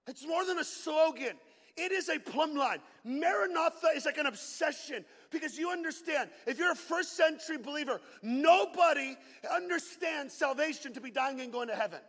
It's 0.06 0.26
more 0.26 0.44
than 0.44 0.58
a 0.58 0.64
slogan. 0.64 1.34
It 1.76 1.92
is 1.92 2.08
a 2.08 2.18
plumb 2.18 2.56
line. 2.56 2.78
Maranatha 3.04 3.88
is 3.94 4.04
like 4.04 4.18
an 4.18 4.26
obsession 4.26 5.04
because 5.30 5.56
you 5.56 5.70
understand, 5.70 6.30
if 6.46 6.58
you're 6.58 6.72
a 6.72 6.76
first 6.76 7.16
century 7.16 7.58
believer, 7.58 8.00
nobody 8.22 9.16
understands 9.52 10.34
salvation 10.34 10.92
to 10.94 11.00
be 11.00 11.10
dying 11.10 11.40
and 11.40 11.52
going 11.52 11.68
to 11.68 11.76
heaven. 11.76 12.00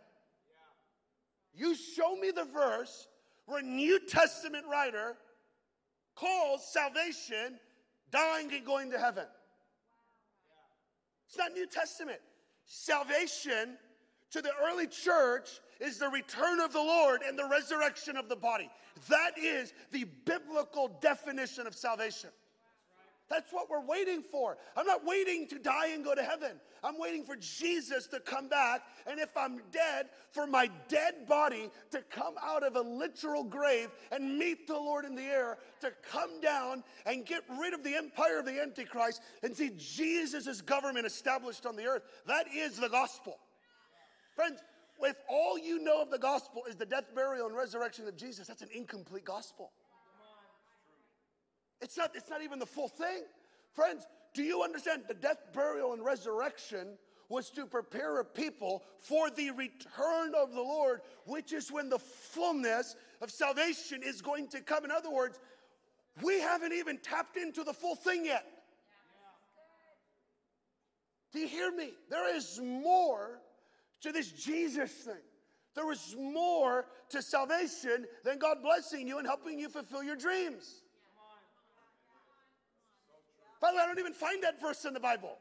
You 1.54 1.74
show 1.74 2.16
me 2.16 2.30
the 2.30 2.44
verse 2.44 3.06
where 3.46 3.60
a 3.60 3.62
New 3.62 4.00
Testament 4.06 4.64
writer 4.70 5.16
calls 6.16 6.66
salvation 6.72 7.58
dying 8.10 8.52
and 8.52 8.64
going 8.64 8.90
to 8.90 8.98
heaven. 8.98 9.26
It's 11.28 11.38
not 11.38 11.52
New 11.52 11.66
Testament. 11.66 12.18
Salvation 12.66 13.76
to 14.32 14.42
the 14.42 14.50
early 14.68 14.86
church 14.86 15.60
is 15.80 15.98
the 15.98 16.08
return 16.08 16.60
of 16.60 16.72
the 16.72 16.78
Lord 16.78 17.22
and 17.26 17.38
the 17.38 17.48
resurrection 17.48 18.16
of 18.16 18.28
the 18.28 18.36
body. 18.36 18.70
That 19.08 19.38
is 19.38 19.72
the 19.90 20.04
biblical 20.24 20.88
definition 21.00 21.66
of 21.66 21.74
salvation. 21.74 22.30
That's 23.30 23.52
what 23.52 23.70
we're 23.70 23.86
waiting 23.86 24.22
for. 24.22 24.58
I'm 24.76 24.86
not 24.86 25.06
waiting 25.06 25.46
to 25.48 25.58
die 25.60 25.90
and 25.94 26.04
go 26.04 26.16
to 26.16 26.22
heaven. 26.22 26.60
I'm 26.82 26.98
waiting 26.98 27.22
for 27.22 27.36
Jesus 27.36 28.08
to 28.08 28.18
come 28.18 28.48
back. 28.48 28.82
And 29.06 29.20
if 29.20 29.36
I'm 29.36 29.60
dead, 29.70 30.06
for 30.32 30.48
my 30.48 30.68
dead 30.88 31.28
body 31.28 31.70
to 31.92 32.02
come 32.10 32.34
out 32.42 32.64
of 32.64 32.74
a 32.74 32.80
literal 32.80 33.44
grave 33.44 33.90
and 34.10 34.36
meet 34.36 34.66
the 34.66 34.74
Lord 34.74 35.04
in 35.04 35.14
the 35.14 35.22
air, 35.22 35.58
to 35.80 35.92
come 36.10 36.40
down 36.40 36.82
and 37.06 37.24
get 37.24 37.44
rid 37.60 37.72
of 37.72 37.84
the 37.84 37.94
empire 37.94 38.40
of 38.40 38.46
the 38.46 38.60
Antichrist 38.60 39.22
and 39.44 39.56
see 39.56 39.70
Jesus' 39.76 40.60
government 40.60 41.06
established 41.06 41.66
on 41.66 41.76
the 41.76 41.84
earth. 41.84 42.02
That 42.26 42.46
is 42.52 42.78
the 42.78 42.88
gospel. 42.88 43.38
Friends, 44.34 44.58
if 45.08 45.16
all 45.28 45.58
you 45.58 45.82
know 45.82 46.02
of 46.02 46.10
the 46.10 46.18
gospel 46.18 46.62
is 46.68 46.76
the 46.76 46.86
death, 46.86 47.14
burial, 47.14 47.46
and 47.46 47.56
resurrection 47.56 48.06
of 48.06 48.16
Jesus, 48.16 48.46
that's 48.46 48.62
an 48.62 48.68
incomplete 48.74 49.24
gospel. 49.24 49.72
It's 51.80 51.96
not, 51.96 52.10
it's 52.14 52.28
not 52.28 52.42
even 52.42 52.58
the 52.58 52.66
full 52.66 52.88
thing. 52.88 53.22
Friends, 53.72 54.06
do 54.34 54.42
you 54.42 54.62
understand 54.62 55.04
the 55.08 55.14
death, 55.14 55.38
burial, 55.54 55.92
and 55.92 56.04
resurrection 56.04 56.98
was 57.30 57.48
to 57.50 57.64
prepare 57.64 58.18
a 58.18 58.24
people 58.24 58.82
for 58.98 59.30
the 59.30 59.50
return 59.52 60.34
of 60.36 60.52
the 60.52 60.60
Lord, 60.60 61.00
which 61.24 61.52
is 61.52 61.70
when 61.70 61.88
the 61.88 61.98
fullness 61.98 62.96
of 63.22 63.30
salvation 63.30 64.02
is 64.04 64.20
going 64.20 64.48
to 64.48 64.60
come. 64.60 64.84
In 64.84 64.90
other 64.90 65.10
words, 65.10 65.38
we 66.22 66.40
haven't 66.40 66.72
even 66.72 66.98
tapped 66.98 67.36
into 67.36 67.62
the 67.62 67.72
full 67.72 67.94
thing 67.94 68.26
yet. 68.26 68.44
Do 71.32 71.38
you 71.38 71.46
hear 71.46 71.70
me? 71.70 71.92
There 72.10 72.34
is 72.34 72.60
more 72.60 73.38
to 74.02 74.12
this 74.12 74.30
Jesus 74.32 74.90
thing. 74.90 75.14
There 75.74 75.86
was 75.86 76.16
more 76.18 76.86
to 77.10 77.22
salvation 77.22 78.06
than 78.24 78.38
God 78.38 78.58
blessing 78.62 79.06
you 79.06 79.18
and 79.18 79.26
helping 79.26 79.58
you 79.58 79.68
fulfill 79.68 80.02
your 80.02 80.16
dreams. 80.16 80.82
By 83.60 83.70
the 83.70 83.76
way, 83.76 83.82
I 83.82 83.86
don't 83.86 83.98
even 83.98 84.14
find 84.14 84.42
that 84.42 84.60
verse 84.60 84.84
in 84.84 84.94
the 84.94 85.00
Bible. 85.00 85.36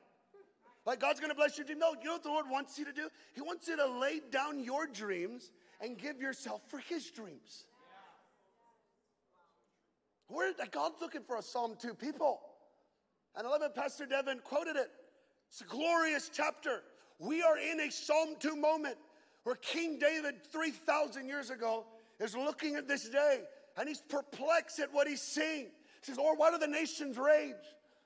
Like 0.86 1.00
God's 1.00 1.19
gonna 1.19 1.36
bless 1.36 1.58
your 1.58 1.65
dream. 1.65 1.80
No, 1.80 1.93
you 2.00 2.06
know 2.06 2.13
what 2.13 2.24
the 2.24 2.30
Lord 2.30 2.45
wants 2.50 2.78
you 2.78 2.86
to 2.86 2.93
do? 2.93 3.10
He 3.34 3.41
wants 3.41 3.67
you 3.67 3.78
to 3.78 3.88
lay 3.88 4.22
down 4.32 4.63
your 4.63 4.88
dreams 4.88 5.52
and 5.82 5.98
give 5.98 6.22
yourself 6.22 6.62
for 6.67 6.80
His 6.80 7.10
dreams. 7.10 7.65
Where 10.28 10.54
God's 10.72 11.02
looking 11.02 11.22
for 11.22 11.38
a 11.38 11.41
Psalm 11.41 11.76
2 11.82 11.95
people. 11.95 12.39
And 13.36 13.48
I 13.48 13.50
love 13.50 13.62
it, 13.63 13.74
Pastor 13.74 14.06
Devin 14.06 14.39
quoted 14.43 14.76
it. 14.76 14.89
It's 15.50 15.62
a 15.62 15.65
glorious 15.65 16.30
chapter. 16.32 16.84
We 17.19 17.41
are 17.43 17.58
in 17.58 17.82
a 17.82 17.91
Psalm 17.91 18.36
2 18.39 18.55
moment 18.55 18.95
where 19.43 19.55
King 19.55 19.99
David, 19.99 20.36
3,000 20.51 21.27
years 21.27 21.49
ago, 21.49 21.86
is 22.19 22.36
looking 22.36 22.75
at 22.75 22.88
this 22.88 23.10
day 23.10 23.41
and 23.77 23.88
he's 23.88 24.01
perplexed 24.01 24.79
at 24.79 24.93
what 24.93 25.08
he's 25.08 25.21
seeing. 25.21 25.65
He 25.65 26.05
says, 26.05 26.17
Lord, 26.17 26.39
why 26.39 26.51
do 26.51 26.58
the 26.58 26.67
nations 26.67 27.17
rage 27.17 27.55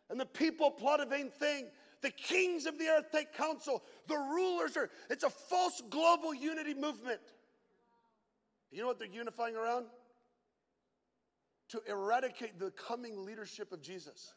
and 0.10 0.20
the 0.20 0.26
people 0.26 0.72
plot 0.72 1.00
a 1.00 1.06
vain 1.06 1.30
thing? 1.30 1.68
The 2.02 2.12
kings 2.12 2.66
of 2.66 2.78
the 2.78 2.88
earth 2.88 3.06
take 3.12 3.34
counsel. 3.34 3.84
The 4.08 4.18
rulers 4.18 4.76
are, 4.76 4.90
it's 5.10 5.24
a 5.24 5.30
false 5.30 5.82
global 5.90 6.34
unity 6.34 6.74
movement. 6.74 7.22
You 8.72 8.82
know 8.82 8.88
what 8.88 9.00
they're 9.00 9.08
unifying 9.08 9.56
around? 9.56 9.86
To 11.70 11.82
eradicate 11.88 12.60
the 12.60 12.72
coming 12.72 13.24
leadership 13.24 13.72
of 13.72 13.82
Jesus. 13.82 14.34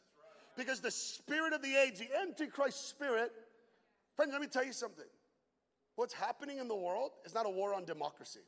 Because 0.55 0.79
the 0.79 0.91
spirit 0.91 1.53
of 1.53 1.61
the 1.61 1.75
age, 1.75 1.99
the 1.99 2.09
Antichrist 2.21 2.89
spirit, 2.89 3.31
friends, 4.17 4.33
let 4.33 4.41
me 4.41 4.47
tell 4.47 4.65
you 4.65 4.73
something. 4.73 5.05
What's 5.95 6.13
happening 6.13 6.57
in 6.57 6.67
the 6.67 6.75
world 6.75 7.11
is 7.25 7.33
not 7.33 7.45
a 7.45 7.49
war 7.49 7.73
on 7.73 7.85
democracy. 7.85 8.41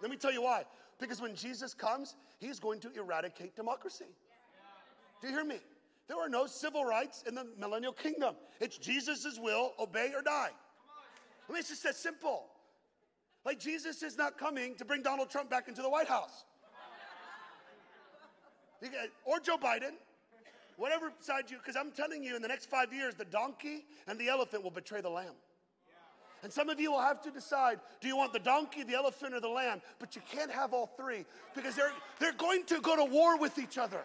Let 0.00 0.10
me 0.10 0.16
tell 0.16 0.32
you 0.32 0.42
why. 0.42 0.62
Because 1.00 1.20
when 1.20 1.34
Jesus 1.34 1.74
comes, 1.74 2.14
he's 2.38 2.60
going 2.60 2.80
to 2.80 2.92
eradicate 2.92 3.56
democracy. 3.56 4.04
Do 5.20 5.28
you 5.28 5.34
hear 5.34 5.44
me? 5.44 5.58
There 6.08 6.18
are 6.18 6.28
no 6.28 6.46
civil 6.46 6.84
rights 6.84 7.24
in 7.26 7.34
the 7.34 7.46
millennial 7.58 7.92
kingdom. 7.92 8.36
It's 8.60 8.78
Jesus' 8.78 9.38
will, 9.40 9.72
obey 9.80 10.12
or 10.14 10.22
die. 10.22 10.50
I 11.48 11.52
mean, 11.52 11.58
it's 11.58 11.68
just 11.68 11.82
that 11.82 11.96
simple. 11.96 12.46
Like, 13.44 13.58
Jesus 13.58 14.02
is 14.02 14.16
not 14.16 14.38
coming 14.38 14.74
to 14.76 14.84
bring 14.84 15.02
Donald 15.02 15.30
Trump 15.30 15.50
back 15.50 15.68
into 15.68 15.82
the 15.82 15.88
White 15.88 16.08
House. 16.08 16.44
Or 19.24 19.40
Joe 19.40 19.56
Biden, 19.56 19.94
whatever 20.76 21.12
side 21.20 21.50
you, 21.50 21.58
because 21.58 21.76
I'm 21.76 21.90
telling 21.90 22.22
you, 22.22 22.36
in 22.36 22.42
the 22.42 22.48
next 22.48 22.66
five 22.66 22.92
years, 22.92 23.14
the 23.14 23.24
donkey 23.24 23.84
and 24.06 24.18
the 24.18 24.28
elephant 24.28 24.62
will 24.62 24.70
betray 24.70 25.00
the 25.00 25.10
lamb. 25.10 25.34
And 26.42 26.52
some 26.52 26.68
of 26.68 26.78
you 26.78 26.92
will 26.92 27.00
have 27.00 27.22
to 27.22 27.30
decide 27.30 27.80
do 28.00 28.08
you 28.08 28.16
want 28.16 28.32
the 28.32 28.38
donkey, 28.38 28.84
the 28.84 28.94
elephant, 28.94 29.34
or 29.34 29.40
the 29.40 29.48
lamb? 29.48 29.80
But 29.98 30.14
you 30.14 30.22
can't 30.30 30.50
have 30.50 30.72
all 30.72 30.86
three 30.96 31.24
because 31.54 31.74
they're, 31.74 31.92
they're 32.20 32.32
going 32.32 32.64
to 32.66 32.80
go 32.80 32.94
to 32.94 33.04
war 33.04 33.38
with 33.38 33.58
each 33.58 33.78
other. 33.78 34.00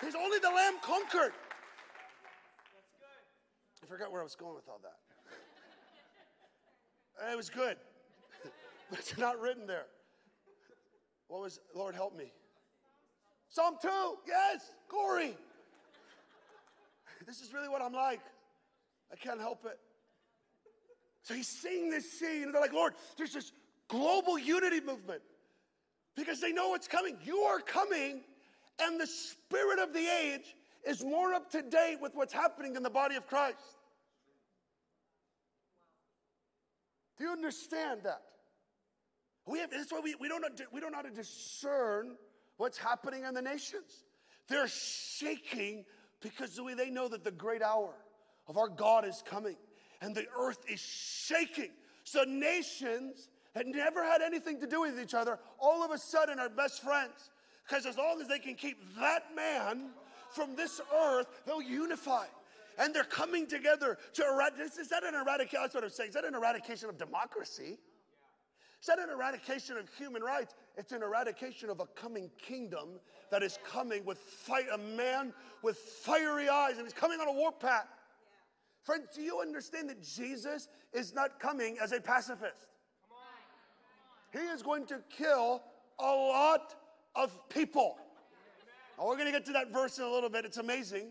There's 0.00 0.14
only 0.14 0.38
the 0.38 0.50
lamb 0.50 0.74
conquered. 0.82 1.32
I 3.82 3.86
forgot 3.86 4.10
where 4.10 4.20
I 4.20 4.24
was 4.24 4.34
going 4.34 4.54
with 4.54 4.68
all 4.68 4.80
that. 4.82 4.96
it 7.32 7.36
was 7.36 7.48
good, 7.48 7.76
but 8.90 8.98
it's 8.98 9.16
not 9.16 9.40
written 9.40 9.66
there. 9.66 9.86
What 11.28 11.40
was, 11.40 11.60
Lord, 11.74 11.94
help 11.94 12.16
me? 12.16 12.32
Psalm 13.48 13.76
2, 13.80 13.88
yes, 14.26 14.72
glory. 14.88 15.36
This 17.26 17.40
is 17.40 17.52
really 17.52 17.68
what 17.68 17.82
I'm 17.82 17.92
like. 17.92 18.20
I 19.12 19.16
can't 19.16 19.40
help 19.40 19.64
it. 19.64 19.78
So 21.22 21.34
he's 21.34 21.48
seeing 21.48 21.90
this 21.90 22.10
scene, 22.18 22.44
and 22.44 22.54
they're 22.54 22.60
like, 22.60 22.72
Lord, 22.72 22.94
there's 23.16 23.32
this 23.32 23.52
global 23.88 24.38
unity 24.38 24.80
movement 24.80 25.22
because 26.16 26.40
they 26.40 26.52
know 26.52 26.70
what's 26.70 26.88
coming. 26.88 27.16
You 27.24 27.38
are 27.40 27.60
coming, 27.60 28.22
and 28.80 29.00
the 29.00 29.06
spirit 29.06 29.78
of 29.78 29.92
the 29.92 30.06
age 30.06 30.56
is 30.86 31.04
more 31.04 31.32
up 31.32 31.50
to 31.52 31.62
date 31.62 31.98
with 32.00 32.14
what's 32.14 32.32
happening 32.32 32.74
in 32.74 32.82
the 32.82 32.90
body 32.90 33.14
of 33.14 33.26
Christ. 33.26 33.58
Do 37.18 37.24
you 37.24 37.30
understand 37.30 38.00
that? 38.04 38.22
We 39.46 39.58
have, 39.58 39.70
that's 39.70 39.92
why 39.92 40.00
we, 40.02 40.14
we, 40.20 40.28
don't 40.28 40.44
we 40.72 40.80
don't 40.80 40.92
know 40.92 40.98
how 40.98 41.02
to 41.02 41.10
discern 41.10 42.16
what's 42.56 42.78
happening 42.78 43.24
in 43.24 43.34
the 43.34 43.42
nations. 43.42 44.04
They're 44.48 44.68
shaking 44.68 45.84
because 46.22 46.56
the 46.56 46.64
way 46.64 46.74
they 46.74 46.90
know 46.90 47.08
that 47.08 47.24
the 47.24 47.30
great 47.30 47.62
hour 47.62 47.94
of 48.48 48.56
our 48.56 48.68
God 48.68 49.06
is 49.06 49.22
coming 49.26 49.56
and 50.00 50.14
the 50.14 50.26
earth 50.38 50.58
is 50.68 50.80
shaking. 50.80 51.70
So 52.04 52.24
nations 52.24 53.28
that 53.54 53.66
never 53.66 54.02
had 54.04 54.22
anything 54.22 54.60
to 54.60 54.66
do 54.66 54.80
with 54.80 54.98
each 54.98 55.14
other 55.14 55.38
all 55.58 55.84
of 55.84 55.90
a 55.90 55.98
sudden 55.98 56.38
are 56.38 56.48
best 56.48 56.82
friends. 56.82 57.30
Because 57.66 57.86
as 57.86 57.96
long 57.96 58.20
as 58.20 58.28
they 58.28 58.38
can 58.38 58.54
keep 58.54 58.78
that 58.98 59.34
man 59.36 59.90
from 60.34 60.56
this 60.56 60.80
earth, 60.94 61.26
they'll 61.46 61.62
unify. 61.62 62.24
And 62.78 62.94
they're 62.94 63.04
coming 63.04 63.46
together 63.46 63.98
to 64.14 64.24
eradicate. 64.24 64.78
Is 64.78 64.88
that 64.88 65.04
an 65.04 65.14
eradication? 65.14 65.60
That's 65.60 65.74
what 65.74 65.84
I'm 65.84 65.90
saying. 65.90 66.08
Is 66.08 66.14
that 66.14 66.24
an 66.24 66.34
eradication 66.34 66.88
of 66.88 66.98
democracy? 66.98 67.78
Is 68.80 68.86
that 68.86 68.98
an 68.98 69.10
eradication 69.10 69.76
of 69.76 69.88
human 69.96 70.22
rights? 70.22 70.54
It's 70.76 70.92
an 70.92 71.02
eradication 71.02 71.70
of 71.70 71.80
a 71.80 71.86
coming 71.86 72.30
kingdom 72.38 73.00
that 73.30 73.42
is 73.42 73.58
coming 73.68 74.04
with 74.04 74.18
fight, 74.18 74.66
a 74.72 74.78
man 74.78 75.32
with 75.62 75.76
fiery 75.76 76.48
eyes, 76.48 76.76
and 76.76 76.86
he's 76.86 76.92
coming 76.92 77.20
on 77.20 77.28
a 77.28 77.32
warpath. 77.32 77.88
Friends, 78.82 79.08
do 79.14 79.22
you 79.22 79.40
understand 79.40 79.88
that 79.90 80.02
Jesus 80.02 80.68
is 80.92 81.14
not 81.14 81.38
coming 81.38 81.78
as 81.80 81.92
a 81.92 82.00
pacifist? 82.00 82.68
He 84.32 84.38
is 84.38 84.62
going 84.62 84.86
to 84.86 85.00
kill 85.16 85.62
a 85.98 86.04
lot 86.04 86.74
of 87.14 87.48
people. 87.48 87.98
Now, 88.98 89.06
we're 89.06 89.16
going 89.16 89.26
to 89.26 89.32
get 89.32 89.44
to 89.46 89.52
that 89.52 89.72
verse 89.72 89.98
in 89.98 90.04
a 90.04 90.10
little 90.10 90.30
bit. 90.30 90.44
It's 90.44 90.56
amazing. 90.56 91.10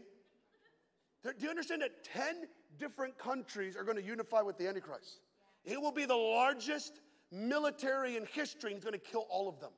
Do 1.24 1.32
you 1.40 1.50
understand 1.50 1.84
that 1.84 2.04
10 2.04 2.48
different 2.80 3.18
countries 3.18 3.76
are 3.76 3.84
going 3.84 3.98
to 3.98 4.04
unify 4.04 4.42
with 4.42 4.58
the 4.58 4.68
Antichrist? 4.68 5.20
It 5.64 5.80
will 5.80 5.92
be 5.92 6.06
the 6.06 6.16
largest 6.16 7.00
military 7.32 8.18
in 8.18 8.26
history, 8.26 8.72
and 8.72 8.78
he's 8.78 8.84
going 8.84 9.00
to 9.00 9.12
kill 9.12 9.26
all 9.30 9.48
of 9.48 9.60
them. 9.60 9.72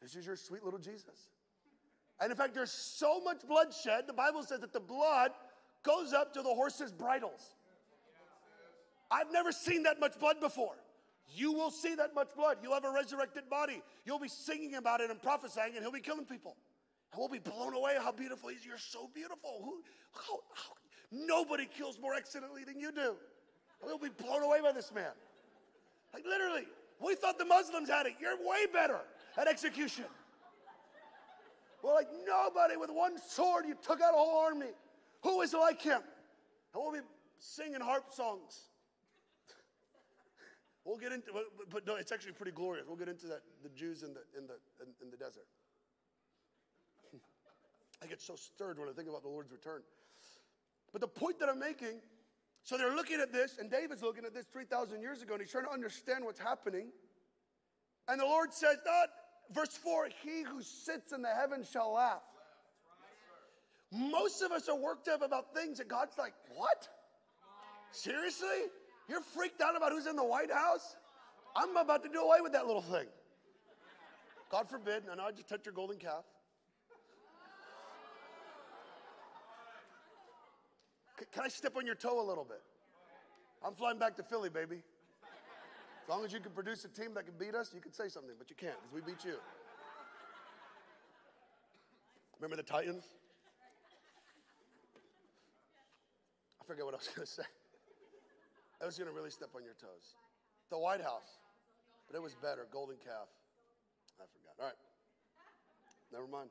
This 0.00 0.14
is 0.14 0.26
your 0.26 0.36
sweet 0.36 0.62
little 0.64 0.78
Jesus. 0.78 1.30
And 2.20 2.30
in 2.30 2.36
fact, 2.36 2.54
there's 2.54 2.72
so 2.72 3.20
much 3.20 3.46
bloodshed, 3.46 4.06
the 4.06 4.12
Bible 4.12 4.42
says 4.42 4.60
that 4.60 4.72
the 4.72 4.80
blood 4.80 5.32
goes 5.82 6.12
up 6.12 6.32
to 6.34 6.42
the 6.42 6.48
horses' 6.48 6.92
bridles. 6.92 7.54
I've 9.10 9.32
never 9.32 9.52
seen 9.52 9.84
that 9.84 10.00
much 10.00 10.18
blood 10.18 10.40
before. 10.40 10.74
You 11.34 11.52
will 11.52 11.70
see 11.70 11.94
that 11.94 12.14
much 12.14 12.34
blood. 12.36 12.58
You'll 12.62 12.74
have 12.74 12.84
a 12.84 12.92
resurrected 12.92 13.48
body. 13.50 13.82
You'll 14.04 14.18
be 14.18 14.28
singing 14.28 14.74
about 14.74 15.00
it 15.00 15.10
and 15.10 15.20
prophesying, 15.20 15.74
and 15.74 15.82
he'll 15.82 15.92
be 15.92 16.00
killing 16.00 16.24
people. 16.24 16.56
And 17.12 17.18
we'll 17.18 17.28
be 17.28 17.38
blown 17.38 17.74
away 17.74 17.96
how 18.00 18.12
beautiful 18.12 18.48
he 18.48 18.56
is. 18.56 18.64
You're 18.64 18.78
so 18.78 19.10
beautiful. 19.14 19.60
Who, 19.64 19.82
how, 20.12 20.38
how, 20.54 20.72
nobody 21.10 21.66
kills 21.66 21.98
more 22.00 22.14
excellently 22.14 22.64
than 22.64 22.78
you 22.78 22.92
do. 22.92 23.16
We'll 23.82 23.98
be 23.98 24.08
blown 24.08 24.42
away 24.42 24.60
by 24.60 24.72
this 24.72 24.92
man. 24.92 25.12
Like 26.16 26.24
literally, 26.24 26.66
we 26.98 27.14
thought 27.14 27.36
the 27.36 27.44
Muslims 27.44 27.90
had 27.90 28.06
it. 28.06 28.14
You're 28.18 28.38
way 28.38 28.64
better 28.72 29.00
at 29.36 29.46
execution. 29.48 30.06
Well, 31.82 31.94
like 31.94 32.08
nobody 32.26 32.78
with 32.78 32.88
one 32.88 33.18
sword, 33.18 33.66
you 33.68 33.74
took 33.82 34.00
out 34.00 34.14
a 34.14 34.16
whole 34.16 34.40
army. 34.46 34.72
Who 35.24 35.42
is 35.42 35.52
like 35.52 35.82
him? 35.82 36.00
And 36.72 36.82
we'll 36.82 36.92
be 36.92 37.06
singing 37.38 37.82
harp 37.82 38.12
songs. 38.12 38.60
We'll 40.86 40.98
get 40.98 41.10
into, 41.10 41.32
but 41.68 41.84
no, 41.84 41.96
it's 41.96 42.12
actually 42.12 42.34
pretty 42.34 42.52
glorious. 42.52 42.86
We'll 42.86 42.96
get 42.96 43.08
into 43.08 43.26
that, 43.26 43.40
the 43.64 43.68
Jews 43.70 44.04
in 44.04 44.14
the, 44.14 44.20
in 44.38 44.46
the, 44.46 44.54
in, 44.80 44.92
in 45.02 45.10
the 45.10 45.16
desert. 45.16 45.48
I 48.02 48.06
get 48.06 48.22
so 48.22 48.36
stirred 48.36 48.78
when 48.78 48.88
I 48.88 48.92
think 48.92 49.08
about 49.08 49.22
the 49.22 49.28
Lord's 49.28 49.50
return. 49.50 49.82
But 50.92 51.00
the 51.00 51.08
point 51.08 51.40
that 51.40 51.48
I'm 51.48 51.58
making, 51.58 51.98
so 52.66 52.76
they're 52.76 52.96
looking 52.96 53.20
at 53.20 53.32
this, 53.32 53.58
and 53.60 53.70
David's 53.70 54.02
looking 54.02 54.24
at 54.24 54.34
this 54.34 54.44
3,000 54.52 55.00
years 55.00 55.22
ago, 55.22 55.34
and 55.34 55.40
he's 55.40 55.52
trying 55.52 55.66
to 55.66 55.70
understand 55.70 56.24
what's 56.24 56.40
happening. 56.40 56.88
And 58.08 58.20
the 58.20 58.24
Lord 58.24 58.52
says, 58.52 58.78
not, 58.84 58.92
uh, 58.92 59.54
verse 59.54 59.76
4, 59.76 60.08
he 60.24 60.42
who 60.42 60.60
sits 60.62 61.12
in 61.12 61.22
the 61.22 61.28
heavens 61.28 61.70
shall 61.70 61.92
laugh. 61.92 62.24
Most 63.92 64.42
of 64.42 64.50
us 64.50 64.68
are 64.68 64.76
worked 64.76 65.06
up 65.06 65.22
about 65.22 65.54
things 65.54 65.78
that 65.78 65.86
God's 65.86 66.18
like, 66.18 66.34
what? 66.56 66.88
Seriously? 67.92 68.66
You're 69.08 69.20
freaked 69.20 69.60
out 69.60 69.76
about 69.76 69.92
who's 69.92 70.08
in 70.08 70.16
the 70.16 70.24
White 70.24 70.50
House? 70.50 70.96
I'm 71.54 71.76
about 71.76 72.02
to 72.02 72.08
do 72.08 72.20
away 72.20 72.38
with 72.42 72.52
that 72.54 72.66
little 72.66 72.82
thing. 72.82 73.06
God 74.50 74.68
forbid. 74.68 75.04
No, 75.06 75.14
no, 75.14 75.26
I 75.26 75.30
just 75.30 75.48
touched 75.48 75.66
your 75.66 75.72
golden 75.72 75.98
calf. 75.98 76.24
Can 81.32 81.44
I 81.44 81.48
step 81.48 81.76
on 81.76 81.86
your 81.86 81.94
toe 81.94 82.20
a 82.20 82.26
little 82.26 82.44
bit? 82.44 82.62
I'm 83.64 83.74
flying 83.74 83.98
back 83.98 84.16
to 84.16 84.22
Philly, 84.22 84.48
baby. 84.48 84.82
As 86.04 86.08
long 86.08 86.24
as 86.24 86.32
you 86.32 86.40
can 86.40 86.52
produce 86.52 86.84
a 86.84 86.88
team 86.88 87.14
that 87.14 87.26
can 87.26 87.34
beat 87.38 87.54
us, 87.54 87.72
you 87.74 87.80
can 87.80 87.92
say 87.92 88.08
something, 88.08 88.34
but 88.38 88.48
you 88.48 88.56
can't 88.56 88.76
because 88.80 88.94
we 88.94 89.00
beat 89.00 89.24
you. 89.24 89.36
Remember 92.38 92.56
the 92.56 92.62
Titans? 92.62 93.04
I 96.60 96.64
forget 96.66 96.84
what 96.84 96.94
I 96.94 96.98
was 96.98 97.08
going 97.08 97.26
to 97.26 97.32
say. 97.32 97.42
I 98.80 98.84
was 98.84 98.98
going 98.98 99.08
to 99.08 99.14
really 99.14 99.30
step 99.30 99.50
on 99.56 99.64
your 99.64 99.74
toes. 99.74 100.14
The 100.70 100.78
White 100.78 101.00
House, 101.00 101.40
but 102.06 102.16
it 102.16 102.22
was 102.22 102.34
better. 102.34 102.66
Golden 102.70 102.96
calf. 102.96 103.28
I 104.20 104.24
forgot. 104.30 104.54
All 104.60 104.66
right. 104.66 104.78
Never 106.12 106.26
mind. 106.26 106.50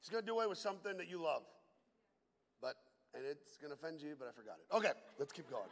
He's 0.00 0.08
going 0.08 0.22
to 0.22 0.26
do 0.26 0.34
away 0.34 0.46
with 0.46 0.58
something 0.58 0.96
that 0.98 1.08
you 1.08 1.22
love. 1.22 1.42
But, 2.60 2.74
and 3.14 3.24
it's 3.26 3.56
going 3.58 3.70
to 3.70 3.74
offend 3.74 4.00
you, 4.00 4.14
but 4.18 4.28
I 4.28 4.32
forgot 4.32 4.56
it. 4.58 4.74
Okay, 4.74 4.92
let's 5.18 5.32
keep 5.32 5.50
going. 5.50 5.68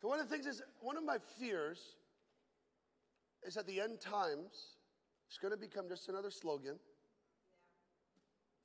so, 0.00 0.08
one 0.08 0.20
of 0.20 0.28
the 0.28 0.34
things 0.34 0.46
is, 0.46 0.62
one 0.80 0.96
of 0.96 1.04
my 1.04 1.18
fears 1.38 1.78
is 3.42 3.56
at 3.56 3.66
the 3.66 3.80
end 3.80 4.00
times, 4.00 4.76
it's 5.28 5.38
going 5.38 5.52
to 5.52 5.58
become 5.58 5.88
just 5.88 6.08
another 6.08 6.30
slogan, 6.30 6.78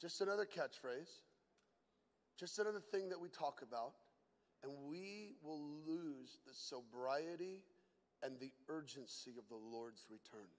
just 0.01 0.21
another 0.21 0.45
catchphrase 0.45 1.23
just 2.37 2.59
another 2.59 2.79
thing 2.79 3.09
that 3.09 3.19
we 3.19 3.29
talk 3.29 3.61
about, 3.61 3.93
and 4.63 4.71
we 4.89 5.35
will 5.41 5.61
lose 5.87 6.37
the 6.45 6.53
sobriety 6.53 7.63
and 8.23 8.39
the 8.39 8.51
urgency 8.67 9.31
of 9.37 9.47
the 9.47 9.55
Lord's 9.55 10.05
return. 10.09 10.49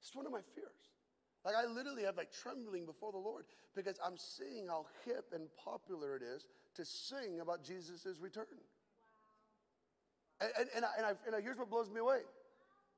It's 0.00 0.14
one 0.14 0.26
of 0.26 0.32
my 0.32 0.42
fears. 0.54 0.97
Like 1.44 1.54
I 1.54 1.66
literally 1.66 2.04
have 2.04 2.16
like 2.16 2.30
trembling 2.32 2.84
before 2.84 3.12
the 3.12 3.18
Lord 3.18 3.44
because 3.74 3.98
I'm 4.04 4.16
seeing 4.16 4.66
how 4.66 4.86
hip 5.04 5.26
and 5.32 5.48
popular 5.62 6.16
it 6.16 6.22
is 6.22 6.46
to 6.74 6.84
sing 6.84 7.40
about 7.40 7.64
Jesus' 7.64 8.18
return. 8.20 8.46
And, 10.40 10.50
and, 10.58 10.68
and, 10.76 10.84
I, 10.84 10.88
and, 10.96 11.06
I, 11.06 11.12
and 11.26 11.36
I, 11.36 11.40
here's 11.40 11.58
what 11.58 11.70
blows 11.70 11.90
me 11.90 12.00
away. 12.00 12.20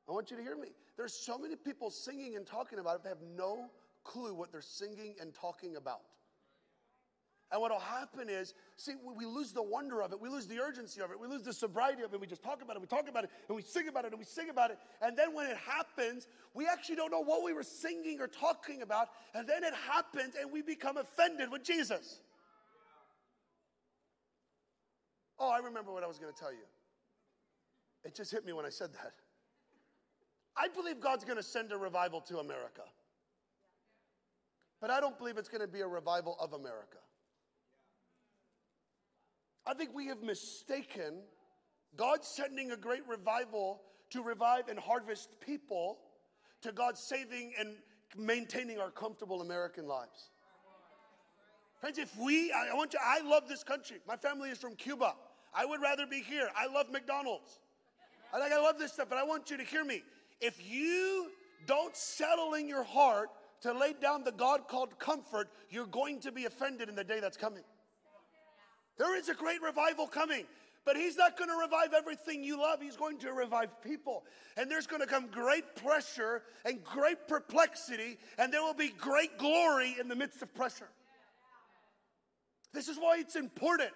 I 0.09 0.13
want 0.13 0.31
you 0.31 0.37
to 0.37 0.43
hear 0.43 0.57
me. 0.57 0.69
There's 0.97 1.15
so 1.15 1.39
many 1.39 1.57
people 1.57 1.91
singing 1.91 2.37
and 2.37 2.47
talking 2.47 2.79
about 2.79 2.97
it, 2.97 3.03
they 3.05 3.09
have 3.11 3.23
no 3.37 3.71
clue 4.05 4.35
what 4.35 4.53
they're 4.53 4.61
singing 4.61 5.15
and 5.21 5.33
talking 5.35 5.77
about. 5.77 6.01
And 7.53 7.61
what 7.61 7.73
will 7.73 7.81
happen 7.81 8.29
is, 8.29 8.55
see, 8.77 8.93
we 9.17 9.27
lose 9.27 9.51
the 9.53 9.63
wonder 9.63 10.03
of 10.03 10.13
it. 10.13 10.21
We 10.21 10.29
lose 10.29 10.47
the 10.47 10.61
urgency 10.61 11.01
of 11.01 11.11
it. 11.11 11.19
We 11.19 11.27
lose 11.27 11.43
the 11.43 11.53
sobriety 11.53 12.03
of 12.03 12.15
it. 12.15 12.21
We 12.21 12.29
just 12.29 12.45
talk 12.45 12.63
about 12.63 12.77
it. 12.77 12.81
We 12.81 12.87
talk 12.87 13.09
about 13.09 13.25
it 13.25 13.31
and 13.49 13.57
we 13.57 13.63
sing 13.63 13.89
about 13.89 14.05
it 14.05 14.13
and 14.13 14.19
we 14.21 14.25
sing 14.25 14.51
about 14.51 14.71
it. 14.71 14.79
And 15.03 15.17
then 15.17 15.35
when 15.35 15.47
it 15.51 15.57
happens, 15.57 16.29
we 16.55 16.69
actually 16.69 16.95
don't 16.95 17.11
know 17.11 17.25
what 17.25 17.43
we 17.43 17.53
were 17.53 17.65
singing 17.65 18.21
or 18.21 18.29
talking 18.29 18.83
about. 18.83 19.09
And 19.35 19.49
then 19.49 19.65
it 19.65 19.75
happens 19.75 20.35
and 20.41 20.53
we 20.53 20.63
become 20.63 20.97
offended 20.97 21.51
with 21.51 21.65
Jesus. 21.65 22.21
Oh, 25.41 25.51
I 25.51 25.59
remember 25.59 25.93
what 25.93 26.05
I 26.05 26.07
was 26.07 26.21
going 26.21 26.33
to 26.33 26.39
tell 26.39 26.53
you. 26.53 26.69
It 28.05 28.15
just 28.15 28.31
hit 28.31 28.47
me 28.47 28.53
when 28.53 28.65
I 28.65 28.71
said 28.71 28.93
that. 28.93 29.13
I 30.57 30.69
believe 30.69 31.01
God's 31.01 31.25
going 31.25 31.37
to 31.37 31.43
send 31.43 31.73
a 31.73 31.77
revival 31.77 32.21
to 32.23 32.39
America. 32.39 32.83
But 34.81 34.91
I 34.91 35.01
don't 35.01 35.19
believe 35.19 35.37
it's 35.37 35.49
going 35.49 35.63
to 35.63 35.69
be 35.69 35.81
a 35.81 35.89
revival 35.89 36.37
of 36.41 36.53
America. 36.53 36.99
I 39.67 39.75
think 39.75 39.91
we 39.95 40.07
have 40.07 40.23
mistaken 40.23 41.23
God 41.97 42.25
sending 42.25 42.73
a 42.73 42.77
great 42.77 43.07
revival 43.09 43.83
to 44.11 44.23
revive 44.23 44.69
and 44.69 44.79
harvest 44.79 45.41
people 45.41 45.99
to 46.63 46.73
God 46.73 46.97
saving 46.97 47.53
and 47.59 47.77
maintaining 48.17 48.79
our 48.79 48.91
comfortable 48.91 49.43
American 49.43 49.87
lives. 49.87 50.31
Friends, 51.81 51.99
if 51.99 52.15
we, 52.19 52.53
I 52.53 52.75
want 52.75 52.93
you, 52.93 52.99
I 53.03 53.21
love 53.21 53.49
this 53.49 53.65
country. 53.65 53.99
My 54.07 54.17
family 54.17 54.51
is 54.51 54.59
from 54.59 54.75
Cuba. 54.75 55.15
I 55.55 55.65
would 55.65 55.81
rather 55.81 56.07
be 56.07 56.21
here. 56.21 56.49
I 56.57 56.67
love 56.73 56.91
McDonald's. 56.91 57.59
I 58.33 58.39
like, 58.39 58.53
I 58.53 58.61
love 58.61 58.79
this 58.79 58.93
stuff, 58.93 59.09
but 59.09 59.19
I 59.19 59.25
want 59.25 59.51
you 59.51 59.57
to 59.57 59.65
hear 59.65 59.85
me. 59.85 60.03
If 60.41 60.61
you 60.71 61.31
don't 61.67 61.97
settle 61.97 62.55
in 62.55 62.69
your 62.69 62.85
heart 62.85 63.31
to 63.63 63.73
lay 63.73 63.95
down 63.95 64.25
the 64.25 64.33
God 64.33 64.69
called 64.69 64.99
comfort, 64.99 65.49
you're 65.71 65.87
going 65.87 66.21
to 66.21 66.33
be 66.33 66.45
offended 66.45 66.89
in 66.89 66.95
the 66.95 67.05
day 67.05 67.21
that's 67.21 67.37
coming. 67.37 67.63
There 68.99 69.17
is 69.17 69.29
a 69.29 69.35
great 69.35 69.63
revival 69.63 70.07
coming. 70.07 70.45
But 70.85 70.97
he's 70.97 71.17
not 71.17 71.37
going 71.37 71.51
to 71.51 71.57
revive 71.57 71.93
everything 71.93 72.43
you 72.43 72.59
love. 72.59 72.81
He's 72.81 72.97
going 72.97 73.19
to 73.19 73.33
revive 73.33 73.83
people. 73.83 74.25
And 74.57 74.71
there's 74.71 74.87
going 74.87 75.03
to 75.03 75.07
come 75.07 75.27
great 75.27 75.77
pressure 75.77 76.43
and 76.65 76.83
great 76.83 77.29
perplexity, 77.29 78.19
and 78.39 78.53
there 78.53 78.63
will 78.63 78.75
be 78.75 78.89
great 78.89 79.37
glory 79.37 79.97
in 80.01 80.09
the 80.09 80.17
midst 80.17 80.41
of 80.41 80.55
pressure. 80.55 80.89
This 82.73 82.89
is 82.89 82.97
why 82.97 83.19
it's 83.19 83.37
important 83.37 83.91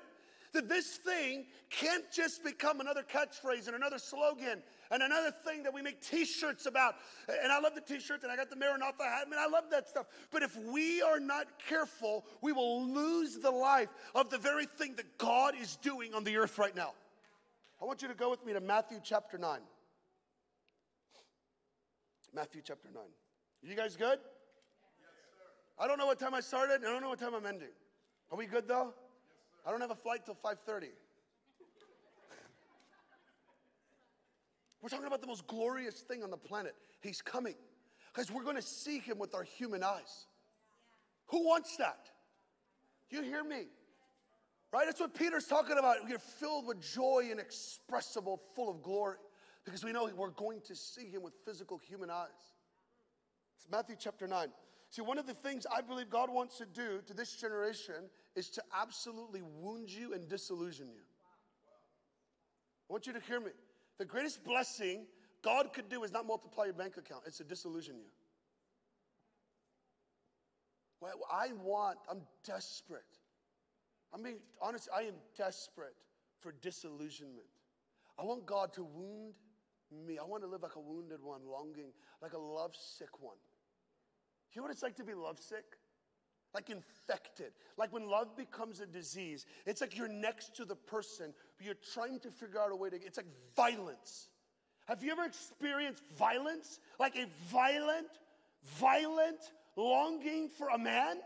that 0.52 0.68
this 0.68 0.96
thing 0.98 1.46
can't 1.70 2.04
just 2.12 2.44
become 2.44 2.80
another 2.80 3.02
catchphrase 3.02 3.66
and 3.66 3.74
another 3.74 3.98
slogan 3.98 4.62
and 4.94 5.02
another 5.02 5.32
thing 5.44 5.64
that 5.64 5.74
we 5.74 5.82
make 5.82 6.00
t-shirts 6.00 6.66
about. 6.66 6.94
And 7.42 7.50
I 7.50 7.58
love 7.58 7.74
the 7.74 7.80
t-shirts 7.80 8.22
and 8.22 8.32
I 8.32 8.36
got 8.36 8.48
the 8.48 8.56
Maranatha 8.56 9.02
hat. 9.02 9.24
I 9.26 9.30
mean, 9.30 9.40
I 9.40 9.48
love 9.48 9.64
that 9.70 9.88
stuff. 9.88 10.06
But 10.30 10.42
if 10.42 10.56
we 10.56 11.02
are 11.02 11.18
not 11.18 11.46
careful, 11.68 12.24
we 12.40 12.52
will 12.52 12.86
lose 12.86 13.38
the 13.38 13.50
life 13.50 13.88
of 14.14 14.30
the 14.30 14.38
very 14.38 14.66
thing 14.66 14.94
that 14.96 15.18
God 15.18 15.54
is 15.60 15.76
doing 15.76 16.14
on 16.14 16.22
the 16.22 16.36
earth 16.36 16.58
right 16.58 16.74
now. 16.74 16.92
I 17.82 17.84
want 17.84 18.02
you 18.02 18.08
to 18.08 18.14
go 18.14 18.30
with 18.30 18.46
me 18.46 18.52
to 18.52 18.60
Matthew 18.60 19.00
chapter 19.02 19.36
9. 19.36 19.60
Matthew 22.32 22.62
chapter 22.64 22.88
9. 22.92 23.02
You 23.62 23.74
guys 23.74 23.96
good? 23.96 24.18
I 25.78 25.88
don't 25.88 25.98
know 25.98 26.06
what 26.06 26.20
time 26.20 26.34
I 26.34 26.40
started. 26.40 26.76
and 26.76 26.86
I 26.86 26.90
don't 26.90 27.02
know 27.02 27.08
what 27.08 27.18
time 27.18 27.34
I'm 27.34 27.46
ending. 27.46 27.68
Are 28.30 28.38
we 28.38 28.46
good 28.46 28.68
though? 28.68 28.92
Yes, 28.94 29.66
I 29.66 29.70
don't 29.70 29.80
have 29.80 29.90
a 29.90 29.96
flight 29.96 30.24
till 30.24 30.36
5:30. 30.36 30.88
We're 34.84 34.90
talking 34.90 35.06
about 35.06 35.22
the 35.22 35.26
most 35.26 35.46
glorious 35.46 35.94
thing 35.94 36.22
on 36.22 36.28
the 36.30 36.36
planet. 36.36 36.74
He's 37.00 37.22
coming. 37.22 37.54
Because 38.12 38.30
we're 38.30 38.42
going 38.42 38.56
to 38.56 38.62
see 38.62 38.98
him 38.98 39.18
with 39.18 39.34
our 39.34 39.42
human 39.42 39.82
eyes. 39.82 40.26
Who 41.28 41.46
wants 41.46 41.78
that? 41.78 42.10
You 43.08 43.22
hear 43.22 43.42
me? 43.42 43.62
Right? 44.74 44.84
That's 44.84 45.00
what 45.00 45.14
Peter's 45.14 45.46
talking 45.46 45.78
about. 45.78 46.06
We're 46.06 46.18
filled 46.18 46.66
with 46.66 46.82
joy 46.82 47.30
inexpressible, 47.32 48.42
full 48.54 48.68
of 48.68 48.82
glory. 48.82 49.16
Because 49.64 49.82
we 49.82 49.90
know 49.90 50.10
we're 50.14 50.28
going 50.28 50.60
to 50.66 50.76
see 50.76 51.08
him 51.08 51.22
with 51.22 51.32
physical 51.46 51.78
human 51.78 52.10
eyes. 52.10 52.28
It's 53.56 53.66
Matthew 53.72 53.96
chapter 53.98 54.28
9. 54.28 54.48
See, 54.90 55.00
one 55.00 55.16
of 55.16 55.26
the 55.26 55.32
things 55.32 55.66
I 55.74 55.80
believe 55.80 56.10
God 56.10 56.28
wants 56.28 56.58
to 56.58 56.66
do 56.66 57.00
to 57.06 57.14
this 57.14 57.34
generation 57.36 58.10
is 58.36 58.50
to 58.50 58.62
absolutely 58.78 59.40
wound 59.40 59.88
you 59.88 60.12
and 60.12 60.28
disillusion 60.28 60.88
you. 60.88 61.04
I 62.90 62.92
want 62.92 63.06
you 63.06 63.14
to 63.14 63.20
hear 63.20 63.40
me. 63.40 63.52
The 63.98 64.04
greatest 64.04 64.44
blessing 64.44 65.06
God 65.42 65.72
could 65.72 65.88
do 65.88 66.02
is 66.04 66.10
not 66.10 66.26
multiply 66.26 66.64
your 66.64 66.74
bank 66.74 66.96
account, 66.96 67.22
it's 67.26 67.38
to 67.38 67.44
disillusion 67.44 67.96
you. 67.96 68.10
Well, 71.00 71.12
I 71.30 71.48
want, 71.62 71.98
I'm 72.10 72.22
desperate. 72.44 73.02
I 74.12 74.16
mean, 74.16 74.24
being 74.24 74.36
honest, 74.62 74.88
I 74.94 75.02
am 75.02 75.14
desperate 75.36 75.96
for 76.40 76.54
disillusionment. 76.62 77.46
I 78.18 78.24
want 78.24 78.46
God 78.46 78.72
to 78.74 78.84
wound 78.84 79.34
me. 80.06 80.18
I 80.18 80.24
want 80.24 80.42
to 80.44 80.48
live 80.48 80.62
like 80.62 80.76
a 80.76 80.80
wounded 80.80 81.22
one, 81.22 81.40
longing, 81.46 81.92
like 82.22 82.32
a 82.32 82.38
lovesick 82.38 83.20
one. 83.20 83.36
You 84.52 84.60
know 84.60 84.64
what 84.64 84.72
it's 84.72 84.82
like 84.82 84.96
to 84.96 85.04
be 85.04 85.14
lovesick? 85.14 85.64
Like 86.54 86.70
infected. 86.70 87.52
Like 87.76 87.92
when 87.92 88.08
love 88.08 88.36
becomes 88.36 88.80
a 88.80 88.86
disease, 88.86 89.44
it's 89.66 89.80
like 89.80 89.96
you're 89.96 90.08
next 90.08 90.54
to 90.56 90.64
the 90.64 90.76
person, 90.76 91.34
but 91.56 91.66
you're 91.66 91.74
trying 91.92 92.20
to 92.20 92.30
figure 92.30 92.60
out 92.60 92.70
a 92.70 92.76
way 92.76 92.90
to, 92.90 92.96
it's 92.96 93.16
like 93.16 93.26
violence. 93.56 94.28
Have 94.86 95.02
you 95.02 95.10
ever 95.10 95.24
experienced 95.24 96.04
violence? 96.16 96.78
Like 97.00 97.16
a 97.16 97.26
violent, 97.50 98.08
violent 98.78 99.40
longing 99.76 100.48
for 100.48 100.68
a 100.68 100.78
man? 100.78 101.16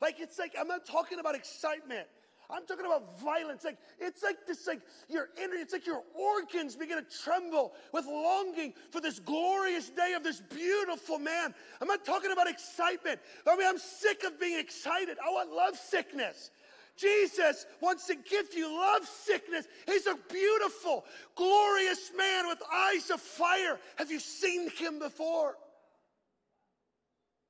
Like 0.00 0.20
it's 0.20 0.38
like, 0.38 0.54
I'm 0.58 0.68
not 0.68 0.86
talking 0.86 1.18
about 1.18 1.34
excitement. 1.34 2.06
I'm 2.50 2.64
talking 2.64 2.86
about 2.86 3.20
violence. 3.20 3.64
Like 3.64 3.76
it's 3.98 4.22
like 4.22 4.46
this, 4.46 4.66
like 4.66 4.80
your 5.08 5.28
inner, 5.42 5.54
it's 5.54 5.74
like 5.74 5.86
your 5.86 6.02
organs 6.14 6.76
begin 6.76 6.96
to 6.96 7.04
tremble 7.22 7.74
with 7.92 8.06
longing 8.06 8.72
for 8.90 9.02
this 9.02 9.18
glorious 9.18 9.90
day 9.90 10.14
of 10.16 10.22
this 10.22 10.40
beautiful 10.40 11.18
man. 11.18 11.54
I'm 11.80 11.88
not 11.88 12.06
talking 12.06 12.32
about 12.32 12.48
excitement. 12.48 13.20
I 13.46 13.54
mean, 13.56 13.68
I'm 13.68 13.78
sick 13.78 14.24
of 14.24 14.40
being 14.40 14.58
excited. 14.58 15.18
Oh, 15.22 15.30
I 15.30 15.44
want 15.44 15.52
love 15.52 15.76
sickness. 15.76 16.50
Jesus 16.96 17.66
wants 17.80 18.06
to 18.06 18.16
give 18.16 18.52
you 18.54 18.66
love 18.74 19.06
sickness. 19.06 19.68
He's 19.86 20.06
a 20.06 20.16
beautiful, 20.30 21.04
glorious 21.36 22.10
man 22.16 22.48
with 22.48 22.58
eyes 22.72 23.10
of 23.10 23.20
fire. 23.20 23.78
Have 23.96 24.10
you 24.10 24.18
seen 24.18 24.70
him 24.70 24.98
before? 24.98 25.56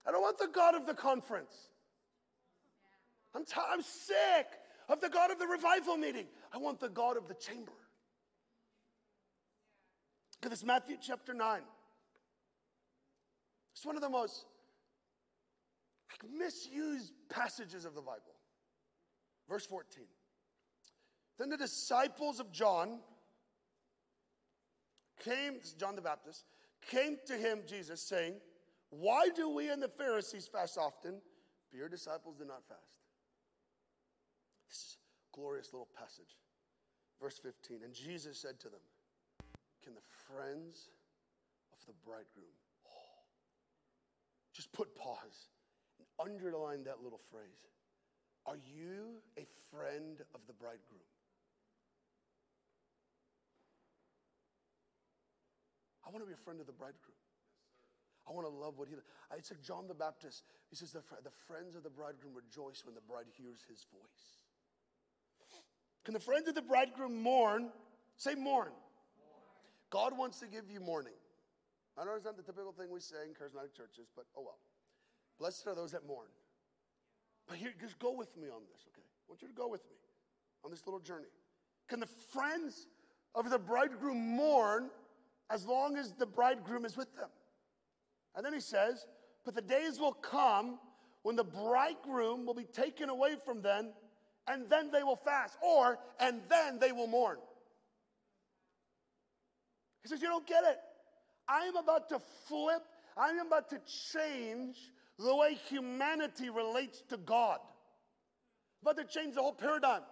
I 0.06 0.11
don't 0.11 0.22
want 0.22 0.38
the 0.38 0.48
God 0.52 0.74
of 0.74 0.87
the 0.87 0.94
conference. 0.94 1.54
I'm, 3.34 3.44
t- 3.44 3.52
I'm 3.56 3.82
sick 3.82 4.46
of 4.88 5.01
the 5.01 5.09
God 5.09 5.31
of 5.31 5.38
the 5.38 5.46
revival 5.46 5.96
meeting. 5.96 6.27
I 6.53 6.59
want 6.59 6.81
the 6.81 6.88
God 6.88 7.16
of 7.16 7.29
the 7.29 7.35
chamber. 7.35 7.72
At 10.42 10.51
this 10.51 10.64
Matthew 10.64 10.96
chapter 11.01 11.35
9. 11.35 11.61
It's 13.74 13.85
one 13.85 13.96
of 13.96 14.03
the 14.03 14.09
most 14.09 14.44
like, 16.11 16.31
misused 16.31 17.12
passages 17.29 17.85
of 17.85 17.94
the 17.94 18.01
Bible. 18.01 18.35
Verse 19.48 19.66
14. 19.66 20.05
Then 21.38 21.48
the 21.48 21.57
disciples 21.57 22.40
of 22.40 22.51
John 22.51 22.98
came, 25.24 25.55
John 25.79 25.96
the 25.96 26.03
Baptist, 26.03 26.44
came 26.88 27.16
to 27.27 27.35
him, 27.35 27.61
Jesus, 27.66 28.01
saying, 28.01 28.35
Why 28.90 29.29
do 29.35 29.48
we 29.48 29.68
and 29.70 29.83
the 29.83 29.88
Pharisees 29.88 30.48
fast 30.48 30.79
often, 30.79 31.20
but 31.70 31.79
your 31.79 31.88
disciples 31.88 32.37
do 32.37 32.44
not 32.44 32.66
fast? 32.68 32.81
Glorious 35.38 35.72
little 35.72 35.88
passage. 35.94 36.35
Verse 37.22 37.38
15. 37.38 37.83
And 37.85 37.94
Jesus 37.94 38.38
said 38.38 38.59
to 38.59 38.68
them, 38.68 38.83
Can 39.85 39.94
the 39.94 40.03
friends 40.27 40.90
of 41.70 41.79
the 41.87 41.94
bridegroom 42.05 42.51
oh, 42.87 43.22
just 44.53 44.72
put 44.72 44.96
pause 44.96 45.55
and 45.98 46.07
underline 46.18 46.83
that 46.85 46.98
little 47.03 47.20
phrase? 47.31 47.70
Are 48.46 48.59
you 48.59 49.22
a 49.38 49.46
friend 49.70 50.18
of 50.35 50.40
the 50.48 50.55
bridegroom? 50.55 51.07
I 56.03 56.11
want 56.11 56.24
to 56.24 56.27
be 56.27 56.35
a 56.35 56.40
friend 56.42 56.59
of 56.59 56.66
the 56.66 56.72
bridegroom. 56.72 57.20
I 58.27 58.33
want 58.33 58.46
to 58.46 58.53
love 58.53 58.74
what 58.77 58.88
he. 58.88 58.94
It's 59.37 59.51
like 59.51 59.62
John 59.62 59.87
the 59.87 59.94
Baptist. 59.94 60.42
He 60.68 60.74
says, 60.74 60.90
the, 60.90 61.03
the 61.22 61.31
friends 61.31 61.77
of 61.77 61.85
the 61.85 61.94
bridegroom 61.94 62.35
rejoice 62.35 62.83
when 62.85 62.94
the 62.94 63.05
bride 63.07 63.31
hears 63.38 63.62
his 63.68 63.87
voice. 63.92 64.38
Can 66.04 66.14
the 66.14 66.20
friends 66.20 66.48
of 66.48 66.54
the 66.54 66.62
bridegroom 66.62 67.22
mourn? 67.22 67.70
Say 68.16 68.34
mourn. 68.34 68.44
mourn. 68.44 68.72
God 69.90 70.16
wants 70.16 70.40
to 70.40 70.46
give 70.46 70.70
you 70.70 70.80
mourning. 70.80 71.12
I 71.96 72.04
know 72.04 72.14
it's 72.14 72.24
not 72.24 72.37
the 72.37 72.42
typical 72.42 72.72
thing 72.72 72.90
we 72.90 73.00
say 73.00 73.16
in 73.26 73.30
charismatic 73.30 73.76
churches, 73.76 74.08
but 74.14 74.24
oh 74.37 74.42
well. 74.42 74.58
Blessed 75.38 75.66
are 75.66 75.74
those 75.74 75.92
that 75.92 76.06
mourn. 76.06 76.28
But 77.46 77.56
here, 77.58 77.72
just 77.80 77.98
go 77.98 78.12
with 78.12 78.37
me 78.37 78.48
on 78.48 78.62
this, 78.70 78.84
okay? 78.88 79.02
I 79.02 79.24
want 79.28 79.42
you 79.42 79.48
to 79.48 79.54
go 79.54 79.68
with 79.68 79.84
me 79.88 79.96
on 80.64 80.70
this 80.70 80.87
little 80.87 81.00
journey. 81.00 81.28
Can 81.88 82.00
the 82.00 82.06
friends 82.06 82.87
of 83.35 83.50
the 83.50 83.58
bridegroom 83.58 84.18
mourn 84.18 84.90
as 85.50 85.66
long 85.66 85.96
as 85.96 86.12
the 86.12 86.27
bridegroom 86.27 86.85
is 86.85 86.96
with 86.96 87.14
them? 87.16 87.31
And 88.37 88.44
then 88.44 88.52
he 88.52 88.60
says, 88.60 89.06
But 89.44 89.54
the 89.54 89.62
days 89.62 89.98
will 89.98 90.12
come 90.12 90.79
when 91.23 91.37
the 91.37 91.44
bridegroom 91.44 92.46
will 92.46 92.54
be 92.54 92.64
taken 92.64 93.08
away 93.08 93.37
from 93.44 93.62
them, 93.62 93.90
and 94.49 94.69
then 94.69 94.90
they 94.90 95.03
will 95.03 95.17
fast, 95.17 95.57
or, 95.63 95.99
and 96.19 96.40
then 96.49 96.79
they 96.79 96.92
will 96.92 97.07
mourn. 97.07 97.38
He 100.03 100.09
says, 100.09 100.23
You 100.23 100.29
don't 100.29 100.46
get 100.46 100.65
it. 100.65 100.79
I 101.49 101.65
am 101.65 101.77
about 101.77 102.09
to 102.11 102.21
flip, 102.46 102.83
I 103.17 103.31
am 103.31 103.46
about 103.46 103.71
to 103.71 103.81
change 104.13 104.77
the 105.19 105.35
way 105.35 105.59
humanity 105.69 106.51
relates 106.51 107.03
to 107.09 107.17
God. 107.17 107.59
I'm 108.83 108.92
about 108.92 109.09
to 109.09 109.19
change 109.19 109.35
the 109.35 109.42
whole 109.42 109.53
paradigm. 109.53 110.03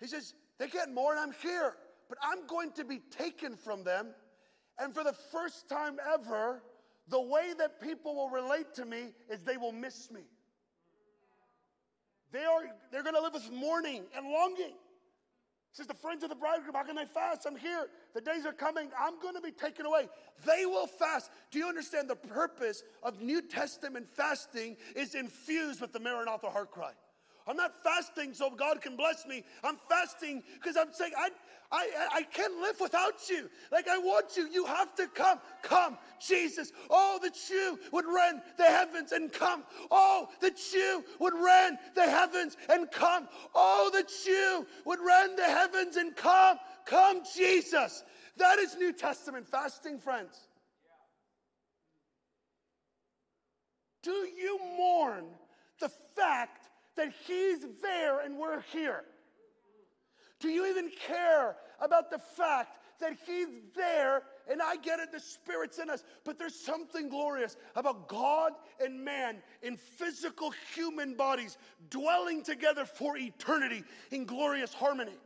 He 0.00 0.06
says, 0.06 0.34
They 0.58 0.68
can't 0.68 0.92
mourn, 0.92 1.18
I'm 1.18 1.32
here, 1.42 1.74
but 2.08 2.18
I'm 2.22 2.46
going 2.46 2.72
to 2.72 2.84
be 2.84 3.00
taken 3.16 3.56
from 3.56 3.84
them. 3.84 4.08
And 4.78 4.94
for 4.94 5.04
the 5.04 5.14
first 5.30 5.68
time 5.68 5.98
ever, 6.14 6.62
the 7.08 7.20
way 7.20 7.52
that 7.58 7.80
people 7.80 8.14
will 8.16 8.30
relate 8.30 8.74
to 8.74 8.84
me 8.84 9.12
is 9.28 9.42
they 9.42 9.56
will 9.56 9.72
miss 9.72 10.10
me. 10.10 10.22
They 12.32 12.44
are, 12.44 12.62
they're 12.90 13.02
going 13.02 13.14
to 13.14 13.20
live 13.20 13.34
with 13.34 13.50
mourning 13.52 14.04
and 14.16 14.26
longing. 14.26 14.74
Says 15.72 15.86
the 15.86 15.94
friends 15.94 16.22
of 16.22 16.28
the 16.28 16.36
bridegroom, 16.36 16.74
how 16.74 16.82
can 16.82 16.96
they 16.96 17.06
fast? 17.06 17.46
I'm 17.46 17.56
here. 17.56 17.86
The 18.14 18.20
days 18.20 18.44
are 18.44 18.52
coming. 18.52 18.90
I'm 18.98 19.18
going 19.20 19.34
to 19.34 19.40
be 19.40 19.52
taken 19.52 19.86
away. 19.86 20.08
They 20.44 20.66
will 20.66 20.86
fast. 20.86 21.30
Do 21.50 21.58
you 21.58 21.66
understand 21.66 22.10
the 22.10 22.16
purpose 22.16 22.82
of 23.02 23.22
New 23.22 23.40
Testament 23.40 24.06
fasting 24.12 24.76
is 24.94 25.14
infused 25.14 25.80
with 25.80 25.92
the 25.92 26.00
Maranatha 26.00 26.50
heart 26.50 26.70
cry? 26.70 26.92
I'm 27.46 27.56
not 27.56 27.72
fasting 27.82 28.34
so 28.34 28.50
God 28.50 28.80
can 28.80 28.96
bless 28.96 29.26
me. 29.26 29.44
I'm 29.64 29.76
fasting 29.88 30.42
because 30.54 30.76
I'm 30.76 30.92
saying, 30.92 31.12
I, 31.16 31.30
I, 31.72 31.88
I 32.14 32.22
can't 32.22 32.60
live 32.60 32.78
without 32.80 33.28
you. 33.28 33.48
Like, 33.70 33.88
I 33.88 33.98
want 33.98 34.36
you. 34.36 34.46
You 34.48 34.64
have 34.66 34.94
to 34.96 35.06
come. 35.08 35.38
Come, 35.62 35.98
Jesus. 36.20 36.72
Oh, 36.90 37.18
that 37.22 37.36
you 37.50 37.78
would 37.92 38.04
rend 38.04 38.42
the 38.58 38.64
heavens 38.64 39.12
and 39.12 39.32
come. 39.32 39.64
Oh, 39.90 40.28
that 40.40 40.58
you 40.72 41.04
would 41.18 41.34
rend 41.34 41.78
the 41.94 42.08
heavens 42.08 42.56
and 42.68 42.90
come. 42.90 43.28
Oh, 43.54 43.90
that 43.94 44.10
you 44.26 44.66
would 44.84 45.00
rend 45.00 45.38
the 45.38 45.44
heavens 45.44 45.96
and 45.96 46.14
come. 46.14 46.58
Come, 46.84 47.22
Jesus. 47.34 48.04
That 48.36 48.58
is 48.58 48.76
New 48.76 48.92
Testament 48.92 49.48
fasting, 49.48 49.98
friends. 49.98 50.48
Do 54.02 54.10
you 54.10 54.58
mourn 54.76 55.24
the 55.80 55.90
fact 56.16 56.61
that 56.96 57.12
He's 57.26 57.60
there 57.80 58.20
and 58.20 58.38
we're 58.38 58.62
here? 58.72 59.04
Do 60.40 60.48
you 60.48 60.66
even 60.66 60.90
care 61.06 61.56
about 61.80 62.10
the 62.10 62.18
fact 62.18 62.78
that 63.00 63.16
He's 63.26 63.48
there? 63.76 64.22
And 64.50 64.60
I 64.60 64.76
get 64.76 64.98
it, 64.98 65.12
the 65.12 65.20
Spirit's 65.20 65.78
in 65.78 65.88
us, 65.88 66.02
but 66.24 66.38
there's 66.38 66.58
something 66.58 67.08
glorious 67.08 67.56
about 67.76 68.08
God 68.08 68.52
and 68.80 69.04
man 69.04 69.36
in 69.62 69.76
physical 69.76 70.52
human 70.74 71.14
bodies 71.14 71.58
dwelling 71.90 72.42
together 72.42 72.84
for 72.84 73.16
eternity 73.16 73.84
in 74.10 74.24
glorious 74.24 74.74
harmony. 74.74 75.16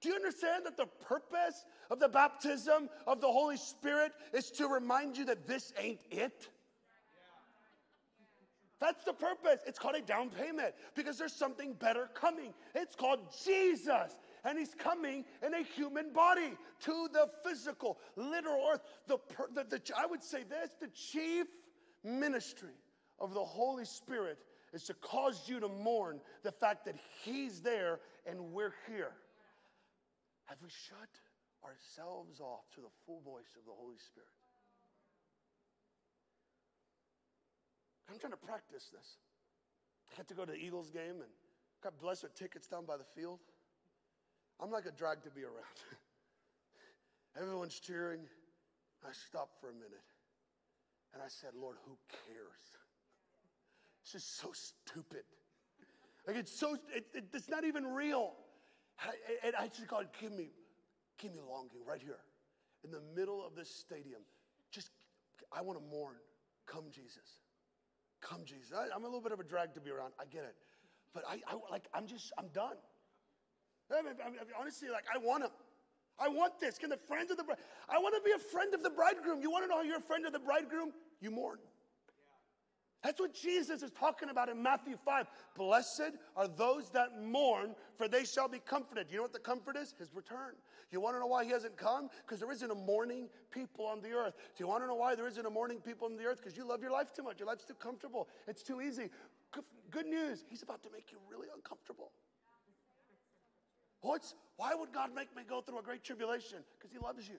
Do 0.00 0.08
you 0.08 0.16
understand 0.16 0.66
that 0.66 0.76
the 0.76 0.88
purpose 1.06 1.64
of 1.88 2.00
the 2.00 2.08
baptism 2.08 2.90
of 3.06 3.20
the 3.20 3.28
Holy 3.28 3.56
Spirit 3.56 4.12
is 4.32 4.50
to 4.52 4.66
remind 4.66 5.16
you 5.16 5.24
that 5.26 5.46
this 5.46 5.72
ain't 5.78 6.00
it? 6.10 6.48
That's 8.82 9.04
the 9.04 9.12
purpose. 9.12 9.60
It's 9.64 9.78
called 9.78 9.94
a 9.94 10.02
down 10.02 10.30
payment 10.30 10.74
because 10.96 11.16
there's 11.16 11.32
something 11.32 11.74
better 11.74 12.10
coming. 12.14 12.52
It's 12.74 12.96
called 12.96 13.20
Jesus. 13.44 14.18
And 14.44 14.58
he's 14.58 14.74
coming 14.74 15.24
in 15.46 15.54
a 15.54 15.62
human 15.62 16.12
body 16.12 16.56
to 16.80 17.08
the 17.12 17.28
physical, 17.44 18.00
literal 18.16 18.60
earth. 18.72 18.80
The, 19.06 19.18
the, 19.54 19.62
the, 19.62 19.80
I 19.96 20.04
would 20.06 20.24
say 20.24 20.42
this 20.42 20.72
the 20.80 20.88
chief 20.88 21.46
ministry 22.02 22.74
of 23.20 23.34
the 23.34 23.44
Holy 23.44 23.84
Spirit 23.84 24.38
is 24.72 24.82
to 24.84 24.94
cause 24.94 25.44
you 25.46 25.60
to 25.60 25.68
mourn 25.68 26.20
the 26.42 26.50
fact 26.50 26.84
that 26.86 26.96
he's 27.22 27.60
there 27.60 28.00
and 28.26 28.52
we're 28.52 28.74
here. 28.88 29.12
Have 30.46 30.58
we 30.60 30.70
shut 30.70 31.20
ourselves 31.64 32.40
off 32.40 32.68
to 32.74 32.80
the 32.80 32.90
full 33.06 33.20
voice 33.20 33.54
of 33.56 33.64
the 33.64 33.72
Holy 33.72 33.98
Spirit? 33.98 34.41
I'm 38.12 38.18
trying 38.18 38.32
to 38.32 38.36
practice 38.36 38.90
this. 38.92 39.16
I 40.12 40.16
had 40.18 40.28
to 40.28 40.34
go 40.34 40.44
to 40.44 40.52
the 40.52 40.58
Eagles 40.58 40.90
game 40.90 41.24
and 41.24 41.32
got 41.82 41.98
blessed 41.98 42.24
with 42.24 42.34
tickets 42.34 42.66
down 42.66 42.84
by 42.84 42.98
the 42.98 43.08
field. 43.16 43.40
I'm 44.60 44.70
like 44.70 44.84
a 44.84 44.90
drag 44.90 45.22
to 45.24 45.30
be 45.30 45.44
around. 45.44 45.78
Everyone's 47.40 47.80
cheering. 47.80 48.20
I 49.02 49.12
stopped 49.12 49.58
for 49.60 49.70
a 49.70 49.72
minute 49.72 50.04
and 51.14 51.22
I 51.22 51.28
said, 51.28 51.50
Lord, 51.58 51.76
who 51.86 51.96
cares? 52.10 52.76
It's 54.02 54.12
just 54.12 54.38
so 54.38 54.52
stupid. 54.52 55.24
Like 56.26 56.36
it's 56.36 56.52
so, 56.52 56.74
it, 56.94 57.06
it, 57.14 57.24
it's 57.32 57.48
not 57.48 57.64
even 57.64 57.86
real. 57.86 58.34
And 59.42 59.54
I 59.58 59.68
just 59.68 59.88
God, 59.88 60.08
give 60.20 60.32
me, 60.32 60.50
give 61.18 61.32
me 61.32 61.40
longing 61.40 61.80
right 61.88 62.00
here 62.00 62.20
in 62.84 62.90
the 62.90 63.00
middle 63.16 63.44
of 63.44 63.56
this 63.56 63.74
stadium. 63.74 64.20
Just, 64.70 64.90
I 65.50 65.62
want 65.62 65.78
to 65.78 65.84
mourn. 65.84 66.16
Come, 66.66 66.84
Jesus. 66.92 67.41
Come, 68.22 68.44
Jesus. 68.44 68.72
I, 68.72 68.94
am 68.94 69.02
a 69.02 69.06
little 69.06 69.20
bit 69.20 69.32
of 69.32 69.40
a 69.40 69.44
drag 69.44 69.74
to 69.74 69.80
be 69.80 69.90
around. 69.90 70.12
I 70.18 70.24
get 70.24 70.44
it. 70.44 70.54
But 71.12 71.24
I, 71.28 71.40
I 71.46 71.58
like, 71.70 71.88
I'm 71.92 72.06
just, 72.06 72.32
I'm 72.38 72.48
done. 72.54 72.76
I 73.92 74.00
mean, 74.00 74.14
I 74.24 74.30
mean, 74.30 74.38
honestly, 74.58 74.88
like, 74.88 75.04
I 75.12 75.18
want 75.18 75.44
him. 75.44 75.50
I 76.18 76.28
want 76.28 76.60
this. 76.60 76.78
Can 76.78 76.88
the 76.88 76.96
friends 76.96 77.30
of 77.30 77.36
the 77.36 77.44
bride, 77.44 77.58
I 77.88 77.98
want 77.98 78.14
to 78.14 78.22
be 78.24 78.32
a 78.34 78.38
friend 78.38 78.72
of 78.74 78.82
the 78.82 78.90
bridegroom. 78.90 79.42
You 79.42 79.50
want 79.50 79.64
to 79.64 79.68
know 79.68 79.76
how 79.76 79.82
you're 79.82 79.98
a 79.98 80.00
friend 80.00 80.24
of 80.24 80.32
the 80.32 80.38
bridegroom? 80.38 80.92
You 81.20 81.30
mourn. 81.30 81.58
That's 83.02 83.20
what 83.20 83.34
Jesus 83.34 83.82
is 83.82 83.90
talking 83.90 84.28
about 84.28 84.48
in 84.48 84.62
Matthew 84.62 84.96
5. 85.04 85.26
Blessed 85.56 86.12
are 86.36 86.46
those 86.46 86.90
that 86.90 87.20
mourn, 87.20 87.74
for 87.96 88.06
they 88.06 88.24
shall 88.24 88.48
be 88.48 88.60
comforted. 88.60 89.08
You 89.10 89.16
know 89.16 89.22
what 89.22 89.32
the 89.32 89.40
comfort 89.40 89.76
is? 89.76 89.92
His 89.98 90.14
return. 90.14 90.54
You 90.92 91.00
want 91.00 91.16
to 91.16 91.20
know 91.20 91.26
why 91.26 91.44
he 91.44 91.50
hasn't 91.50 91.76
come? 91.76 92.10
Because 92.24 92.38
there 92.38 92.52
isn't 92.52 92.70
a 92.70 92.74
mourning 92.74 93.28
people 93.50 93.86
on 93.86 94.00
the 94.02 94.12
earth. 94.12 94.34
Do 94.36 94.62
you 94.62 94.68
want 94.68 94.84
to 94.84 94.86
know 94.86 94.94
why 94.94 95.16
there 95.16 95.26
isn't 95.26 95.44
a 95.44 95.50
mourning 95.50 95.80
people 95.80 96.06
on 96.06 96.16
the 96.16 96.24
earth? 96.24 96.38
Because 96.38 96.56
you 96.56 96.64
love 96.66 96.80
your 96.80 96.92
life 96.92 97.12
too 97.12 97.24
much. 97.24 97.40
Your 97.40 97.48
life's 97.48 97.64
too 97.64 97.74
comfortable. 97.74 98.28
It's 98.46 98.62
too 98.62 98.80
easy. 98.80 99.10
Good 99.90 100.06
news, 100.06 100.44
he's 100.48 100.62
about 100.62 100.82
to 100.84 100.88
make 100.90 101.12
you 101.12 101.18
really 101.30 101.48
uncomfortable. 101.54 102.12
What's, 104.00 104.34
why 104.56 104.74
would 104.74 104.92
God 104.92 105.14
make 105.14 105.34
me 105.36 105.42
go 105.48 105.60
through 105.60 105.78
a 105.78 105.82
great 105.82 106.02
tribulation? 106.02 106.58
Because 106.78 106.92
he 106.92 106.98
loves 106.98 107.28
you. 107.28 107.36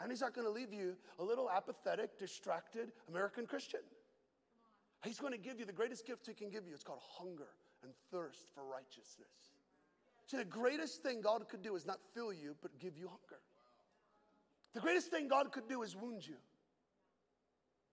And 0.00 0.10
he's 0.10 0.20
not 0.20 0.34
going 0.34 0.46
to 0.46 0.52
leave 0.52 0.72
you 0.72 0.96
a 1.18 1.24
little 1.24 1.50
apathetic, 1.50 2.18
distracted 2.18 2.92
American 3.08 3.46
Christian. 3.46 3.80
He's 5.02 5.18
going 5.18 5.32
to 5.32 5.38
give 5.38 5.58
you 5.58 5.64
the 5.64 5.72
greatest 5.72 6.06
gift 6.06 6.26
he 6.26 6.34
can 6.34 6.50
give 6.50 6.66
you. 6.66 6.74
It's 6.74 6.84
called 6.84 7.00
hunger 7.18 7.48
and 7.82 7.92
thirst 8.10 8.50
for 8.54 8.62
righteousness. 8.64 9.54
See, 10.26 10.36
the 10.36 10.44
greatest 10.44 11.02
thing 11.02 11.22
God 11.22 11.48
could 11.48 11.62
do 11.62 11.74
is 11.74 11.86
not 11.86 11.98
fill 12.14 12.32
you, 12.32 12.54
but 12.60 12.78
give 12.78 12.96
you 12.96 13.08
hunger. 13.08 13.40
The 14.74 14.80
greatest 14.80 15.10
thing 15.10 15.28
God 15.28 15.50
could 15.52 15.68
do 15.68 15.82
is 15.82 15.96
wound 15.96 16.26
you 16.26 16.36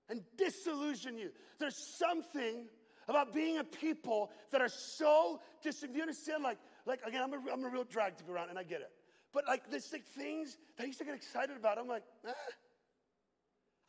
and 0.09 0.21
disillusion 0.37 1.17
you. 1.17 1.31
There's 1.59 1.97
something 1.97 2.67
about 3.07 3.33
being 3.33 3.57
a 3.57 3.63
people 3.63 4.31
that 4.51 4.61
are 4.61 4.69
so 4.69 5.39
dis. 5.63 5.79
Do 5.79 5.87
you 5.93 6.01
understand? 6.01 6.43
Like, 6.43 6.57
like 6.85 6.99
again, 7.05 7.23
I'm 7.23 7.33
a, 7.33 7.39
I'm 7.51 7.63
a 7.63 7.69
real 7.69 7.83
drag 7.83 8.17
to 8.17 8.23
be 8.23 8.31
around, 8.31 8.49
and 8.49 8.59
I 8.59 8.63
get 8.63 8.81
it. 8.81 8.91
But 9.33 9.45
like 9.47 9.69
this, 9.69 9.91
like 9.91 10.05
things 10.05 10.57
that 10.77 10.83
I 10.83 10.87
used 10.87 10.99
to 10.99 11.05
get 11.05 11.15
excited 11.15 11.57
about, 11.57 11.77
I'm 11.77 11.87
like, 11.87 12.03
eh, 12.27 12.31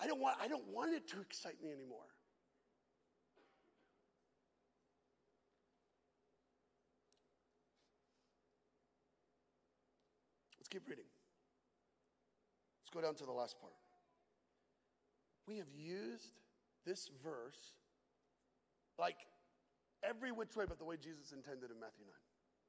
I 0.00 0.06
don't 0.06 0.20
want, 0.20 0.36
I 0.40 0.48
don't 0.48 0.66
want 0.68 0.94
it 0.94 1.08
to 1.08 1.20
excite 1.20 1.62
me 1.62 1.70
anymore. 1.72 2.06
Let's 10.68 10.82
keep 10.82 10.90
reading. 10.90 11.08
Let's 12.82 12.90
go 12.92 13.00
down 13.00 13.14
to 13.14 13.24
the 13.24 13.32
last 13.32 13.58
part. 13.58 13.72
We 15.46 15.56
have 15.56 15.72
used 15.74 16.32
this 16.84 17.08
verse 17.24 17.72
like 18.98 19.16
every 20.02 20.30
which 20.30 20.56
way 20.56 20.66
but 20.68 20.78
the 20.78 20.84
way 20.84 20.96
Jesus 21.02 21.32
intended 21.32 21.70
in 21.70 21.80
Matthew 21.80 22.04
9. 22.04 22.12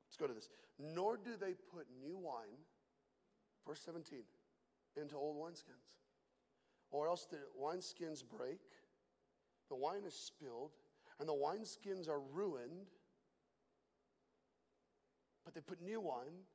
Let's 0.07 0.15
go 0.15 0.27
to 0.27 0.33
this. 0.33 0.47
Nor 0.79 1.17
do 1.17 1.31
they 1.37 1.55
put 1.75 1.87
new 2.01 2.17
wine, 2.17 2.63
verse 3.67 3.81
17, 3.83 4.19
into 4.95 5.17
old 5.17 5.35
wineskins, 5.35 5.99
or 6.91 7.09
else 7.09 7.27
the 7.29 7.39
wineskins 7.61 8.23
break, 8.23 8.61
the 9.67 9.75
wine 9.75 10.03
is 10.07 10.13
spilled, 10.13 10.71
and 11.19 11.27
the 11.27 11.33
wineskins 11.33 12.07
are 12.07 12.21
ruined. 12.21 12.87
But 15.43 15.53
they 15.53 15.61
put 15.61 15.81
new 15.81 15.99
wine 15.99 16.45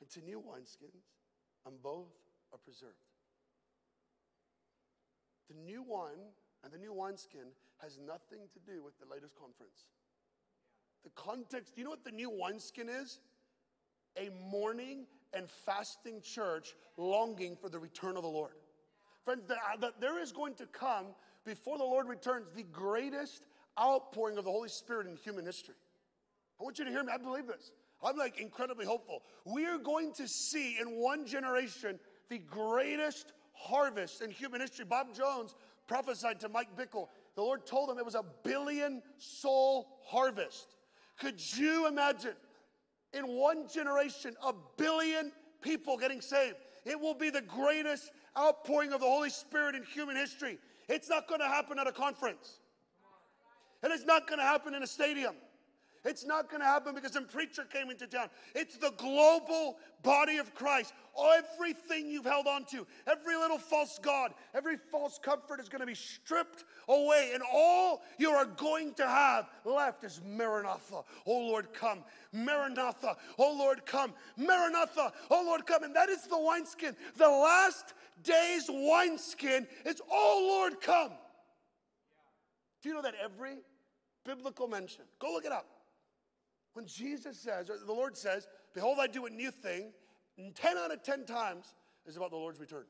into 0.00 0.20
new 0.24 0.40
wineskins, 0.40 1.04
and 1.66 1.82
both 1.82 2.12
are 2.52 2.58
preserved. 2.58 2.94
The 5.48 5.56
new 5.56 5.82
wine 5.82 6.32
and 6.62 6.72
the 6.72 6.78
new 6.78 6.92
wineskin 6.92 7.52
has 7.78 7.98
nothing 7.98 8.40
to 8.52 8.60
do 8.60 8.82
with 8.82 8.98
the 8.98 9.06
latest 9.12 9.34
conference. 9.34 9.88
The 11.02 11.10
context, 11.16 11.74
you 11.76 11.84
know 11.84 11.90
what 11.90 12.04
the 12.04 12.10
new 12.10 12.30
wineskin 12.30 12.88
is? 12.88 13.20
A 14.16 14.30
mourning 14.50 15.06
and 15.32 15.48
fasting 15.48 16.20
church 16.20 16.74
longing 16.96 17.56
for 17.56 17.68
the 17.68 17.78
return 17.78 18.16
of 18.16 18.22
the 18.22 18.28
Lord. 18.28 18.52
Friends, 19.24 19.50
uh, 19.50 19.90
there 20.00 20.20
is 20.20 20.32
going 20.32 20.54
to 20.54 20.66
come, 20.66 21.06
before 21.44 21.78
the 21.78 21.84
Lord 21.84 22.08
returns, 22.08 22.46
the 22.54 22.64
greatest 22.64 23.42
outpouring 23.78 24.38
of 24.38 24.44
the 24.44 24.50
Holy 24.50 24.68
Spirit 24.68 25.06
in 25.06 25.16
human 25.16 25.46
history. 25.46 25.76
I 26.60 26.64
want 26.64 26.78
you 26.78 26.84
to 26.84 26.90
hear 26.90 27.02
me. 27.02 27.12
I 27.12 27.18
believe 27.18 27.46
this. 27.46 27.72
I'm 28.02 28.16
like 28.16 28.40
incredibly 28.40 28.86
hopeful. 28.86 29.22
We 29.44 29.66
are 29.66 29.78
going 29.78 30.12
to 30.14 30.26
see 30.26 30.78
in 30.80 30.96
one 31.00 31.26
generation 31.26 31.98
the 32.28 32.38
greatest 32.38 33.32
harvest 33.52 34.22
in 34.22 34.30
human 34.30 34.60
history. 34.60 34.84
Bob 34.84 35.14
Jones 35.14 35.54
prophesied 35.86 36.40
to 36.40 36.48
Mike 36.48 36.76
Bickle. 36.76 37.08
The 37.34 37.42
Lord 37.42 37.66
told 37.66 37.90
him 37.90 37.98
it 37.98 38.04
was 38.04 38.14
a 38.14 38.24
billion 38.44 39.02
soul 39.18 39.98
harvest. 40.04 40.76
Could 41.18 41.40
you 41.56 41.86
imagine 41.86 42.34
in 43.12 43.26
one 43.26 43.68
generation 43.68 44.34
a 44.44 44.54
billion 44.76 45.32
people 45.60 45.96
getting 45.98 46.20
saved? 46.20 46.56
It 46.86 46.98
will 46.98 47.14
be 47.14 47.28
the 47.28 47.42
greatest 47.42 48.10
outpouring 48.38 48.92
of 48.92 49.00
the 49.00 49.06
Holy 49.06 49.30
Spirit 49.30 49.74
in 49.74 49.82
human 49.82 50.16
history. 50.16 50.58
It's 50.88 51.10
not 51.10 51.28
going 51.28 51.40
to 51.40 51.48
happen 51.48 51.78
at 51.78 51.86
a 51.86 51.92
conference. 51.92 52.60
And 53.82 53.92
it's 53.92 54.04
not 54.04 54.26
going 54.26 54.38
to 54.38 54.44
happen 54.44 54.74
in 54.74 54.82
a 54.82 54.86
stadium. 54.86 55.34
It's 56.02 56.24
not 56.24 56.48
going 56.48 56.60
to 56.60 56.66
happen 56.66 56.94
because 56.94 57.12
some 57.12 57.26
preacher 57.26 57.64
came 57.64 57.90
into 57.90 58.06
town. 58.06 58.28
It's 58.54 58.78
the 58.78 58.92
global 58.96 59.76
body 60.02 60.38
of 60.38 60.54
Christ. 60.54 60.94
Everything 61.36 62.08
you've 62.08 62.24
held 62.24 62.46
on 62.46 62.64
to, 62.66 62.86
every 63.06 63.36
little 63.36 63.58
false 63.58 63.98
God, 64.00 64.32
every 64.54 64.76
false 64.90 65.18
comfort 65.22 65.60
is 65.60 65.68
going 65.68 65.80
to 65.80 65.86
be 65.86 65.94
stripped 65.94 66.64
away. 66.88 67.32
And 67.34 67.42
all 67.52 68.00
you 68.16 68.30
are 68.30 68.46
going 68.46 68.94
to 68.94 69.06
have 69.06 69.50
left 69.66 70.02
is 70.02 70.22
Maranatha. 70.24 71.02
Oh 71.26 71.38
Lord, 71.38 71.74
come. 71.74 71.98
Maranatha. 72.32 73.16
Oh 73.38 73.54
Lord, 73.58 73.84
come. 73.84 74.14
Maranatha. 74.38 75.12
Oh 75.30 75.42
Lord, 75.44 75.66
come. 75.66 75.82
And 75.82 75.94
that 75.96 76.08
is 76.08 76.22
the 76.22 76.38
wineskin. 76.38 76.96
The 77.18 77.28
last 77.28 77.92
day's 78.22 78.70
wineskin 78.70 79.66
is, 79.84 80.00
oh 80.10 80.60
Lord, 80.62 80.80
come. 80.80 81.12
Do 82.82 82.88
you 82.88 82.94
know 82.94 83.02
that 83.02 83.14
every 83.22 83.58
biblical 84.24 84.66
mention, 84.66 85.04
go 85.18 85.32
look 85.32 85.44
it 85.44 85.52
up. 85.52 85.66
When 86.74 86.86
Jesus 86.86 87.38
says, 87.38 87.68
or 87.68 87.78
the 87.78 87.92
Lord 87.92 88.16
says, 88.16 88.46
Behold, 88.74 88.98
I 89.00 89.06
do 89.06 89.26
a 89.26 89.30
new 89.30 89.50
thing, 89.50 89.92
10 90.54 90.78
out 90.78 90.92
of 90.92 91.02
10 91.02 91.24
times 91.24 91.74
is 92.06 92.16
about 92.16 92.30
the 92.30 92.36
Lord's 92.36 92.60
return. 92.60 92.84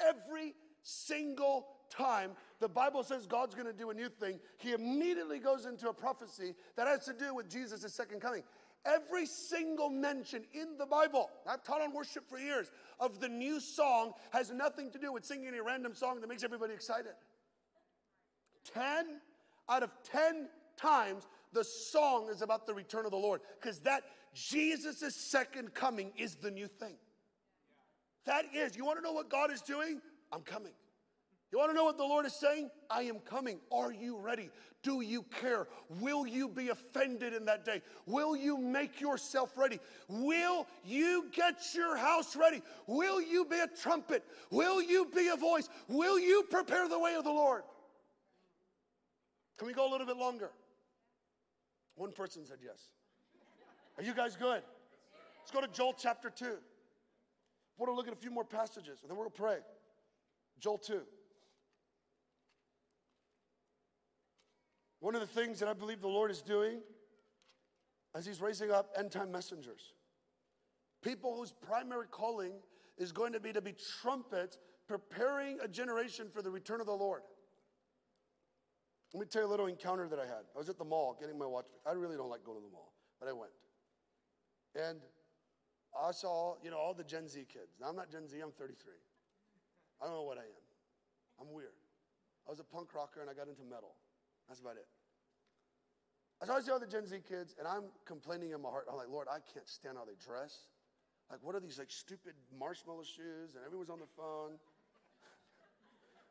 Every 0.00 0.54
single 0.82 1.66
time 1.90 2.30
the 2.60 2.68
Bible 2.68 3.02
says 3.02 3.26
God's 3.26 3.54
going 3.54 3.66
to 3.66 3.72
do 3.72 3.90
a 3.90 3.94
new 3.94 4.08
thing, 4.08 4.38
he 4.58 4.72
immediately 4.72 5.38
goes 5.38 5.66
into 5.66 5.88
a 5.88 5.92
prophecy 5.92 6.54
that 6.76 6.86
has 6.86 7.04
to 7.06 7.12
do 7.12 7.34
with 7.34 7.50
Jesus' 7.50 7.92
second 7.92 8.20
coming. 8.20 8.42
Every 8.86 9.26
single 9.26 9.90
mention 9.90 10.44
in 10.52 10.78
the 10.78 10.86
Bible, 10.86 11.30
I've 11.46 11.64
taught 11.64 11.82
on 11.82 11.92
worship 11.92 12.28
for 12.28 12.38
years, 12.38 12.70
of 13.00 13.20
the 13.20 13.28
new 13.28 13.60
song 13.60 14.12
has 14.30 14.50
nothing 14.50 14.90
to 14.92 14.98
do 14.98 15.12
with 15.12 15.24
singing 15.24 15.52
a 15.54 15.62
random 15.62 15.94
song 15.94 16.20
that 16.20 16.28
makes 16.28 16.44
everybody 16.44 16.74
excited. 16.74 17.12
10 18.72 19.20
out 19.68 19.82
of 19.82 19.90
10 20.04 20.48
times, 20.76 21.26
the 21.52 21.64
song 21.64 22.28
is 22.30 22.42
about 22.42 22.66
the 22.66 22.74
return 22.74 23.04
of 23.04 23.10
the 23.10 23.16
Lord 23.16 23.40
because 23.60 23.80
that 23.80 24.02
Jesus' 24.34 25.14
second 25.14 25.74
coming 25.74 26.12
is 26.16 26.36
the 26.36 26.50
new 26.50 26.66
thing. 26.66 26.94
That 28.26 28.44
is, 28.54 28.76
you 28.76 28.84
want 28.84 28.98
to 28.98 29.02
know 29.02 29.12
what 29.12 29.30
God 29.30 29.50
is 29.50 29.62
doing? 29.62 30.00
I'm 30.32 30.42
coming. 30.42 30.72
You 31.50 31.58
want 31.58 31.70
to 31.70 31.74
know 31.74 31.84
what 31.84 31.96
the 31.96 32.04
Lord 32.04 32.26
is 32.26 32.34
saying? 32.34 32.68
I 32.90 33.02
am 33.02 33.20
coming. 33.20 33.58
Are 33.72 33.90
you 33.90 34.18
ready? 34.18 34.50
Do 34.82 35.00
you 35.00 35.22
care? 35.22 35.66
Will 35.98 36.26
you 36.26 36.46
be 36.46 36.68
offended 36.68 37.32
in 37.32 37.46
that 37.46 37.64
day? 37.64 37.80
Will 38.04 38.36
you 38.36 38.58
make 38.58 39.00
yourself 39.00 39.56
ready? 39.56 39.80
Will 40.08 40.66
you 40.84 41.30
get 41.32 41.56
your 41.74 41.96
house 41.96 42.36
ready? 42.36 42.60
Will 42.86 43.22
you 43.22 43.46
be 43.46 43.58
a 43.60 43.66
trumpet? 43.66 44.24
Will 44.50 44.82
you 44.82 45.06
be 45.14 45.28
a 45.28 45.36
voice? 45.36 45.70
Will 45.88 46.18
you 46.18 46.44
prepare 46.50 46.86
the 46.86 46.98
way 46.98 47.14
of 47.14 47.24
the 47.24 47.30
Lord? 47.32 47.62
Can 49.56 49.66
we 49.66 49.72
go 49.72 49.88
a 49.88 49.90
little 49.90 50.06
bit 50.06 50.18
longer? 50.18 50.50
One 51.98 52.12
person 52.12 52.46
said 52.46 52.58
yes. 52.64 52.90
Are 53.98 54.04
you 54.04 54.14
guys 54.14 54.36
good? 54.36 54.62
Let's 55.40 55.50
go 55.52 55.60
to 55.60 55.66
Joel 55.66 55.94
chapter 55.98 56.30
2. 56.30 56.44
We're 57.76 57.86
going 57.86 57.96
to 57.96 57.98
look 57.98 58.06
at 58.06 58.12
a 58.12 58.20
few 58.20 58.30
more 58.30 58.44
passages 58.44 59.00
and 59.02 59.10
then 59.10 59.16
we're 59.16 59.24
going 59.24 59.34
to 59.34 59.40
pray. 59.42 59.56
Joel 60.60 60.78
2. 60.78 61.00
One 65.00 65.16
of 65.16 65.20
the 65.20 65.26
things 65.26 65.58
that 65.58 65.68
I 65.68 65.72
believe 65.72 66.00
the 66.00 66.08
Lord 66.08 66.30
is 66.30 66.40
doing 66.40 66.80
as 68.14 68.24
He's 68.24 68.40
raising 68.40 68.70
up 68.70 68.90
end 68.96 69.10
time 69.10 69.32
messengers, 69.32 69.92
people 71.02 71.36
whose 71.36 71.52
primary 71.52 72.06
calling 72.10 72.52
is 72.96 73.10
going 73.10 73.32
to 73.32 73.40
be 73.40 73.52
to 73.52 73.60
be 73.60 73.74
trumpets 74.00 74.58
preparing 74.86 75.58
a 75.62 75.68
generation 75.68 76.28
for 76.30 76.42
the 76.42 76.50
return 76.50 76.80
of 76.80 76.86
the 76.86 76.92
Lord. 76.92 77.22
Let 79.14 79.20
me 79.20 79.26
tell 79.26 79.42
you 79.42 79.48
a 79.48 79.50
little 79.50 79.66
encounter 79.66 80.06
that 80.08 80.18
I 80.18 80.26
had. 80.26 80.44
I 80.54 80.58
was 80.58 80.68
at 80.68 80.78
the 80.78 80.84
mall 80.84 81.16
getting 81.18 81.38
my 81.38 81.46
watch. 81.46 81.64
I 81.86 81.92
really 81.92 82.16
don't 82.16 82.28
like 82.28 82.44
going 82.44 82.58
to 82.58 82.64
the 82.64 82.72
mall, 82.72 82.92
but 83.18 83.28
I 83.28 83.32
went. 83.32 83.52
And 84.76 85.00
I 85.96 86.12
saw, 86.12 86.56
you 86.62 86.70
know, 86.70 86.76
all 86.76 86.92
the 86.92 87.04
Gen 87.04 87.26
Z 87.26 87.46
kids. 87.52 87.80
Now, 87.80 87.88
I'm 87.88 87.96
not 87.96 88.10
Gen 88.10 88.28
Z, 88.28 88.36
I'm 88.38 88.52
33. 88.52 88.92
I 90.00 90.04
don't 90.04 90.14
know 90.14 90.22
what 90.22 90.36
I 90.36 90.44
am. 90.44 90.64
I'm 91.40 91.52
weird. 91.52 91.74
I 92.46 92.50
was 92.50 92.60
a 92.60 92.64
punk 92.64 92.94
rocker 92.94 93.20
and 93.20 93.30
I 93.30 93.34
got 93.34 93.48
into 93.48 93.62
metal. 93.62 93.96
That's 94.46 94.60
about 94.60 94.76
it. 94.76 94.86
So 96.46 96.54
I 96.54 96.60
see 96.60 96.70
all 96.70 96.78
the 96.78 96.86
Gen 96.86 97.06
Z 97.06 97.16
kids 97.28 97.54
and 97.58 97.66
I'm 97.66 97.84
complaining 98.06 98.52
in 98.52 98.62
my 98.62 98.68
heart. 98.68 98.86
I'm 98.90 98.96
like, 98.96 99.10
Lord, 99.10 99.26
I 99.28 99.38
can't 99.52 99.68
stand 99.68 99.96
how 99.96 100.04
they 100.04 100.16
dress. 100.22 100.68
Like, 101.30 101.40
what 101.42 101.54
are 101.54 101.60
these 101.60 101.78
like 101.78 101.90
stupid 101.90 102.34
marshmallow 102.58 103.02
shoes? 103.04 103.56
And 103.56 103.64
everyone's 103.66 103.90
on 103.90 103.98
the 103.98 104.10
phone. 104.16 104.56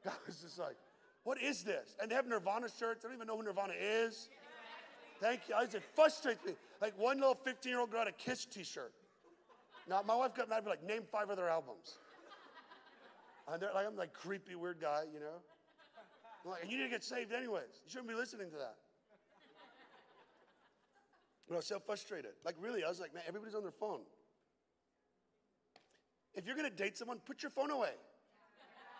I 0.06 0.16
was 0.26 0.42
just 0.42 0.58
like, 0.58 0.78
what 1.28 1.42
is 1.42 1.64
this? 1.64 1.98
And 2.02 2.10
they 2.10 2.16
have 2.16 2.26
Nirvana 2.26 2.70
shirts. 2.70 3.04
I 3.04 3.10
don't 3.10 3.18
even 3.18 3.28
know 3.28 3.36
who 3.36 3.44
Nirvana 3.44 3.74
is. 3.78 4.30
Thank 5.20 5.42
you. 5.50 5.56
I 5.56 5.68
said, 5.68 5.84
frustrates 5.94 6.40
me. 6.46 6.54
Like 6.82 6.98
one 6.98 7.20
little 7.20 7.36
15 7.36 7.70
year 7.70 7.82
old 7.82 7.92
girl 7.92 8.00
had 8.00 8.08
a 8.08 8.14
Kiss 8.14 8.46
t 8.46 8.64
shirt. 8.64 8.94
Now, 9.90 10.02
my 10.08 10.16
wife 10.16 10.34
got 10.34 10.48
mad, 10.48 10.64
be 10.64 10.70
like, 10.70 10.88
name 10.88 11.02
five 11.12 11.30
of 11.30 11.36
their 11.36 11.50
albums. 11.50 11.98
And 13.52 13.62
they're 13.62 13.74
like, 13.76 13.86
I'm 13.86 13.98
like 13.98 14.14
creepy, 14.14 14.56
weird 14.56 14.80
guy, 14.80 15.04
you 15.14 15.20
know? 15.20 15.36
I'm 16.46 16.52
like, 16.52 16.64
and 16.64 16.72
you 16.72 16.78
need 16.78 16.86
to 16.86 16.90
get 16.90 17.04
saved 17.04 17.34
anyways. 17.34 17.82
You 17.84 17.92
shouldn't 17.92 18.08
be 18.08 18.16
listening 18.16 18.50
to 18.52 18.58
that. 18.60 18.76
But 21.50 21.56
I 21.56 21.58
was 21.58 21.66
so 21.66 21.80
frustrated. 21.80 22.32
Like, 22.46 22.56
really, 22.62 22.86
I 22.86 22.88
was 22.88 23.02
like, 23.02 23.14
man, 23.14 23.24
everybody's 23.28 23.56
on 23.56 23.64
their 23.64 23.72
phone. 23.72 24.00
If 26.36 26.48
you're 26.48 26.56
gonna 26.56 26.70
date 26.70 26.98
someone, 26.98 27.20
put 27.26 27.44
your 27.44 27.50
phone 27.50 27.72
away. 27.72 27.96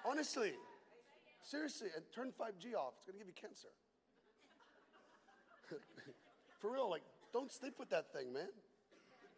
Honestly. 0.06 0.52
Seriously, 1.48 1.88
and 1.96 2.04
turn 2.14 2.34
5G 2.38 2.76
off. 2.76 2.96
It's 2.98 3.06
gonna 3.06 3.18
give 3.18 3.28
you 3.28 3.34
cancer. 3.34 3.70
For 6.60 6.74
real, 6.74 6.90
like, 6.90 7.04
don't 7.32 7.50
sleep 7.50 7.76
with 7.80 7.90
that 7.90 8.12
thing, 8.12 8.34
man. 8.34 8.50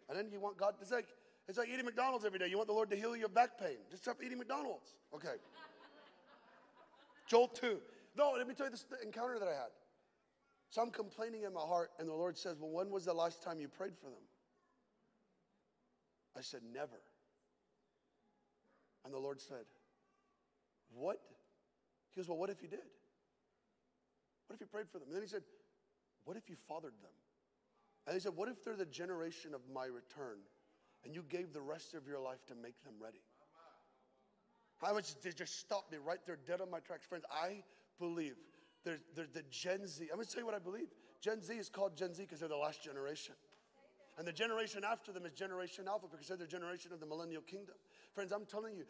And 0.09 0.17
then 0.17 0.31
you 0.31 0.39
want 0.39 0.57
God, 0.57 0.73
it's 0.81 0.91
like, 0.91 1.05
it's 1.47 1.59
like 1.59 1.69
eating 1.69 1.85
McDonald's 1.85 2.25
every 2.25 2.39
day. 2.39 2.47
You 2.47 2.57
want 2.57 2.67
the 2.67 2.73
Lord 2.73 2.89
to 2.89 2.95
heal 2.95 3.15
your 3.15 3.29
back 3.29 3.59
pain. 3.59 3.77
Just 3.91 4.03
stop 4.03 4.17
eating 4.25 4.39
McDonald's. 4.39 4.95
Okay. 5.13 5.35
Joel 7.27 7.47
2. 7.49 7.77
No, 8.17 8.33
let 8.35 8.47
me 8.47 8.55
tell 8.55 8.65
you 8.65 8.71
this 8.71 8.85
encounter 9.03 9.37
that 9.37 9.47
I 9.47 9.51
had. 9.51 9.69
So 10.71 10.81
I'm 10.81 10.89
complaining 10.89 11.43
in 11.43 11.53
my 11.53 11.61
heart, 11.61 11.91
and 11.99 12.09
the 12.09 12.13
Lord 12.13 12.39
says, 12.39 12.57
Well, 12.59 12.71
when 12.71 12.89
was 12.89 13.05
the 13.05 13.13
last 13.13 13.43
time 13.43 13.59
you 13.59 13.67
prayed 13.67 13.93
for 13.95 14.07
them? 14.07 14.23
I 16.35 16.41
said, 16.41 16.61
Never. 16.73 17.01
And 19.05 19.13
the 19.13 19.19
Lord 19.19 19.39
said, 19.39 19.65
What? 20.91 21.19
He 22.13 22.21
goes, 22.21 22.27
Well, 22.27 22.37
what 22.37 22.49
if 22.49 22.61
you 22.61 22.67
did? 22.67 22.87
What 24.47 24.55
if 24.55 24.61
you 24.61 24.67
prayed 24.67 24.89
for 24.89 24.99
them? 24.99 25.07
And 25.07 25.15
then 25.15 25.23
he 25.23 25.29
said, 25.29 25.43
What 26.25 26.37
if 26.37 26.49
you 26.49 26.55
fathered 26.67 26.93
them? 27.01 27.11
And 28.07 28.13
he 28.15 28.19
said, 28.19 28.33
What 28.35 28.49
if 28.49 28.63
they're 28.63 28.75
the 28.75 28.85
generation 28.85 29.53
of 29.53 29.61
my 29.73 29.85
return 29.85 30.39
and 31.05 31.13
you 31.13 31.23
gave 31.29 31.53
the 31.53 31.61
rest 31.61 31.93
of 31.93 32.07
your 32.07 32.19
life 32.19 32.45
to 32.47 32.55
make 32.55 32.81
them 32.83 32.93
ready? 33.01 33.21
I 34.81 34.93
was 34.93 35.15
they 35.21 35.31
just 35.31 35.59
stopped 35.59 35.91
me 35.91 35.97
right 36.03 36.19
there, 36.25 36.37
dead 36.47 36.61
on 36.61 36.71
my 36.71 36.79
tracks. 36.79 37.05
Friends, 37.05 37.25
I 37.31 37.63
believe 37.99 38.35
there's, 38.85 39.01
there's 39.15 39.29
the 39.29 39.43
Gen 39.49 39.85
Z. 39.85 40.07
I'm 40.09 40.15
going 40.15 40.25
to 40.25 40.31
tell 40.31 40.41
you 40.41 40.45
what 40.45 40.55
I 40.55 40.59
believe. 40.59 40.87
Gen 41.21 41.41
Z 41.41 41.53
is 41.53 41.69
called 41.69 41.97
Gen 41.97 42.13
Z 42.13 42.23
because 42.23 42.39
they're 42.39 42.49
the 42.49 42.55
last 42.55 42.81
generation. 42.81 43.35
And 44.17 44.27
the 44.27 44.33
generation 44.33 44.83
after 44.89 45.11
them 45.11 45.25
is 45.25 45.33
Generation 45.33 45.85
Alpha 45.87 46.07
because 46.09 46.27
they're 46.27 46.37
the 46.37 46.47
generation 46.47 46.91
of 46.93 46.99
the 46.99 47.05
millennial 47.05 47.41
kingdom. 47.41 47.75
Friends, 48.19 48.33
I'm 48.33 48.45
telling 48.45 48.75
you, 48.75 48.83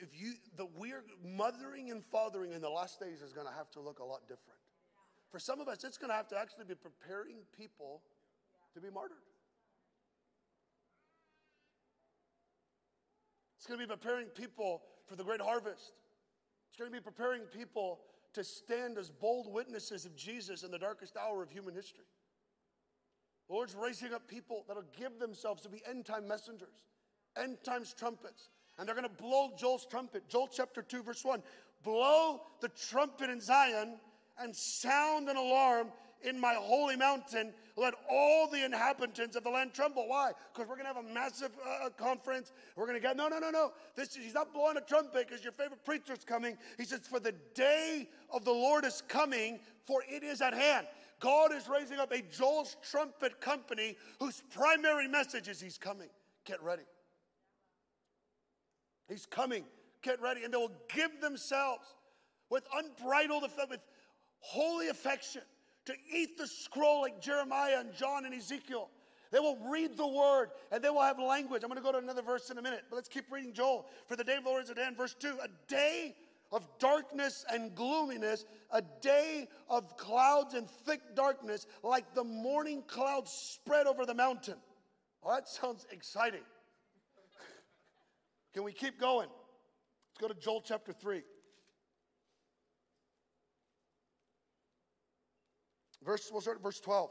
if 0.00 0.18
you 0.18 0.32
the 0.56 0.64
we're 0.78 1.04
mothering 1.22 1.90
and 1.90 2.02
fathering 2.02 2.52
in 2.52 2.62
the 2.62 2.70
last 2.70 2.98
days 2.98 3.20
is 3.20 3.34
going 3.34 3.46
to 3.46 3.52
have 3.52 3.70
to 3.72 3.80
look 3.80 3.98
a 3.98 4.02
lot 4.02 4.22
different. 4.22 4.58
For 5.30 5.38
some 5.38 5.60
of 5.60 5.68
us, 5.68 5.84
it's 5.84 5.98
going 5.98 6.08
to 6.08 6.16
have 6.16 6.28
to 6.28 6.38
actually 6.38 6.64
be 6.64 6.74
preparing 6.74 7.36
people 7.54 8.00
to 8.72 8.80
be 8.80 8.88
martyred. 8.88 9.18
It's 13.58 13.66
going 13.66 13.78
to 13.78 13.86
be 13.86 13.90
preparing 13.94 14.28
people 14.28 14.80
for 15.06 15.16
the 15.16 15.24
great 15.24 15.42
harvest. 15.42 15.92
It's 16.70 16.78
going 16.78 16.90
to 16.90 16.96
be 16.96 17.02
preparing 17.02 17.42
people 17.42 18.00
to 18.32 18.42
stand 18.42 18.96
as 18.96 19.10
bold 19.10 19.52
witnesses 19.52 20.06
of 20.06 20.16
Jesus 20.16 20.62
in 20.62 20.70
the 20.70 20.78
darkest 20.78 21.18
hour 21.18 21.42
of 21.42 21.50
human 21.50 21.74
history. 21.74 22.06
The 23.48 23.54
Lord's 23.54 23.74
raising 23.74 24.14
up 24.14 24.26
people 24.28 24.64
that'll 24.66 24.84
give 24.98 25.18
themselves 25.18 25.60
to 25.64 25.68
be 25.68 25.82
end 25.86 26.06
time 26.06 26.26
messengers, 26.26 26.86
end 27.36 27.58
times 27.64 27.92
trumpets. 27.92 28.48
And 28.78 28.86
they're 28.86 28.94
going 28.94 29.08
to 29.08 29.22
blow 29.22 29.52
Joel's 29.56 29.86
trumpet. 29.86 30.28
Joel 30.28 30.48
chapter 30.52 30.82
2, 30.82 31.02
verse 31.02 31.24
1. 31.24 31.42
Blow 31.84 32.42
the 32.60 32.68
trumpet 32.68 33.28
in 33.30 33.40
Zion 33.40 33.96
and 34.38 34.54
sound 34.54 35.28
an 35.28 35.36
alarm 35.36 35.88
in 36.24 36.38
my 36.38 36.54
holy 36.54 36.96
mountain. 36.96 37.52
Let 37.76 37.94
all 38.10 38.48
the 38.48 38.64
inhabitants 38.64 39.36
of 39.36 39.44
the 39.44 39.50
land 39.50 39.72
tremble. 39.72 40.08
Why? 40.08 40.32
Because 40.52 40.68
we're 40.68 40.76
going 40.76 40.86
to 40.86 40.94
have 40.94 41.04
a 41.04 41.14
massive 41.14 41.50
uh, 41.66 41.90
conference. 41.90 42.52
We're 42.76 42.86
going 42.86 43.00
to 43.00 43.02
get, 43.02 43.16
no, 43.16 43.28
no, 43.28 43.38
no, 43.38 43.50
no. 43.50 43.72
This, 43.96 44.14
he's 44.14 44.34
not 44.34 44.52
blowing 44.52 44.76
a 44.76 44.80
trumpet 44.80 45.28
because 45.28 45.42
your 45.42 45.52
favorite 45.52 45.84
preacher's 45.84 46.24
coming. 46.24 46.56
He 46.78 46.84
says, 46.84 47.00
For 47.00 47.20
the 47.20 47.34
day 47.54 48.08
of 48.32 48.44
the 48.44 48.52
Lord 48.52 48.84
is 48.84 49.02
coming, 49.08 49.60
for 49.86 50.02
it 50.08 50.22
is 50.22 50.40
at 50.40 50.54
hand. 50.54 50.86
God 51.20 51.52
is 51.52 51.68
raising 51.68 51.98
up 51.98 52.12
a 52.12 52.22
Joel's 52.22 52.76
trumpet 52.90 53.40
company 53.40 53.96
whose 54.18 54.42
primary 54.52 55.08
message 55.08 55.48
is 55.48 55.60
He's 55.60 55.78
coming. 55.78 56.08
Get 56.44 56.62
ready. 56.62 56.82
He's 59.08 59.26
coming. 59.26 59.64
Get 60.02 60.20
ready. 60.20 60.44
And 60.44 60.52
they 60.52 60.58
will 60.58 60.72
give 60.92 61.20
themselves 61.20 61.84
with 62.50 62.64
unbridled, 62.74 63.42
with 63.42 63.80
holy 64.40 64.88
affection 64.88 65.42
to 65.86 65.94
eat 66.14 66.38
the 66.38 66.46
scroll 66.46 67.02
like 67.02 67.20
Jeremiah 67.20 67.80
and 67.80 67.92
John 67.94 68.24
and 68.24 68.34
Ezekiel. 68.34 68.88
They 69.30 69.38
will 69.38 69.58
read 69.70 69.96
the 69.96 70.06
word 70.06 70.50
and 70.70 70.82
they 70.82 70.90
will 70.90 71.02
have 71.02 71.18
language. 71.18 71.62
I'm 71.64 71.70
going 71.70 71.80
to 71.80 71.84
go 71.84 71.92
to 71.92 71.98
another 71.98 72.22
verse 72.22 72.50
in 72.50 72.58
a 72.58 72.62
minute, 72.62 72.84
but 72.90 72.96
let's 72.96 73.08
keep 73.08 73.32
reading 73.32 73.52
Joel. 73.52 73.86
For 74.06 74.14
the 74.14 74.24
day 74.24 74.36
of 74.36 74.44
the 74.44 74.50
Lord 74.50 74.64
is 74.64 74.70
at 74.70 74.78
hand, 74.78 74.96
verse 74.96 75.14
2. 75.18 75.38
A 75.42 75.48
day 75.68 76.14
of 76.52 76.68
darkness 76.78 77.46
and 77.50 77.74
gloominess, 77.74 78.44
a 78.70 78.82
day 79.00 79.48
of 79.70 79.96
clouds 79.96 80.52
and 80.52 80.68
thick 80.68 81.00
darkness, 81.14 81.66
like 81.82 82.14
the 82.14 82.24
morning 82.24 82.82
clouds 82.86 83.32
spread 83.32 83.86
over 83.86 84.04
the 84.04 84.14
mountain. 84.14 84.56
Well, 85.22 85.34
that 85.34 85.48
sounds 85.48 85.86
exciting. 85.90 86.42
Can 88.52 88.64
we 88.64 88.72
keep 88.72 89.00
going? 89.00 89.28
Let's 89.28 90.20
go 90.20 90.28
to 90.28 90.34
Joel 90.34 90.62
chapter 90.64 90.92
3. 90.92 91.22
Verse, 96.04 96.28
we'll 96.32 96.40
start 96.40 96.58
at 96.58 96.62
verse 96.62 96.80
12. 96.80 97.10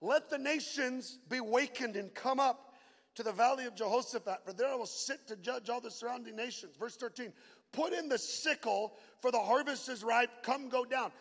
Let 0.00 0.28
the 0.28 0.38
nations 0.38 1.18
be 1.28 1.40
wakened 1.40 1.96
and 1.96 2.12
come 2.14 2.40
up 2.40 2.74
to 3.14 3.22
the 3.22 3.32
valley 3.32 3.64
of 3.64 3.76
Jehoshaphat, 3.76 4.44
for 4.44 4.52
there 4.52 4.68
I 4.68 4.74
will 4.74 4.86
sit 4.86 5.26
to 5.28 5.36
judge 5.36 5.70
all 5.70 5.80
the 5.80 5.90
surrounding 5.90 6.34
nations. 6.34 6.76
Verse 6.76 6.96
13. 6.96 7.32
Put 7.72 7.92
in 7.92 8.08
the 8.08 8.18
sickle, 8.18 8.94
for 9.20 9.30
the 9.30 9.38
harvest 9.38 9.88
is 9.88 10.02
ripe. 10.02 10.42
Come, 10.42 10.68
go 10.68 10.84
down. 10.84 11.12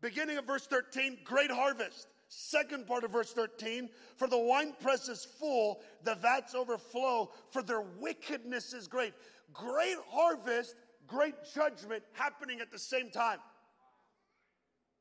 Beginning 0.00 0.38
of 0.38 0.46
verse 0.46 0.66
13, 0.66 1.18
great 1.24 1.50
harvest. 1.50 2.06
Second 2.28 2.86
part 2.86 3.04
of 3.04 3.10
verse 3.10 3.32
13, 3.32 3.88
for 4.16 4.28
the 4.28 4.38
winepress 4.38 5.08
is 5.08 5.24
full, 5.24 5.80
the 6.04 6.14
vats 6.14 6.54
overflow, 6.54 7.30
for 7.50 7.62
their 7.62 7.80
wickedness 7.98 8.74
is 8.74 8.86
great. 8.86 9.14
Great 9.52 9.96
harvest, 10.10 10.74
great 11.06 11.34
judgment 11.54 12.02
happening 12.12 12.60
at 12.60 12.70
the 12.70 12.78
same 12.78 13.10
time. 13.10 13.38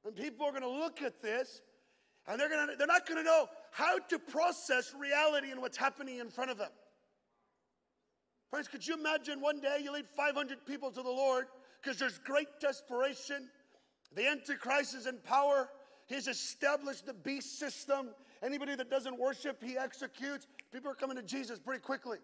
And 0.05 0.15
people 0.15 0.45
are 0.45 0.51
going 0.51 0.63
to 0.63 0.69
look 0.69 1.01
at 1.01 1.21
this 1.21 1.61
and 2.27 2.39
they're, 2.39 2.49
gonna, 2.49 2.75
they're 2.77 2.87
not 2.87 3.07
going 3.07 3.19
to 3.19 3.23
know 3.23 3.47
how 3.71 3.99
to 3.99 4.19
process 4.19 4.93
reality 4.97 5.51
and 5.51 5.61
what's 5.61 5.77
happening 5.77 6.19
in 6.19 6.29
front 6.29 6.51
of 6.51 6.57
them. 6.57 6.71
Friends, 8.49 8.67
could 8.67 8.85
you 8.85 8.95
imagine 8.95 9.41
one 9.41 9.59
day 9.59 9.79
you 9.83 9.91
lead 9.91 10.07
500 10.15 10.65
people 10.65 10.91
to 10.91 11.01
the 11.01 11.09
Lord 11.09 11.47
because 11.81 11.97
there's 11.97 12.17
great 12.19 12.47
desperation? 12.61 13.49
The 14.15 14.27
Antichrist 14.27 14.95
is 14.95 15.07
in 15.07 15.17
power. 15.19 15.69
He's 16.07 16.27
established 16.27 17.05
the 17.05 17.13
beast 17.13 17.59
system. 17.59 18.09
Anybody 18.41 18.75
that 18.75 18.89
doesn't 18.89 19.19
worship, 19.19 19.61
he 19.61 19.77
executes. 19.77 20.47
People 20.71 20.91
are 20.91 20.95
coming 20.95 21.17
to 21.17 21.23
Jesus 21.23 21.59
pretty 21.59 21.81
quickly. 21.81 22.17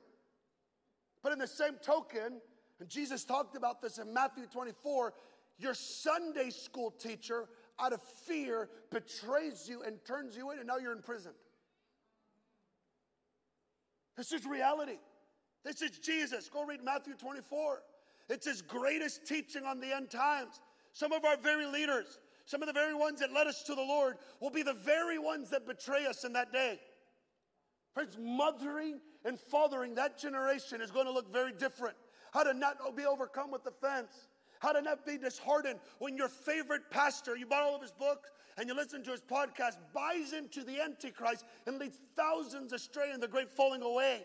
But 1.21 1.33
in 1.33 1.39
the 1.39 1.47
same 1.47 1.75
token, 1.81 2.41
and 2.79 2.89
Jesus 2.89 3.23
talked 3.23 3.55
about 3.55 3.81
this 3.81 3.97
in 3.97 4.13
Matthew 4.13 4.45
24, 4.45 5.13
your 5.57 5.73
Sunday 5.73 6.49
school 6.49 6.91
teacher 6.91 7.47
out 7.79 7.93
of 7.93 8.01
fear, 8.01 8.69
betrays 8.91 9.67
you 9.67 9.83
and 9.83 10.03
turns 10.05 10.37
you 10.37 10.51
in, 10.51 10.59
and 10.59 10.67
now 10.67 10.77
you're 10.77 10.93
in 10.93 11.01
prison. 11.01 11.31
This 14.15 14.31
is 14.31 14.45
reality. 14.45 14.97
This 15.63 15.81
is 15.81 15.97
Jesus. 15.99 16.49
Go 16.49 16.65
read 16.65 16.83
Matthew 16.83 17.15
24. 17.15 17.81
It's 18.29 18.45
his 18.45 18.61
greatest 18.61 19.25
teaching 19.25 19.65
on 19.65 19.79
the 19.79 19.93
end 19.93 20.09
times. 20.09 20.59
Some 20.91 21.11
of 21.11 21.25
our 21.25 21.37
very 21.37 21.65
leaders, 21.65 22.19
some 22.45 22.61
of 22.61 22.67
the 22.67 22.73
very 22.73 22.93
ones 22.93 23.19
that 23.19 23.33
led 23.33 23.47
us 23.47 23.63
to 23.63 23.75
the 23.75 23.81
Lord, 23.81 24.17
will 24.39 24.49
be 24.49 24.63
the 24.63 24.73
very 24.73 25.17
ones 25.17 25.49
that 25.51 25.65
betray 25.65 26.05
us 26.05 26.23
in 26.23 26.33
that 26.33 26.51
day. 26.51 26.79
Friends, 27.93 28.17
mothering 28.19 28.99
and 29.23 29.39
fathering 29.39 29.95
that 29.95 30.17
generation 30.17 30.81
is 30.81 30.91
going 30.91 31.05
to 31.05 31.11
look 31.11 31.31
very 31.31 31.53
different. 31.53 31.95
How 32.33 32.43
to 32.43 32.53
not 32.53 32.77
be 32.95 33.05
overcome 33.05 33.51
with 33.51 33.65
offense 33.67 34.27
how 34.63 34.71
to 34.71 34.81
not 34.81 35.05
be 35.05 35.17
disheartened 35.17 35.77
when 35.99 36.15
your 36.15 36.29
favorite 36.29 36.89
pastor, 36.89 37.35
you 37.35 37.45
bought 37.45 37.63
all 37.63 37.75
of 37.75 37.81
his 37.81 37.91
books 37.91 38.31
and 38.57 38.69
you 38.69 38.73
listen 38.73 39.03
to 39.03 39.11
his 39.11 39.19
podcast, 39.19 39.75
buys 39.93 40.31
into 40.31 40.63
the 40.63 40.79
Antichrist 40.79 41.43
and 41.67 41.77
leads 41.77 41.99
thousands 42.15 42.71
astray 42.71 43.11
in 43.11 43.19
the 43.19 43.27
great 43.27 43.51
falling 43.51 43.81
away. 43.81 44.23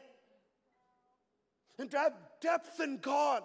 And 1.80 1.90
to 1.90 1.98
have 1.98 2.12
depth 2.40 2.78
in 2.78 2.98
God, 2.98 3.42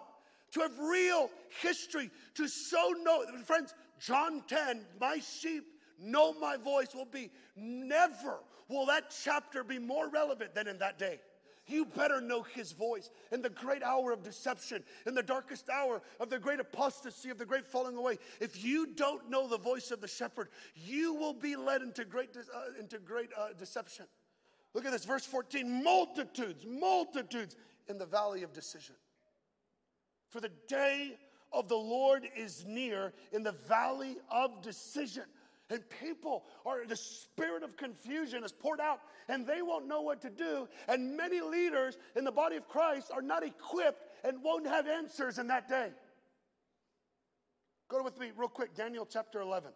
to 0.51 0.59
have 0.59 0.78
real 0.78 1.32
history, 1.63 2.11
to 2.36 2.47
so 2.47 2.93
know, 3.03 3.24
friends, 3.43 3.74
John 4.06 4.43
10, 4.47 4.86
my 4.99 5.20
sheep 5.20 5.64
know 5.99 6.34
my 6.34 6.58
voice 6.58 6.93
will 6.93 7.06
be 7.06 7.32
never 7.56 8.39
will 8.70 8.86
that 8.88 9.14
chapter 9.24 9.64
be 9.64 9.80
more 9.80 10.10
relevant 10.10 10.54
than 10.56 10.68
in 10.68 10.80
that 10.80 10.97
day. 10.97 11.20
You 11.68 11.86
better 11.86 12.20
know 12.20 12.41
his 12.41 12.74
voice 12.74 13.10
in 13.32 13.41
the 13.41 13.49
great 13.49 13.84
hour 13.84 14.12
of 14.12 14.22
deception, 14.22 14.84
in 15.08 15.16
the 15.16 15.24
darkest 15.24 15.70
hour 15.70 16.01
of 16.20 16.30
the 16.30 16.38
great 16.38 16.60
apostasy, 16.60 17.30
of 17.30 17.38
the 17.38 17.45
great 17.45 17.66
falling 17.66 17.95
away. 17.95 18.18
If 18.41 18.66
you 18.66 18.88
don't 18.88 19.30
know 19.30 19.47
the 19.47 19.58
voice 19.58 19.89
of 19.91 20.01
the 20.01 20.08
shepherd, 20.08 20.49
you 20.76 21.14
will 21.14 21.34
be 21.34 21.56
led 21.56 21.82
into 21.82 22.04
great, 22.04 22.36
uh, 22.36 22.80
into 22.80 22.97
great 22.97 23.30
uh, 23.38 23.49
deception. 23.58 24.06
Look 24.74 24.86
at 24.86 24.91
this, 24.91 25.06
verse 25.06 25.26
14 25.26 25.84
multitudes, 25.84 26.66
multitudes 26.68 27.56
in 27.88 27.97
the 27.97 28.06
valley 28.06 28.43
of 28.43 28.51
decision. 28.51 28.95
For 30.30 30.41
the 30.41 30.51
day 30.68 31.18
of 31.54 31.68
the 31.68 31.78
Lord 31.78 32.28
is 32.36 32.66
near 32.68 33.14
in 33.32 33.43
the 33.43 33.51
valley 33.51 34.18
of 34.32 34.62
decision. 34.62 35.24
And 35.70 35.82
people 36.01 36.43
are, 36.66 36.86
the 36.86 36.95
spirit 36.95 37.64
of 37.64 37.78
confusion 37.78 38.43
is 38.43 38.51
poured 38.51 38.80
out 38.80 38.99
and 39.28 39.47
they 39.47 39.62
won't 39.62 39.88
know 39.88 40.01
what 40.01 40.22
to 40.22 40.30
do. 40.30 40.68
And 40.88 41.16
many 41.16 41.41
leaders 41.41 41.97
in 42.16 42.26
the 42.26 42.32
body 42.32 42.58
of 42.58 42.68
Christ 42.68 43.12
are 43.14 43.22
not 43.22 43.43
equipped 43.43 44.04
and 44.24 44.43
won't 44.43 44.68
have 44.68 44.88
answers 44.88 45.39
in 45.39 45.47
that 45.47 45.70
day. 45.70 45.89
Go 47.89 48.04
with 48.04 48.20
me 48.20 48.32
real 48.36 48.49
quick, 48.49 48.76
Daniel 48.76 49.08
chapter 49.10 49.41
11. 49.41 49.72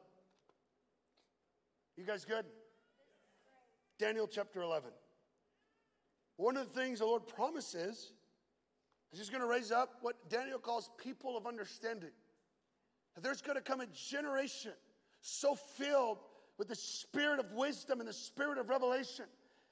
You 1.96 2.06
guys 2.06 2.26
good? 2.26 2.46
Daniel 3.98 4.28
chapter 4.28 4.62
11. 4.62 4.92
One 6.36 6.58
of 6.58 6.72
the 6.72 6.80
things 6.80 7.00
the 7.00 7.06
Lord 7.06 7.28
promises 7.28 7.74
is 7.74 8.12
He's 9.12 9.30
going 9.30 9.42
to 9.42 9.48
raise 9.48 9.72
up 9.72 9.96
what 10.02 10.16
Daniel 10.30 10.60
calls 10.60 10.90
people 10.98 11.38
of 11.38 11.48
understanding. 11.48 12.12
There's 13.22 13.42
going 13.42 13.56
to 13.56 13.64
come 13.64 13.82
a 13.82 13.88
generation 13.88 14.74
so 15.22 15.56
filled 15.56 16.20
with 16.58 16.68
the 16.68 16.76
spirit 16.76 17.40
of 17.40 17.52
wisdom 17.54 18.00
and 18.00 18.08
the 18.08 18.14
spirit 18.14 18.58
of 18.58 18.70
revelation. 18.70 19.26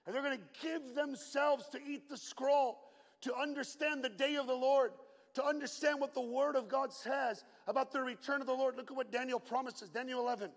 And 0.06 0.16
they're 0.16 0.24
going 0.24 0.38
to 0.38 0.68
give 0.68 0.96
themselves 0.96 1.68
to 1.70 1.80
eat 1.86 2.10
the 2.10 2.18
scroll, 2.18 2.80
to 3.22 3.36
understand 3.36 4.04
the 4.04 4.10
day 4.10 4.36
of 4.36 4.48
the 4.48 4.54
Lord, 4.54 4.92
to 5.36 5.46
understand 5.46 6.00
what 6.00 6.14
the 6.14 6.22
word 6.22 6.56
of 6.56 6.70
God 6.70 6.94
says 6.94 7.44
about 7.68 7.92
the 7.92 8.02
return 8.02 8.42
of 8.42 8.48
the 8.48 8.54
Lord. 8.54 8.78
Look 8.78 8.90
at 8.90 8.98
what 8.98 9.12
Daniel 9.12 9.40
promises. 9.40 9.90
Daniel 9.90 10.20
11. 10.22 10.50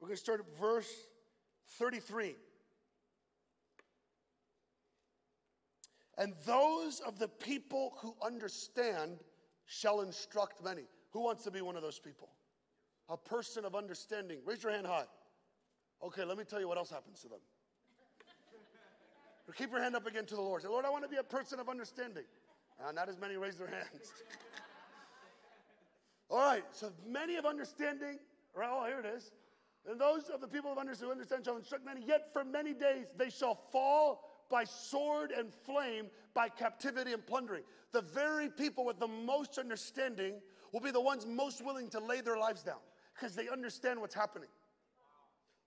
We're 0.00 0.08
going 0.08 0.16
to 0.16 0.20
start 0.20 0.40
at 0.40 0.60
verse 0.60 0.90
33. 1.78 2.36
And 6.18 6.34
those 6.44 7.00
of 7.00 7.18
the 7.18 7.28
people 7.28 7.94
who 8.00 8.14
understand 8.22 9.18
shall 9.66 10.02
instruct 10.02 10.62
many. 10.62 10.82
Who 11.12 11.20
wants 11.20 11.44
to 11.44 11.50
be 11.50 11.60
one 11.60 11.76
of 11.76 11.82
those 11.82 11.98
people? 11.98 12.28
a 13.12 13.16
person 13.16 13.64
of 13.64 13.74
understanding. 13.74 14.38
Raise 14.44 14.62
your 14.62 14.72
hand 14.72 14.86
high. 14.86 15.04
Okay, 16.02 16.24
let 16.24 16.38
me 16.38 16.44
tell 16.44 16.60
you 16.60 16.66
what 16.66 16.78
else 16.78 16.90
happens 16.90 17.20
to 17.20 17.28
them. 17.28 17.38
Keep 19.54 19.70
your 19.70 19.82
hand 19.82 19.94
up 19.94 20.06
again 20.06 20.24
to 20.24 20.34
the 20.34 20.40
Lord. 20.40 20.62
Say, 20.62 20.68
Lord, 20.68 20.86
I 20.86 20.90
want 20.90 21.04
to 21.04 21.10
be 21.10 21.16
a 21.16 21.22
person 21.22 21.60
of 21.60 21.68
understanding. 21.68 22.24
Uh, 22.82 22.90
not 22.90 23.10
as 23.10 23.18
many 23.18 23.36
raise 23.36 23.56
their 23.56 23.66
hands. 23.66 24.12
All 26.30 26.38
right, 26.38 26.64
so 26.72 26.90
many 27.06 27.36
of 27.36 27.44
understanding, 27.44 28.18
right? 28.54 28.70
Oh, 28.72 28.86
here 28.86 29.00
it 29.00 29.14
is. 29.14 29.30
And 29.86 30.00
those 30.00 30.30
of 30.30 30.40
the 30.40 30.48
people 30.48 30.72
of 30.72 30.78
understand, 30.78 31.10
understand 31.10 31.44
shall 31.44 31.58
instruct 31.58 31.84
many, 31.84 32.00
yet 32.06 32.32
for 32.32 32.44
many 32.44 32.72
days 32.72 33.08
they 33.18 33.28
shall 33.28 33.56
fall 33.70 34.31
by 34.52 34.64
sword 34.64 35.32
and 35.32 35.52
flame, 35.52 36.06
by 36.34 36.48
captivity 36.48 37.12
and 37.14 37.26
plundering. 37.26 37.64
The 37.90 38.02
very 38.02 38.48
people 38.48 38.84
with 38.84 39.00
the 39.00 39.08
most 39.08 39.58
understanding 39.58 40.34
will 40.72 40.80
be 40.80 40.92
the 40.92 41.00
ones 41.00 41.26
most 41.26 41.64
willing 41.64 41.88
to 41.88 41.98
lay 41.98 42.20
their 42.20 42.36
lives 42.36 42.62
down 42.62 42.78
because 43.14 43.34
they 43.34 43.48
understand 43.48 44.00
what's 44.00 44.14
happening. 44.14 44.50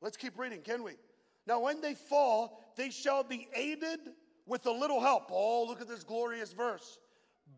Let's 0.01 0.15
keep 0.15 0.37
reading, 0.37 0.61
can 0.61 0.83
we? 0.83 0.93
Now, 1.47 1.59
when 1.59 1.81
they 1.81 1.95
fall, 1.95 2.61
they 2.75 2.91
shall 2.91 3.23
be 3.23 3.47
aided 3.53 3.99
with 4.45 4.65
a 4.67 4.71
little 4.71 5.01
help. 5.01 5.29
Oh, 5.31 5.65
look 5.67 5.81
at 5.81 5.87
this 5.87 6.03
glorious 6.03 6.53
verse. 6.53 6.99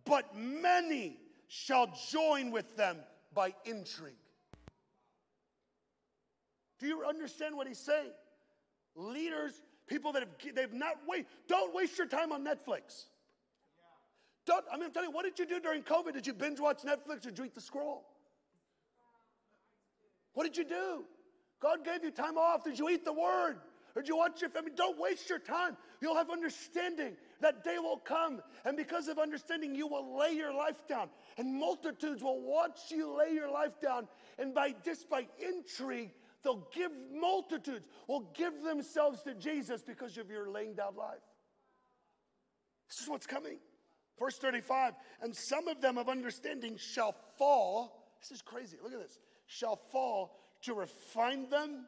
But 0.06 0.36
many 0.36 1.20
shall 1.50 1.94
join 2.10 2.52
with 2.52 2.76
them 2.78 2.98
by 3.34 3.54
intrigue. 3.66 4.14
Do 6.80 6.88
you 6.88 7.04
understand 7.06 7.56
what 7.56 7.68
he's 7.68 7.80
saying? 7.80 8.12
Leaders, 8.96 9.54
people 9.88 10.12
that 10.14 10.22
have 10.22 10.56
they've 10.56 10.74
not 10.74 10.96
wait, 11.08 11.26
don't 11.48 11.74
waste 11.74 11.98
your 11.98 12.08
time 12.08 12.32
on 12.32 12.46
Netflix. 12.46 13.06
Don't, 14.46 14.64
I 14.72 14.78
mean, 14.78 14.86
I'm 14.86 14.92
telling 14.92 15.10
you, 15.10 15.16
what 15.16 15.26
did 15.26 15.38
you 15.40 15.46
do 15.46 15.60
during 15.60 15.84
COVID? 15.84 16.14
Did 16.14 16.26
you 16.26 16.34
binge 16.34 16.60
watch 16.60 16.84
Netflix 16.84 17.26
or 17.26 17.44
eat 17.44 17.54
the 17.54 17.62
scroll? 17.62 18.06
What 20.34 20.44
did 20.44 20.56
you 20.56 20.64
do? 20.64 21.04
God 21.60 21.84
gave 21.84 22.04
you 22.04 22.12
time 22.12 22.38
off. 22.38 22.64
Did 22.64 22.80
you 22.80 22.90
eat 22.90 23.04
the 23.04 23.14
word? 23.14 23.58
Or 23.96 24.02
Did 24.04 24.10
you 24.10 24.18
watch 24.18 24.42
your 24.42 24.52
family? 24.52 24.72
Don't 24.76 25.00
waste 25.00 25.28
your 25.28 25.40
time. 25.40 25.76
You'll 26.02 26.16
have 26.16 26.30
understanding. 26.30 27.18
That 27.42 27.64
day 27.64 27.78
will 27.80 27.98
come. 27.98 28.42
And 28.64 28.78
because 28.78 29.08
of 29.08 29.18
understanding, 29.18 29.74
you 29.74 29.88
will 29.88 30.18
lay 30.18 30.34
your 30.34 30.54
life 30.54 30.88
down. 30.88 31.10
And 31.38 31.60
multitudes 31.60 32.22
will 32.22 32.42
watch 32.42 32.80
you 32.92 33.18
lay 33.18 33.34
your 33.34 33.52
life 33.52 33.82
down. 33.82 34.08
And 34.38 34.54
by 34.54 34.76
just 34.86 35.10
by 35.10 35.28
intrigue, 35.40 36.12
they'll 36.44 36.68
give 36.74 36.92
multitudes 37.14 37.86
will 38.08 38.32
give 38.34 38.64
themselves 38.64 39.22
to 39.24 39.34
Jesus 39.34 39.82
because 39.82 40.18
of 40.18 40.30
your 40.30 40.50
laying 40.50 40.74
down 40.74 40.96
life. 40.96 41.18
This 42.90 43.02
is 43.02 43.10
what's 43.10 43.28
coming. 43.28 43.58
Verse 44.20 44.38
35 44.38 44.94
And 45.22 45.36
some 45.36 45.68
of 45.68 45.82
them 45.82 45.98
of 45.98 46.10
understanding 46.10 46.78
shall 46.78 47.16
fall. 47.38 48.16
This 48.22 48.32
is 48.32 48.42
crazy. 48.42 48.78
Look 48.82 48.94
at 48.94 49.00
this. 49.00 49.20
Shall 49.46 49.76
fall 49.92 50.40
to 50.64 50.74
refine 50.74 51.50
them, 51.50 51.86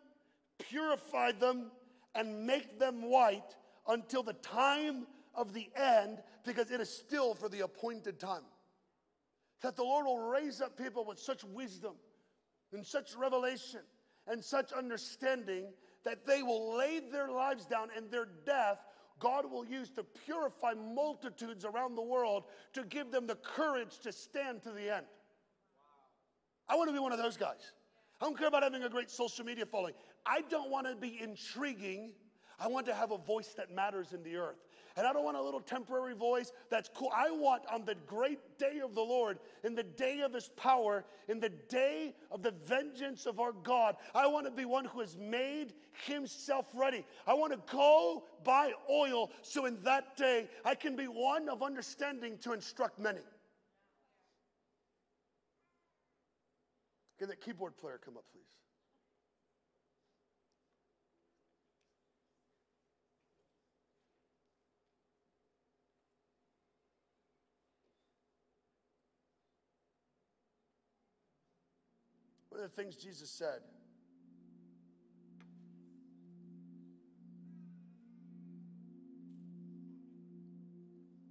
purify 0.60 1.32
them, 1.32 1.72
and 2.16 2.46
make 2.46 2.80
them 2.80 3.10
white 3.10 3.56
until 3.88 4.24
the 4.24 4.34
time 4.34 5.08
of 5.34 5.54
the 5.54 5.70
end, 5.76 6.20
because 6.46 6.72
it 6.72 6.82
is 6.82 6.90
still 6.90 7.34
for 7.34 7.50
the 7.50 7.62
appointed 7.62 8.20
time. 8.20 8.44
That 9.62 9.76
the 9.76 9.84
Lord 9.84 10.06
will 10.06 10.20
raise 10.20 10.62
up 10.62 10.78
people 10.78 11.06
with 11.06 11.20
such 11.20 11.44
wisdom 11.44 11.94
and 12.72 12.86
such 12.86 13.16
revelation 13.16 13.82
and 14.30 14.44
such 14.44 14.72
understanding 14.72 15.66
that 16.06 16.26
they 16.26 16.44
will 16.44 16.78
lay 16.78 17.00
their 17.00 17.30
lives 17.30 17.66
down 17.66 17.90
and 17.96 18.10
their 18.10 18.28
death 18.46 18.80
God 19.20 19.52
will 19.52 19.66
use 19.66 19.90
to 19.92 20.04
purify 20.26 20.74
multitudes 20.74 21.66
around 21.66 21.96
the 21.96 22.02
world 22.02 22.46
to 22.74 22.84
give 22.84 23.12
them 23.12 23.28
the 23.28 23.36
courage 23.36 24.00
to 24.00 24.12
stand 24.12 24.64
to 24.64 24.72
the 24.72 24.96
end. 24.96 25.06
I 26.68 26.76
want 26.76 26.90
to 26.90 26.94
be 26.94 27.00
one 27.00 27.12
of 27.12 27.18
those 27.18 27.38
guys. 27.38 27.74
I 28.22 28.26
don't 28.26 28.38
care 28.38 28.48
about 28.48 28.64
having 28.64 28.84
a 28.84 28.90
great 28.90 29.10
social 29.10 29.46
media 29.46 29.66
following. 29.66 29.94
I 30.26 30.42
don't 30.50 30.70
want 30.70 30.88
to 30.88 30.96
be 30.96 31.20
intriguing. 31.22 32.12
I 32.60 32.68
want 32.68 32.86
to 32.88 32.94
have 32.94 33.12
a 33.12 33.18
voice 33.18 33.54
that 33.58 33.74
matters 33.74 34.14
in 34.14 34.24
the 34.24 34.36
earth. 34.36 34.58
And 35.00 35.08
I 35.08 35.14
don't 35.14 35.24
want 35.24 35.38
a 35.38 35.42
little 35.42 35.62
temporary 35.62 36.14
voice 36.14 36.52
that's 36.70 36.90
cool. 36.94 37.10
I 37.16 37.32
want 37.32 37.62
on 37.72 37.86
the 37.86 37.96
great 38.06 38.58
day 38.58 38.82
of 38.84 38.96
the 38.96 39.02
Lord, 39.02 39.40
in 39.64 39.74
the 39.74 39.84
day 39.84 40.20
of 40.20 40.34
his 40.34 40.50
power, 40.58 41.06
in 41.30 41.40
the 41.40 41.48
day 41.48 42.14
of 42.30 42.44
the 42.44 42.52
vengeance 42.66 43.26
of 43.26 43.40
our 43.40 43.54
God, 43.54 43.96
I 44.14 44.28
want 44.28 44.46
to 44.48 44.52
be 44.52 44.66
one 44.66 44.84
who 44.84 45.00
has 45.00 45.16
made 45.16 45.72
himself 46.04 46.66
ready. 46.76 47.06
I 47.26 47.34
want 47.34 47.54
to 47.54 47.74
go 47.74 48.26
buy 48.44 48.74
oil 48.92 49.32
so 49.42 49.68
in 49.68 49.82
that 49.84 50.18
day 50.18 50.50
I 50.66 50.76
can 50.76 50.98
be 50.98 51.06
one 51.06 51.48
of 51.48 51.64
understanding 51.64 52.38
to 52.40 52.52
instruct 52.52 53.00
many. 53.00 53.22
Can 57.20 57.30
that 57.30 57.40
keyboard 57.40 57.78
player 57.78 58.02
come 58.04 58.18
up, 58.18 58.26
please? 58.34 58.59
Of 72.60 72.76
the 72.76 72.84
things 72.84 72.98
Jesus 72.98 73.32
said 73.32 73.62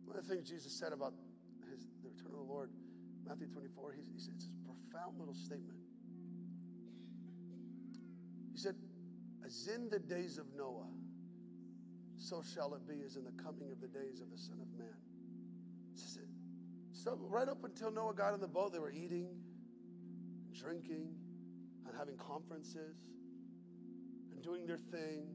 One 0.07 0.17
of 0.17 0.27
the 0.27 0.35
things 0.35 0.49
Jesus 0.49 0.73
said 0.73 0.95
about 0.95 1.13
his, 1.71 1.87
the 2.03 2.09
return 2.09 2.33
of 2.33 2.39
the 2.39 2.51
Lord, 2.51 2.71
Matthew 3.27 3.47
24, 3.47 3.93
he, 3.93 4.01
he 4.11 4.19
said, 4.19 4.33
it's 4.37 4.47
a 4.47 4.65
profound 4.65 5.19
little 5.19 5.35
statement. 5.35 5.79
He 8.53 8.59
said, 8.59 8.75
As 9.45 9.69
in 9.69 9.91
the 9.91 9.99
days 9.99 10.39
of 10.39 10.47
Noah, 10.57 10.89
so 12.17 12.43
shall 12.43 12.73
it 12.73 12.89
be 12.89 13.03
as 13.05 13.17
in 13.17 13.25
the 13.25 13.43
coming 13.43 13.71
of 13.71 13.83
the 13.83 13.89
days 13.89 14.23
of 14.23 14.31
the 14.31 14.39
Son 14.39 14.57
of 14.63 14.79
Man. 14.79 14.97
So, 16.93 17.19
right 17.21 17.49
up 17.49 17.63
until 17.65 17.91
Noah 17.91 18.15
got 18.15 18.33
in 18.35 18.41
the 18.41 18.49
boat, 18.49 18.73
they 18.73 18.79
were 18.79 18.91
eating, 18.91 19.29
drinking, 20.59 21.15
and 21.87 21.97
having 21.97 22.17
conferences, 22.17 22.97
and 24.33 24.43
doing 24.43 24.67
their 24.67 24.79
thing, 24.79 25.29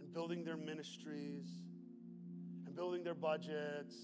and 0.00 0.12
building 0.12 0.44
their 0.44 0.56
ministries, 0.56 1.46
and 2.66 2.74
building 2.74 3.04
their 3.04 3.14
budgets. 3.14 3.94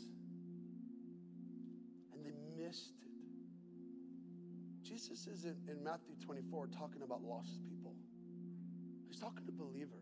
And 2.14 2.24
they 2.24 2.32
missed 2.56 2.94
it. 3.00 3.08
Jesus 4.82 5.26
is 5.26 5.44
in, 5.44 5.82
Matthew 5.82 6.14
24 6.24 6.68
talking 6.68 7.02
about 7.02 7.22
lost 7.22 7.58
people. 7.68 7.94
He's 9.08 9.18
talking 9.18 9.46
to 9.46 9.52
believers. 9.52 9.98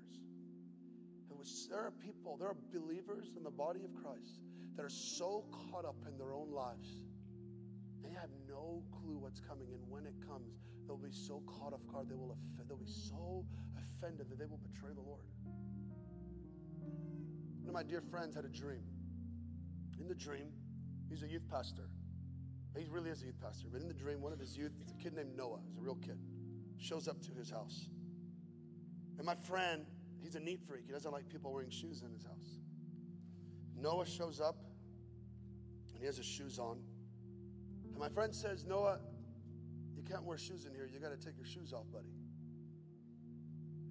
There 1.71 1.81
are 1.81 1.91
people, 1.91 2.37
there 2.37 2.49
are 2.49 2.57
believers 2.73 3.33
in 3.35 3.43
the 3.43 3.51
body 3.51 3.81
of 3.83 3.95
Christ 4.03 4.41
that 4.77 4.85
are 4.85 4.91
so 4.91 5.45
caught 5.51 5.87
up 5.87 5.97
in 6.07 6.19
their 6.19 6.35
own 6.35 6.53
lives. 6.53 7.01
They 8.03 8.11
have 8.15 8.31
no 8.49 8.83
clue 8.91 9.19
what's 9.19 9.41
coming. 9.41 9.69
And 9.73 9.83
when 9.89 10.07
it 10.07 10.15
comes, 10.27 10.59
they'll 10.87 10.97
be 10.97 11.13
so 11.13 11.43
caught 11.47 11.73
off 11.73 11.87
guard, 11.87 12.09
they 12.09 12.15
will 12.15 12.37
they'll 12.69 12.77
be 12.77 12.87
so 12.87 13.45
offended 13.77 14.29
that 14.31 14.39
they 14.39 14.47
will 14.47 14.61
betray 14.73 14.91
the 14.95 15.01
Lord. 15.01 15.25
One 17.61 17.69
of 17.69 17.75
my 17.75 17.83
dear 17.83 18.01
friends 18.01 18.35
had 18.35 18.45
a 18.45 18.49
dream. 18.49 18.83
In 20.01 20.09
the 20.09 20.15
dream, 20.15 20.49
he's 21.09 21.23
a 21.23 21.29
youth 21.29 21.49
pastor. 21.51 21.89
He 22.77 22.87
really 22.89 23.11
is 23.11 23.23
a 23.23 23.27
youth 23.27 23.41
pastor. 23.41 23.69
But 23.71 23.83
in 23.83 23.89
the 23.89 23.95
dream, 23.95 24.21
one 24.21 24.33
of 24.33 24.39
his 24.39 24.57
youth, 24.57 24.73
a 24.89 25.03
kid 25.03 25.15
named 25.15 25.37
Noah, 25.37 25.59
he's 25.67 25.77
a 25.77 25.81
real 25.81 25.97
kid, 25.97 26.19
shows 26.79 27.09
up 27.09 27.21
to 27.23 27.33
his 27.33 27.51
house. 27.51 27.89
And 29.19 29.27
my 29.27 29.35
friend, 29.35 29.85
he's 30.23 30.35
a 30.37 30.41
neat 30.41 30.61
freak. 30.67 30.85
He 30.87 30.93
doesn't 30.93 31.11
like 31.11 31.29
people 31.29 31.53
wearing 31.53 31.71
shoes 31.71 32.03
in 32.03 32.13
his 32.13 32.25
house. 32.25 32.59
Noah 33.77 34.07
shows 34.07 34.41
up, 34.41 34.57
and 35.93 36.01
he 36.01 36.07
has 36.07 36.17
his 36.17 36.27
shoes 36.27 36.59
on. 36.59 36.79
My 38.01 38.09
friend 38.09 38.35
says, 38.35 38.65
Noah, 38.67 38.99
you 39.95 40.03
can't 40.03 40.25
wear 40.25 40.39
shoes 40.39 40.65
in 40.65 40.73
here. 40.73 40.89
You 40.91 40.99
got 40.99 41.11
to 41.11 41.23
take 41.23 41.37
your 41.37 41.47
shoes 41.47 41.75
off, 41.75 41.85
buddy. 41.93 42.09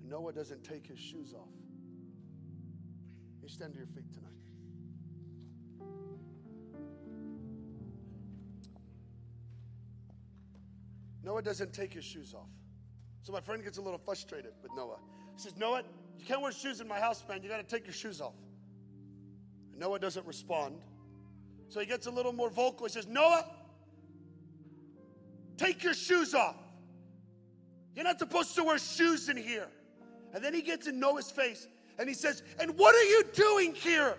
And 0.01 0.09
Noah 0.09 0.33
doesn't 0.33 0.63
take 0.63 0.87
his 0.87 0.97
shoes 0.97 1.35
off. 1.35 1.53
You 3.43 3.49
stand 3.49 3.73
to 3.73 3.77
your 3.77 3.87
feet 3.87 4.11
tonight. 4.11 4.29
Noah 11.23 11.43
doesn't 11.43 11.71
take 11.71 11.93
his 11.93 12.03
shoes 12.03 12.33
off. 12.33 12.49
So 13.21 13.31
my 13.31 13.41
friend 13.41 13.63
gets 13.63 13.77
a 13.77 13.81
little 13.81 13.99
frustrated 13.99 14.53
with 14.63 14.71
Noah. 14.75 14.97
He 15.35 15.41
says, 15.43 15.55
Noah, 15.55 15.83
you 16.17 16.25
can't 16.25 16.41
wear 16.41 16.51
shoes 16.51 16.81
in 16.81 16.87
my 16.87 16.99
house, 16.99 17.23
man. 17.29 17.43
You 17.43 17.49
got 17.49 17.57
to 17.57 17.75
take 17.75 17.85
your 17.85 17.93
shoes 17.93 18.21
off. 18.21 18.33
And 19.71 19.79
Noah 19.79 19.99
doesn't 19.99 20.25
respond. 20.25 20.81
So 21.67 21.79
he 21.79 21.85
gets 21.85 22.07
a 22.07 22.11
little 22.11 22.33
more 22.33 22.49
vocal. 22.49 22.87
He 22.87 22.91
says, 22.91 23.05
Noah, 23.05 23.45
take 25.59 25.83
your 25.83 25.93
shoes 25.93 26.33
off. 26.33 26.55
You're 27.95 28.05
not 28.05 28.19
supposed 28.19 28.55
to 28.55 28.63
wear 28.63 28.79
shoes 28.79 29.29
in 29.29 29.37
here. 29.37 29.67
And 30.33 30.43
then 30.43 30.53
he 30.53 30.61
gets 30.61 30.87
in 30.87 30.99
Noah's 30.99 31.31
face 31.31 31.67
and 31.97 32.07
he 32.07 32.15
says, 32.15 32.43
And 32.59 32.77
what 32.77 32.95
are 32.95 33.03
you 33.03 33.23
doing 33.33 33.73
here? 33.73 34.15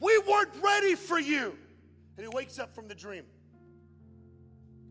We 0.00 0.18
weren't 0.28 0.54
ready 0.62 0.94
for 0.94 1.18
you. 1.18 1.56
And 2.16 2.26
he 2.26 2.28
wakes 2.28 2.58
up 2.58 2.74
from 2.74 2.88
the 2.88 2.94
dream. 2.94 3.24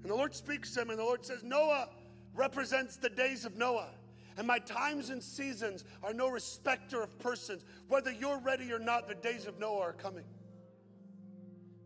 And 0.01 0.11
the 0.11 0.15
Lord 0.15 0.35
speaks 0.35 0.73
to 0.73 0.81
him, 0.81 0.91
and 0.91 0.99
the 0.99 1.03
Lord 1.03 1.25
says, 1.25 1.43
Noah 1.43 1.89
represents 2.35 2.97
the 2.97 3.09
days 3.09 3.45
of 3.45 3.57
Noah. 3.57 3.89
And 4.37 4.45
my 4.45 4.59
times 4.59 5.09
and 5.09 5.23
seasons 5.23 5.83
are 6.03 6.13
no 6.13 6.27
respecter 6.27 7.01
of 7.01 7.17
persons. 7.19 7.63
Whether 7.87 8.11
you're 8.11 8.39
ready 8.39 8.71
or 8.71 8.79
not, 8.79 9.07
the 9.07 9.15
days 9.15 9.47
of 9.47 9.59
Noah 9.59 9.81
are 9.81 9.93
coming. 9.93 10.25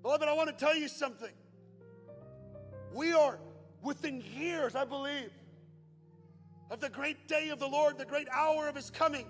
Beloved, 0.01 0.27
I 0.27 0.33
want 0.33 0.49
to 0.49 0.65
tell 0.65 0.75
you 0.75 0.87
something. 0.87 1.31
We 2.93 3.13
are 3.13 3.39
within 3.81 4.23
years, 4.37 4.75
I 4.75 4.85
believe, 4.85 5.31
of 6.69 6.79
the 6.79 6.89
great 6.89 7.27
day 7.27 7.49
of 7.49 7.59
the 7.59 7.67
Lord, 7.67 7.97
the 7.97 8.05
great 8.05 8.27
hour 8.29 8.67
of 8.67 8.75
his 8.75 8.89
coming. 8.89 9.25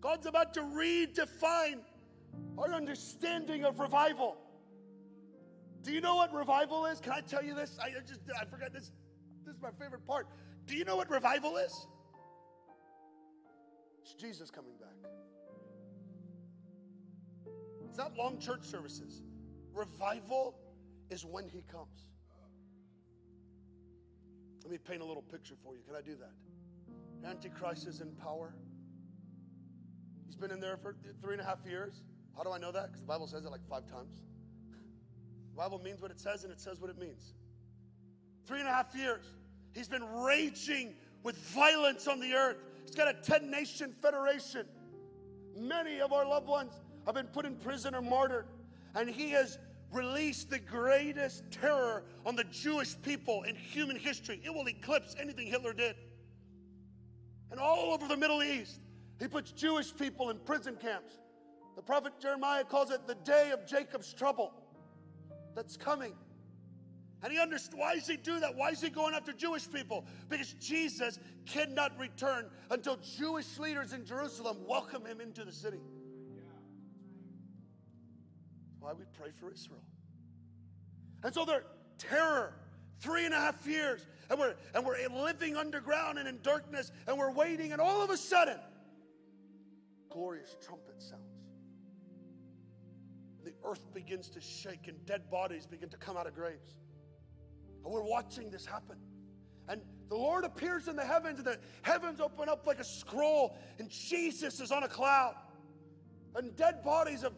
God's 0.00 0.26
about 0.26 0.54
to 0.54 0.60
redefine 0.60 1.80
our 2.58 2.72
understanding 2.74 3.64
of 3.64 3.80
revival. 3.80 4.36
Do 5.82 5.92
you 5.92 6.00
know 6.00 6.16
what 6.16 6.32
revival 6.34 6.86
is? 6.86 7.00
Can 7.00 7.12
I 7.12 7.20
tell 7.20 7.44
you 7.44 7.54
this? 7.54 7.78
I 7.80 7.90
just 8.06 8.20
I 8.40 8.44
forgot 8.44 8.72
this. 8.72 8.90
This 9.44 9.54
is 9.54 9.62
my 9.62 9.70
favorite 9.80 10.06
part. 10.06 10.26
Do 10.66 10.76
you 10.76 10.84
know 10.84 10.96
what 10.96 11.08
revival 11.10 11.56
is? 11.56 11.86
It's 14.02 14.14
Jesus 14.14 14.50
coming 14.50 14.74
back. 14.80 15.10
It's 17.88 17.98
not 17.98 18.16
long 18.16 18.38
church 18.38 18.64
services. 18.64 19.22
Revival 19.72 20.58
is 21.10 21.24
when 21.24 21.48
he 21.48 21.62
comes. 21.62 22.08
Let 24.66 24.72
me 24.72 24.78
paint 24.78 25.00
a 25.00 25.04
little 25.04 25.22
picture 25.22 25.54
for 25.62 25.76
you. 25.76 25.82
Can 25.86 25.94
I 25.94 26.00
do 26.00 26.16
that? 26.16 27.28
Antichrist 27.28 27.86
is 27.86 28.00
in 28.00 28.10
power. 28.16 28.52
He's 30.26 30.34
been 30.34 30.50
in 30.50 30.58
there 30.58 30.76
for 30.76 30.96
three 31.22 31.34
and 31.34 31.40
a 31.40 31.44
half 31.44 31.60
years. 31.64 32.02
How 32.36 32.42
do 32.42 32.50
I 32.50 32.58
know 32.58 32.72
that? 32.72 32.88
Because 32.88 33.02
the 33.02 33.06
Bible 33.06 33.28
says 33.28 33.44
it 33.44 33.50
like 33.52 33.64
five 33.68 33.86
times. 33.86 34.22
The 35.54 35.62
Bible 35.62 35.78
means 35.78 36.02
what 36.02 36.10
it 36.10 36.18
says 36.18 36.42
and 36.42 36.52
it 36.52 36.60
says 36.60 36.80
what 36.80 36.90
it 36.90 36.98
means. 36.98 37.34
Three 38.44 38.58
and 38.58 38.68
a 38.68 38.72
half 38.72 38.92
years. 38.96 39.24
He's 39.72 39.88
been 39.88 40.04
raging 40.04 40.94
with 41.22 41.36
violence 41.38 42.08
on 42.08 42.18
the 42.18 42.34
earth 42.34 42.56
He's 42.84 42.94
got 42.96 43.08
a 43.08 43.14
10 43.14 43.50
nation 43.50 43.94
federation. 44.02 44.66
Many 45.56 46.00
of 46.00 46.12
our 46.12 46.26
loved 46.26 46.48
ones 46.48 46.72
have 47.04 47.14
been 47.14 47.28
put 47.28 47.46
in 47.46 47.54
prison 47.54 47.94
or 47.94 48.02
martyred. 48.02 48.46
And 48.96 49.08
he 49.08 49.30
has 49.30 49.58
released 49.92 50.50
the 50.50 50.58
greatest 50.58 51.44
terror 51.50 52.04
on 52.24 52.36
the 52.36 52.44
Jewish 52.44 53.00
people 53.02 53.42
in 53.44 53.54
human 53.54 53.96
history. 53.96 54.40
It 54.44 54.52
will 54.52 54.68
eclipse 54.68 55.14
anything 55.18 55.46
Hitler 55.46 55.72
did. 55.72 55.96
And 57.50 57.60
all 57.60 57.92
over 57.92 58.08
the 58.08 58.16
Middle 58.16 58.42
East, 58.42 58.80
he 59.20 59.28
puts 59.28 59.52
Jewish 59.52 59.94
people 59.96 60.30
in 60.30 60.38
prison 60.40 60.76
camps. 60.76 61.14
The 61.76 61.82
prophet 61.82 62.14
Jeremiah 62.20 62.64
calls 62.64 62.90
it 62.90 63.06
the 63.06 63.14
day 63.14 63.50
of 63.50 63.66
Jacob's 63.66 64.12
trouble 64.12 64.52
that's 65.54 65.76
coming. 65.76 66.12
And 67.22 67.32
he 67.32 67.38
understands 67.38 67.78
why 67.78 67.94
does 67.94 68.06
he 68.06 68.16
do 68.16 68.40
that? 68.40 68.54
Why 68.54 68.70
is 68.70 68.80
he 68.80 68.90
going 68.90 69.14
after 69.14 69.32
Jewish 69.32 69.70
people? 69.70 70.04
Because 70.28 70.52
Jesus 70.54 71.18
cannot 71.46 71.98
return 71.98 72.50
until 72.70 72.96
Jewish 72.96 73.58
leaders 73.58 73.92
in 73.92 74.04
Jerusalem 74.04 74.58
welcome 74.66 75.04
him 75.04 75.20
into 75.20 75.44
the 75.44 75.52
city. 75.52 75.80
Why 78.86 78.92
we 78.92 79.04
pray 79.18 79.30
for 79.32 79.50
Israel. 79.50 79.82
And 81.24 81.34
so 81.34 81.44
they're 81.44 81.64
terror, 81.98 82.54
three 83.00 83.24
and 83.24 83.34
a 83.34 83.36
half 83.36 83.66
years, 83.66 84.06
and 84.30 84.38
we're 84.38 84.54
and 84.76 84.86
we're 84.86 84.96
living 85.08 85.56
underground 85.56 86.20
and 86.20 86.28
in 86.28 86.38
darkness, 86.40 86.92
and 87.08 87.18
we're 87.18 87.32
waiting, 87.32 87.72
and 87.72 87.80
all 87.80 88.00
of 88.00 88.10
a 88.10 88.16
sudden, 88.16 88.60
glorious 90.08 90.54
trumpet 90.64 91.02
sounds. 91.02 91.20
The 93.42 93.54
earth 93.64 93.92
begins 93.92 94.30
to 94.30 94.40
shake, 94.40 94.86
and 94.86 95.04
dead 95.04 95.32
bodies 95.32 95.66
begin 95.66 95.88
to 95.88 95.96
come 95.96 96.16
out 96.16 96.28
of 96.28 96.36
graves. 96.36 96.76
And 97.84 97.92
we're 97.92 98.08
watching 98.08 98.52
this 98.52 98.64
happen. 98.64 98.98
And 99.68 99.80
the 100.08 100.16
Lord 100.16 100.44
appears 100.44 100.86
in 100.86 100.94
the 100.94 101.04
heavens, 101.04 101.38
and 101.38 101.46
the 101.48 101.58
heavens 101.82 102.20
open 102.20 102.48
up 102.48 102.68
like 102.68 102.78
a 102.78 102.84
scroll, 102.84 103.58
and 103.80 103.90
Jesus 103.90 104.60
is 104.60 104.70
on 104.70 104.84
a 104.84 104.88
cloud. 104.88 105.34
And 106.36 106.54
dead 106.54 106.84
bodies 106.84 107.24
of 107.24 107.32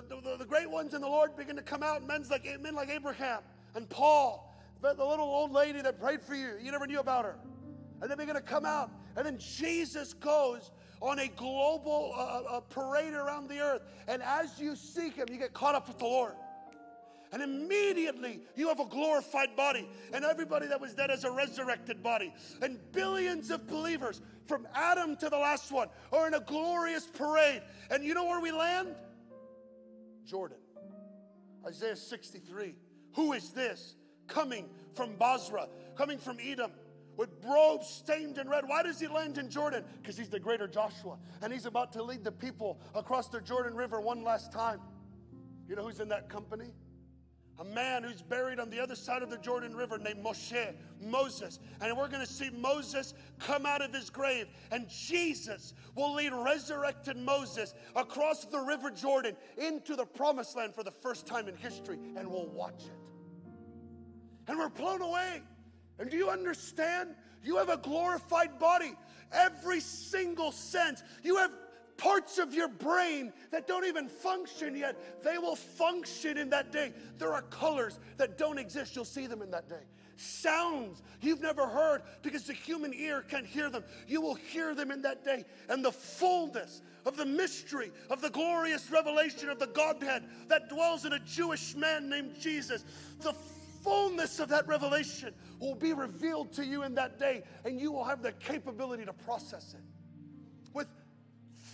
the, 0.00 0.20
the, 0.20 0.36
the 0.38 0.44
great 0.44 0.70
ones 0.70 0.94
in 0.94 1.00
the 1.00 1.08
Lord 1.08 1.36
begin 1.36 1.56
to 1.56 1.62
come 1.62 1.82
out, 1.82 2.06
men's 2.06 2.30
like, 2.30 2.44
men 2.60 2.74
like 2.74 2.90
Abraham 2.90 3.42
and 3.74 3.88
Paul, 3.88 4.52
the 4.80 4.92
little 4.92 5.26
old 5.26 5.52
lady 5.52 5.80
that 5.80 5.98
prayed 5.98 6.22
for 6.22 6.34
you. 6.34 6.52
You 6.62 6.70
never 6.70 6.86
knew 6.86 7.00
about 7.00 7.24
her. 7.24 7.36
And 8.00 8.10
they 8.10 8.16
begin 8.16 8.34
to 8.34 8.42
come 8.42 8.66
out. 8.66 8.90
And 9.16 9.24
then 9.24 9.38
Jesus 9.38 10.12
goes 10.12 10.70
on 11.00 11.18
a 11.18 11.28
global 11.28 12.12
uh, 12.14 12.56
uh, 12.56 12.60
parade 12.60 13.14
around 13.14 13.48
the 13.48 13.60
earth. 13.60 13.82
And 14.08 14.22
as 14.22 14.60
you 14.60 14.76
seek 14.76 15.14
him, 15.14 15.26
you 15.30 15.38
get 15.38 15.54
caught 15.54 15.74
up 15.74 15.88
with 15.88 15.98
the 15.98 16.04
Lord. 16.04 16.34
And 17.32 17.42
immediately 17.42 18.40
you 18.56 18.68
have 18.68 18.78
a 18.78 18.84
glorified 18.84 19.56
body. 19.56 19.88
And 20.12 20.24
everybody 20.24 20.66
that 20.66 20.80
was 20.80 20.94
dead 20.94 21.10
has 21.10 21.24
a 21.24 21.30
resurrected 21.30 22.02
body. 22.02 22.32
And 22.62 22.78
billions 22.92 23.50
of 23.50 23.66
believers, 23.66 24.20
from 24.46 24.68
Adam 24.74 25.16
to 25.16 25.28
the 25.28 25.38
last 25.38 25.72
one, 25.72 25.88
are 26.12 26.26
in 26.26 26.34
a 26.34 26.40
glorious 26.40 27.06
parade. 27.06 27.62
And 27.90 28.04
you 28.04 28.14
know 28.14 28.24
where 28.24 28.40
we 28.40 28.52
land? 28.52 28.94
Jordan. 30.24 30.58
Isaiah 31.66 31.96
63. 31.96 32.76
Who 33.14 33.32
is 33.32 33.50
this 33.50 33.96
coming 34.26 34.68
from 34.94 35.16
Bozrah, 35.16 35.68
coming 35.96 36.18
from 36.18 36.38
Edom? 36.42 36.72
With 37.16 37.30
robes 37.44 37.86
stained 37.86 38.38
in 38.38 38.48
red. 38.48 38.64
Why 38.66 38.82
does 38.82 38.98
he 38.98 39.06
land 39.06 39.38
in 39.38 39.48
Jordan? 39.48 39.84
Because 40.02 40.18
he's 40.18 40.30
the 40.30 40.40
greater 40.40 40.66
Joshua. 40.66 41.16
And 41.42 41.52
he's 41.52 41.64
about 41.64 41.92
to 41.92 42.02
lead 42.02 42.24
the 42.24 42.32
people 42.32 42.80
across 42.92 43.28
the 43.28 43.40
Jordan 43.40 43.76
River 43.76 44.00
one 44.00 44.24
last 44.24 44.50
time. 44.50 44.80
You 45.68 45.76
know 45.76 45.84
who's 45.84 46.00
in 46.00 46.08
that 46.08 46.28
company? 46.28 46.72
A 47.58 47.64
man 47.64 48.02
who's 48.02 48.22
buried 48.22 48.58
on 48.58 48.68
the 48.70 48.80
other 48.80 48.96
side 48.96 49.22
of 49.22 49.30
the 49.30 49.38
Jordan 49.38 49.76
River 49.76 49.98
named 49.98 50.24
Moshe, 50.24 50.74
Moses. 51.00 51.60
And 51.80 51.96
we're 51.96 52.08
going 52.08 52.24
to 52.24 52.32
see 52.32 52.50
Moses 52.50 53.14
come 53.38 53.64
out 53.64 53.80
of 53.80 53.92
his 53.92 54.10
grave, 54.10 54.46
and 54.72 54.88
Jesus 54.88 55.74
will 55.94 56.14
lead 56.14 56.32
resurrected 56.32 57.16
Moses 57.16 57.74
across 57.94 58.44
the 58.44 58.58
River 58.58 58.90
Jordan 58.90 59.36
into 59.56 59.94
the 59.94 60.04
promised 60.04 60.56
land 60.56 60.74
for 60.74 60.82
the 60.82 60.90
first 60.90 61.26
time 61.26 61.48
in 61.48 61.54
history, 61.54 61.98
and 62.16 62.28
we'll 62.28 62.48
watch 62.48 62.84
it. 62.84 62.98
And 64.48 64.58
we're 64.58 64.68
blown 64.68 65.00
away. 65.00 65.42
And 65.98 66.10
do 66.10 66.16
you 66.16 66.30
understand? 66.30 67.14
You 67.42 67.56
have 67.56 67.68
a 67.68 67.76
glorified 67.76 68.58
body. 68.58 68.94
Every 69.32 69.80
single 69.80 70.52
sense. 70.52 71.02
You 71.22 71.36
have 71.36 71.52
parts 71.96 72.38
of 72.38 72.54
your 72.54 72.68
brain 72.68 73.32
that 73.50 73.66
don't 73.66 73.84
even 73.84 74.08
function 74.08 74.76
yet, 74.76 75.22
they 75.22 75.38
will 75.38 75.56
function 75.56 76.36
in 76.36 76.50
that 76.50 76.72
day. 76.72 76.92
There 77.18 77.32
are 77.32 77.42
colors 77.42 77.98
that 78.16 78.38
don't 78.38 78.58
exist, 78.58 78.96
you'll 78.96 79.04
see 79.04 79.26
them 79.26 79.42
in 79.42 79.50
that 79.50 79.68
day. 79.68 79.82
Sounds 80.16 81.02
you've 81.20 81.40
never 81.40 81.66
heard 81.66 82.02
because 82.22 82.44
the 82.44 82.52
human 82.52 82.94
ear 82.94 83.24
can't 83.28 83.46
hear 83.46 83.68
them, 83.68 83.84
you 84.06 84.20
will 84.20 84.34
hear 84.34 84.74
them 84.74 84.90
in 84.90 85.02
that 85.02 85.24
day. 85.24 85.44
And 85.68 85.84
the 85.84 85.92
fullness 85.92 86.82
of 87.04 87.16
the 87.16 87.26
mystery 87.26 87.90
of 88.10 88.20
the 88.20 88.30
glorious 88.30 88.90
revelation 88.90 89.48
of 89.48 89.58
the 89.58 89.66
Godhead 89.66 90.24
that 90.48 90.68
dwells 90.68 91.04
in 91.04 91.14
a 91.14 91.18
Jewish 91.18 91.74
man 91.74 92.08
named 92.08 92.36
Jesus, 92.40 92.84
the 93.20 93.34
fullness 93.82 94.40
of 94.40 94.48
that 94.48 94.66
revelation 94.66 95.34
will 95.58 95.74
be 95.74 95.92
revealed 95.92 96.52
to 96.54 96.64
you 96.64 96.84
in 96.84 96.94
that 96.94 97.18
day, 97.18 97.42
and 97.64 97.80
you 97.80 97.92
will 97.92 98.04
have 98.04 98.22
the 98.22 98.32
capability 98.32 99.04
to 99.04 99.12
process 99.12 99.74
it 99.74 99.93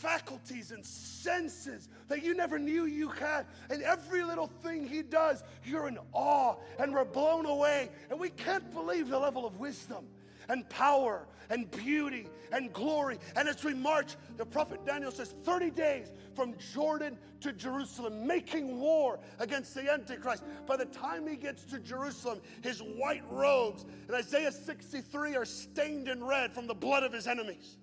faculties 0.00 0.70
and 0.70 0.84
senses 0.84 1.88
that 2.08 2.24
you 2.24 2.34
never 2.34 2.58
knew 2.58 2.86
you 2.86 3.08
had. 3.08 3.46
And 3.68 3.82
every 3.82 4.22
little 4.22 4.48
thing 4.62 4.86
he 4.86 5.02
does, 5.02 5.44
you're 5.64 5.88
in 5.88 5.98
awe 6.12 6.56
and 6.78 6.92
we're 6.92 7.04
blown 7.04 7.46
away. 7.46 7.90
And 8.10 8.18
we 8.18 8.30
can't 8.30 8.72
believe 8.72 9.08
the 9.08 9.18
level 9.18 9.46
of 9.46 9.58
wisdom 9.58 10.06
and 10.48 10.68
power 10.68 11.26
and 11.50 11.70
beauty 11.70 12.28
and 12.52 12.72
glory. 12.72 13.18
And 13.36 13.48
as 13.48 13.62
we 13.62 13.74
march, 13.74 14.16
the 14.36 14.46
prophet 14.46 14.84
Daniel 14.86 15.10
says 15.10 15.34
30 15.44 15.70
days 15.70 16.12
from 16.34 16.54
Jordan 16.72 17.18
to 17.40 17.52
Jerusalem, 17.52 18.26
making 18.26 18.80
war 18.80 19.18
against 19.38 19.74
the 19.74 19.92
Antichrist. 19.92 20.44
By 20.66 20.76
the 20.76 20.86
time 20.86 21.26
he 21.26 21.36
gets 21.36 21.64
to 21.64 21.78
Jerusalem, 21.78 22.40
his 22.62 22.80
white 22.80 23.24
robes 23.30 23.84
in 24.08 24.14
Isaiah 24.14 24.52
63 24.52 25.36
are 25.36 25.44
stained 25.44 26.08
in 26.08 26.24
red 26.24 26.52
from 26.52 26.66
the 26.66 26.74
blood 26.74 27.02
of 27.02 27.12
his 27.12 27.26
enemies. 27.26 27.76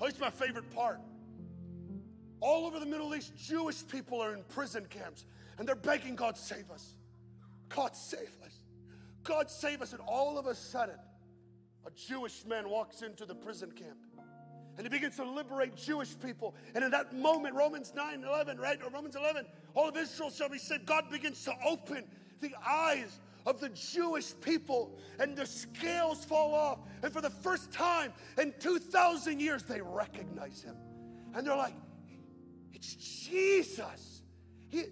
Oh, 0.00 0.06
it's 0.06 0.20
my 0.20 0.30
favorite 0.30 0.70
part. 0.74 1.00
All 2.40 2.66
over 2.66 2.78
the 2.78 2.86
Middle 2.86 3.14
East, 3.14 3.36
Jewish 3.36 3.86
people 3.86 4.20
are 4.20 4.34
in 4.34 4.42
prison 4.50 4.86
camps 4.90 5.24
and 5.58 5.66
they're 5.66 5.74
begging 5.74 6.14
God, 6.16 6.36
save 6.36 6.70
us. 6.70 6.94
God, 7.68 7.96
save 7.96 8.36
us. 8.44 8.64
God, 9.22 9.50
save 9.50 9.80
us. 9.80 9.92
And 9.92 10.02
all 10.06 10.38
of 10.38 10.46
a 10.46 10.54
sudden, 10.54 10.96
a 11.86 11.90
Jewish 11.90 12.44
man 12.44 12.68
walks 12.68 13.02
into 13.02 13.24
the 13.24 13.34
prison 13.34 13.70
camp 13.70 13.98
and 14.76 14.84
he 14.84 14.90
begins 14.90 15.16
to 15.16 15.24
liberate 15.24 15.76
Jewish 15.76 16.18
people. 16.18 16.54
And 16.74 16.84
in 16.84 16.90
that 16.90 17.14
moment, 17.14 17.54
Romans 17.54 17.92
9 17.94 18.24
11, 18.24 18.58
right? 18.58 18.78
Or 18.82 18.90
Romans 18.90 19.14
11, 19.14 19.46
all 19.74 19.88
of 19.88 19.96
Israel 19.96 20.30
shall 20.30 20.48
be 20.48 20.58
saved. 20.58 20.86
God 20.86 21.10
begins 21.10 21.44
to 21.44 21.54
open 21.64 22.04
the 22.40 22.50
eyes 22.66 23.20
of 23.46 23.60
the 23.60 23.68
Jewish 23.70 24.32
people, 24.40 24.98
and 25.18 25.36
the 25.36 25.46
scales 25.46 26.24
fall 26.24 26.54
off. 26.54 26.78
And 27.02 27.12
for 27.12 27.20
the 27.20 27.30
first 27.30 27.72
time 27.72 28.12
in 28.38 28.54
2,000 28.58 29.40
years, 29.40 29.62
they 29.64 29.80
recognize 29.80 30.62
him. 30.62 30.76
And 31.34 31.46
they're 31.46 31.56
like, 31.56 31.74
it's 32.72 32.94
Jesus. 32.94 34.22
He, 34.68 34.84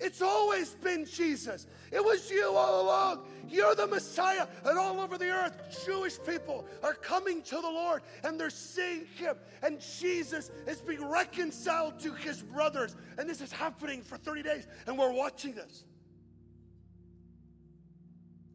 it's 0.00 0.22
always 0.22 0.74
been 0.74 1.04
Jesus. 1.04 1.66
It 1.92 2.04
was 2.04 2.30
you 2.30 2.52
all 2.54 2.82
along. 2.82 3.26
You're 3.48 3.74
the 3.74 3.86
Messiah. 3.86 4.46
And 4.64 4.78
all 4.78 5.00
over 5.00 5.16
the 5.16 5.30
earth, 5.30 5.84
Jewish 5.86 6.18
people 6.26 6.66
are 6.82 6.94
coming 6.94 7.42
to 7.42 7.56
the 7.56 7.62
Lord 7.62 8.02
and 8.24 8.38
they're 8.38 8.50
seeing 8.50 9.06
Him. 9.16 9.36
And 9.62 9.80
Jesus 9.80 10.50
is 10.66 10.80
being 10.80 11.08
reconciled 11.08 12.00
to 12.00 12.12
His 12.12 12.42
brothers. 12.42 12.96
And 13.18 13.28
this 13.28 13.40
is 13.40 13.52
happening 13.52 14.02
for 14.02 14.16
30 14.16 14.42
days. 14.42 14.66
And 14.86 14.98
we're 14.98 15.12
watching 15.12 15.54
this. 15.54 15.84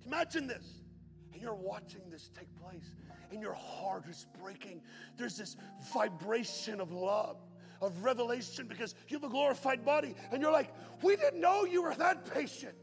Imagine 0.09 0.47
this. 0.47 0.65
And 1.33 1.39
you're 1.39 1.53
watching 1.53 2.01
this 2.09 2.31
take 2.35 2.47
place, 2.59 2.95
and 3.31 3.39
your 3.39 3.53
heart 3.53 4.05
is 4.09 4.25
breaking. 4.41 4.81
There's 5.17 5.37
this 5.37 5.55
vibration 5.93 6.81
of 6.81 6.91
love, 6.91 7.37
of 7.79 8.03
revelation, 8.03 8.65
because 8.65 8.95
you 9.07 9.17
have 9.17 9.23
a 9.23 9.29
glorified 9.29 9.85
body, 9.85 10.15
and 10.31 10.41
you're 10.41 10.51
like, 10.51 10.73
We 11.03 11.15
didn't 11.15 11.39
know 11.39 11.63
you 11.63 11.83
were 11.83 11.93
that 11.93 12.33
patient. 12.33 12.73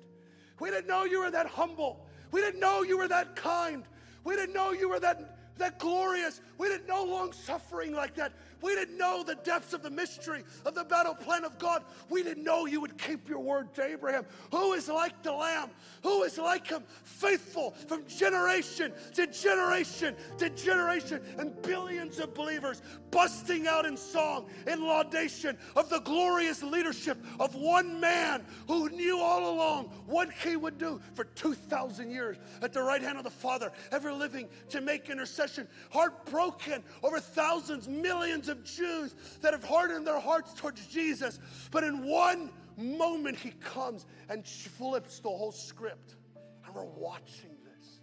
We 0.61 0.71
didn't 0.71 0.87
know 0.87 1.03
you 1.03 1.21
were 1.21 1.31
that 1.33 1.49
humble. 1.49 2.07
We 2.31 2.41
didn't 2.43 2.61
know 2.61 2.83
you 2.83 2.97
were 2.97 3.09
that 3.09 3.35
kind. 3.35 3.83
We 4.23 4.37
didn't 4.37 4.55
know 4.55 4.71
you 4.71 4.89
were 4.89 5.01
that, 5.01 5.37
that 5.59 5.81
glorious. 5.81 6.41
we 6.59 6.69
didn't 6.69 6.87
know 6.87 7.03
long 7.03 7.33
suffering 7.33 7.93
like 7.93 8.15
that. 8.15 8.33
We 8.63 8.75
didn't 8.75 8.99
know 8.99 9.23
the 9.23 9.35
depths 9.37 9.73
of 9.73 9.83
the 9.83 9.91
mystery 9.91 10.45
of 10.65 10.75
the 10.75 10.85
battle 10.85 11.15
plan 11.15 11.45
of 11.45 11.59
God. 11.59 11.85
We 12.09 12.23
didn't 12.23 12.45
know 12.45 12.67
you 12.67 12.81
would 12.81 12.99
keep 12.99 13.29
your 13.29 13.41
word 13.41 13.75
to 13.75 13.85
Abraham. 13.85 14.25
Who 14.51 14.73
is 14.73 14.89
like 14.89 15.23
the 15.23 15.33
Lamb? 15.33 15.71
Who 16.03 16.23
is 16.23 16.39
like 16.39 16.69
him? 16.69 16.83
Faithful 17.05 17.73
from 17.87 18.07
generation 18.07 18.93
to 19.15 19.27
generation 19.27 20.17
to 20.39 20.51
generation, 20.51 21.21
and 21.39 21.61
billions 21.63 22.19
of 22.19 22.35
believers 22.35 22.83
busting 23.11 23.67
out 23.67 23.87
in 23.87 23.97
song 23.97 24.47
in 24.67 24.83
laudation 24.83 25.57
of 25.75 25.89
the 25.89 26.01
glorious 26.01 26.63
leadership 26.63 27.19
of 27.41 27.55
one 27.55 28.01
man 28.01 28.45
who 28.67 28.89
knew 28.91 29.19
all 29.19 29.55
along 29.55 29.85
what 30.07 30.31
he 30.33 30.57
would 30.57 30.79
do 30.79 31.01
for 31.15 31.25
2,000 31.25 32.11
years 32.11 32.37
at 32.63 32.73
the 32.73 32.83
right 32.83 33.03
hand 33.03 33.19
of 33.19 33.25
the 33.25 33.31
Father, 33.31 33.73
ever 33.93 34.13
living 34.13 34.49
to 34.69 34.81
make 34.81 35.09
intercession, 35.09 35.67
heartbroken 35.91 36.83
over 37.03 37.21
thousands, 37.21 37.89
millions 37.89 38.46
of 38.49 38.65
Jews 38.65 39.15
that 39.41 39.53
have 39.53 39.65
hardened 39.65 40.07
their 40.07 40.21
hearts 40.21 40.53
towards 40.55 40.87
Jesus. 40.87 41.39
But 41.71 41.85
in 41.85 42.05
one 42.05 42.51
moment, 42.77 43.39
he 43.39 43.51
comes 43.51 44.07
and 44.29 44.47
flips 44.47 45.21
the 45.21 45.29
whole 45.29 45.53
script. 45.53 46.17
And 46.65 46.75
we're 46.75 46.85
watching 46.85 47.57
this, 47.65 48.01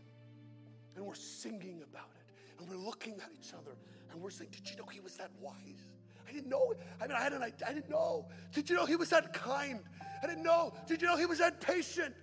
and 0.96 1.06
we're 1.06 1.16
singing 1.16 1.84
about 1.84 2.12
it, 2.16 2.34
and 2.60 2.70
we're 2.70 2.84
looking 2.84 3.16
at 3.16 3.30
each 3.38 3.54
other, 3.54 3.76
and 4.12 4.22
we're 4.22 4.30
saying, 4.30 4.52
Did 4.52 4.70
you 4.70 4.78
know 4.78 4.86
he 4.86 5.00
was 5.00 5.18
that 5.18 5.32
wise? 5.42 5.88
I 6.28 6.32
didn't 6.32 6.50
know. 6.50 6.74
I 7.02 7.08
mean, 7.08 7.18
I 7.18 7.22
had 7.22 7.34
an. 7.34 7.44
I 7.44 7.74
didn't 7.74 7.90
know. 7.90 8.26
Did 8.54 8.70
you 8.70 8.76
know 8.76 8.86
he 8.86 8.96
was 8.96 9.10
that 9.10 9.34
kind? 9.34 9.82
I 10.24 10.28
didn't 10.28 10.44
know. 10.44 10.74
Did 10.88 11.02
you 11.02 11.08
know 11.08 11.18
he 11.18 11.26
was 11.26 11.40
that 11.40 11.60
patient? 11.60 12.16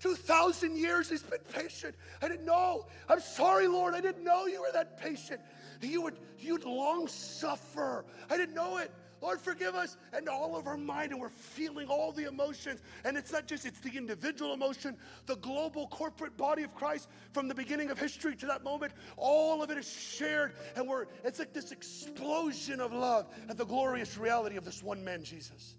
2,000 0.00 0.76
years 0.76 1.10
he's 1.10 1.22
been 1.22 1.40
patient. 1.52 1.94
I 2.22 2.28
didn't 2.28 2.46
know. 2.46 2.86
I'm 3.08 3.20
sorry, 3.20 3.66
Lord. 3.66 3.94
I 3.94 4.00
didn't 4.00 4.22
know 4.22 4.46
you 4.46 4.60
were 4.60 4.70
that 4.72 4.96
patient. 5.00 5.40
You 5.80 6.02
would, 6.02 6.18
you'd 6.38 6.64
long 6.64 7.08
suffer. 7.08 8.04
I 8.30 8.36
didn't 8.36 8.54
know 8.54 8.78
it. 8.78 8.90
Lord, 9.20 9.40
forgive 9.40 9.74
us. 9.74 9.96
And 10.12 10.28
all 10.28 10.56
of 10.56 10.66
our 10.66 10.76
mind, 10.76 11.12
and 11.12 11.20
we're 11.20 11.28
feeling 11.28 11.88
all 11.88 12.12
the 12.12 12.28
emotions. 12.28 12.80
And 13.04 13.16
it's 13.16 13.32
not 13.32 13.46
just, 13.46 13.66
it's 13.66 13.80
the 13.80 13.90
individual 13.96 14.52
emotion, 14.52 14.96
the 15.26 15.36
global 15.36 15.88
corporate 15.88 16.36
body 16.36 16.62
of 16.62 16.74
Christ 16.74 17.08
from 17.32 17.48
the 17.48 17.54
beginning 17.54 17.90
of 17.90 17.98
history 17.98 18.36
to 18.36 18.46
that 18.46 18.62
moment. 18.62 18.92
All 19.16 19.62
of 19.62 19.70
it 19.70 19.78
is 19.78 19.90
shared. 19.90 20.54
And 20.76 20.88
we're, 20.88 21.06
it's 21.24 21.38
like 21.38 21.52
this 21.52 21.72
explosion 21.72 22.80
of 22.80 22.92
love 22.92 23.26
at 23.48 23.56
the 23.56 23.66
glorious 23.66 24.16
reality 24.16 24.56
of 24.56 24.64
this 24.64 24.82
one 24.82 25.02
man, 25.04 25.24
Jesus. 25.24 25.76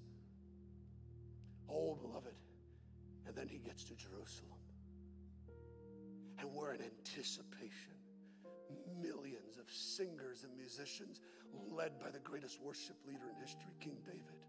Oh, 1.69 1.95
beloved. 1.95 2.33
And 3.27 3.35
then 3.35 3.47
he 3.47 3.59
gets 3.59 3.83
to 3.85 3.95
Jerusalem. 3.95 4.49
And 6.39 6.51
we're 6.53 6.73
in 6.73 6.81
anticipation. 6.81 7.58
Singers 9.99 10.45
and 10.45 10.55
musicians 10.55 11.19
led 11.69 11.99
by 11.99 12.09
the 12.09 12.19
greatest 12.19 12.61
worship 12.61 12.95
leader 13.05 13.25
in 13.35 13.41
history, 13.41 13.73
King 13.81 13.97
David. 14.05 14.39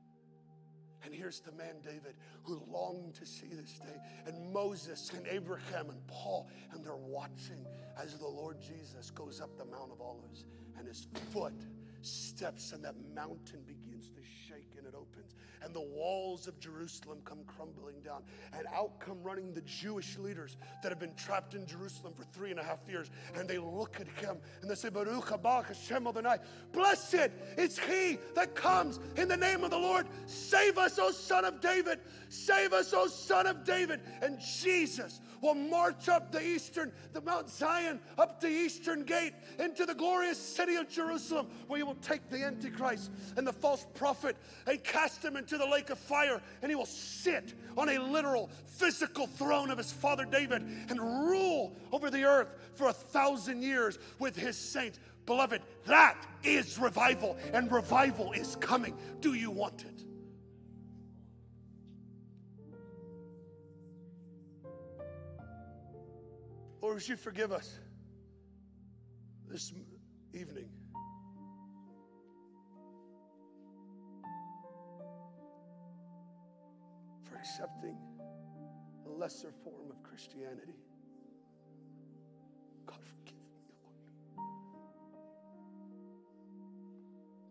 And 1.03 1.13
here's 1.13 1.41
the 1.41 1.51
man 1.51 1.75
David 1.83 2.15
who 2.45 2.63
longed 2.71 3.15
to 3.15 3.27
see 3.27 3.49
this 3.49 3.81
day, 3.81 3.99
and 4.27 4.53
Moses 4.53 5.11
and 5.13 5.27
Abraham 5.27 5.91
and 5.91 6.07
Paul, 6.07 6.49
and 6.71 6.85
they're 6.85 6.95
watching 6.95 7.67
as 8.01 8.17
the 8.17 8.29
Lord 8.29 8.59
Jesus 8.61 9.11
goes 9.11 9.41
up 9.41 9.59
the 9.59 9.65
Mount 9.65 9.91
of 9.91 10.01
Olives, 10.01 10.45
and 10.79 10.87
his 10.87 11.09
foot 11.33 11.55
steps, 12.01 12.71
and 12.71 12.85
that 12.85 12.95
mountain 13.13 13.63
begins 13.67 14.09
to 14.11 14.21
shake 14.47 14.71
and 14.79 14.87
it 14.87 14.95
opens 14.95 15.35
and 15.63 15.75
the 15.75 15.81
walls 15.81 16.47
of 16.47 16.59
Jerusalem 16.59 17.19
come 17.25 17.41
crumbling 17.47 18.01
down. 18.05 18.23
And 18.53 18.67
out 18.75 18.99
come 19.01 19.23
running 19.23 19.53
the 19.53 19.61
Jewish 19.63 20.19
leaders 20.19 20.57
that 20.83 20.91
have 20.91 20.99
been 20.99 21.15
trapped 21.15 21.55
in 21.55 21.67
Jerusalem 21.67 22.15
for 22.17 22.25
three 22.25 22.51
and 22.51 22.61
a 22.61 22.63
half 22.63 22.79
years. 22.89 23.11
And 23.37 23.49
they 23.49 23.59
look 23.59 24.01
at 24.01 24.09
him 24.25 24.39
and 24.63 24.71
they 24.71 24.75
say, 24.75 24.89
Baruch 24.89 25.27
haba 25.27 25.65
Hashem 25.65 26.07
Adonai. 26.07 26.37
Blessed 26.73 27.31
is 27.57 27.79
he 27.79 28.19
that 28.35 28.55
comes 28.55 29.01
in 29.17 29.29
the 29.29 29.37
name 29.37 29.65
of 29.65 29.71
the 29.71 29.79
Lord. 29.79 30.07
Save 30.27 30.79
us, 30.79 30.99
O 30.99 31.11
son 31.11 31.45
of 31.45 31.61
David. 31.61 32.01
Save 32.29 32.73
us, 32.73 32.93
O 32.93 33.07
son 33.07 33.47
of 33.47 33.65
David. 33.65 34.01
And 34.23 34.39
Jesus 34.41 35.21
will 35.41 35.55
march 35.55 36.09
up 36.09 36.33
the 36.33 36.43
eastern, 36.43 36.93
the 37.13 37.21
Mount 37.21 37.49
Zion, 37.49 38.01
up 38.19 38.41
the 38.41 38.49
eastern 38.49 39.05
gate 39.05 39.33
into 39.59 39.87
the 39.87 39.95
glorious 39.95 40.39
city 40.39 40.77
of 40.77 40.89
Jerusalem, 40.89 41.49
where 41.67 41.79
he 41.79 41.83
will 41.83 41.95
take 41.97 42.29
the 42.29 42.45
Antichrist 42.45 43.11
and 43.37 43.47
the 43.47 43.53
false 43.53 43.87
prophet 43.95 44.37
and 44.67 44.83
cast 44.85 45.25
him 45.25 45.37
into 45.37 45.50
the 45.59 45.67
lake 45.67 45.91
of 45.91 45.99
fire, 45.99 46.41
and 46.63 46.71
he 46.71 46.77
will 46.77 46.87
sit 46.87 47.55
on 47.77 47.89
a 47.89 47.99
literal, 47.99 48.51
physical 48.67 49.27
throne 49.27 49.71
of 49.71 49.79
his 49.79 49.93
father 49.93 50.25
David 50.25 50.63
and 50.89 51.01
rule 51.01 51.77
over 51.93 52.11
the 52.11 52.25
earth 52.25 52.49
for 52.75 52.89
a 52.89 52.93
thousand 52.93 53.63
years 53.63 53.99
with 54.19 54.37
his 54.37 54.57
saints. 54.57 54.99
Beloved, 55.27 55.63
that 55.87 56.17
is 56.43 56.79
revival, 56.79 57.37
and 57.53 57.71
revival 57.71 58.33
is 58.33 58.57
coming. 58.57 58.97
Do 59.21 59.35
you 59.35 59.51
want 59.51 59.83
it? 59.83 60.05
Lord, 66.81 66.95
would 66.95 67.09
you 67.09 67.17
forgive 67.17 67.53
us 67.53 67.79
this 69.49 69.73
evening? 70.33 70.71
Accepting 77.41 77.97
a 79.07 79.09
lesser 79.09 79.51
form 79.65 79.91
of 79.91 80.03
Christianity. 80.03 80.77
God, 82.85 82.99
forgive 83.03 83.39
me, 83.39 83.73
Lord. 83.83 83.97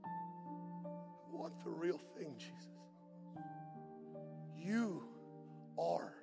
I 0.06 1.36
want 1.36 1.64
the 1.64 1.72
real 1.72 2.00
thing, 2.16 2.36
Jesus. 2.38 2.70
You 4.56 5.04
are 5.80 6.14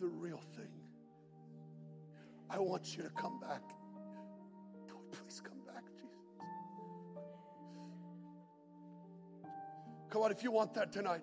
the 0.00 0.06
real 0.06 0.42
thing. 0.54 0.68
I 2.50 2.58
want 2.58 2.94
you 2.94 3.04
to 3.04 3.10
come 3.10 3.40
back. 3.40 3.62
Lord, 4.92 5.12
please 5.12 5.40
come 5.42 5.62
back, 5.66 5.84
Jesus. 5.94 6.10
Come 10.10 10.22
on, 10.22 10.30
if 10.30 10.42
you 10.44 10.52
want 10.52 10.74
that 10.74 10.92
tonight, 10.92 11.22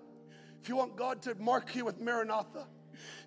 if 0.62 0.70
you 0.70 0.76
want 0.76 0.96
God 0.96 1.22
to 1.24 1.36
mark 1.36 1.76
you 1.76 1.86
with 1.86 2.00
Maranatha, 2.00 2.68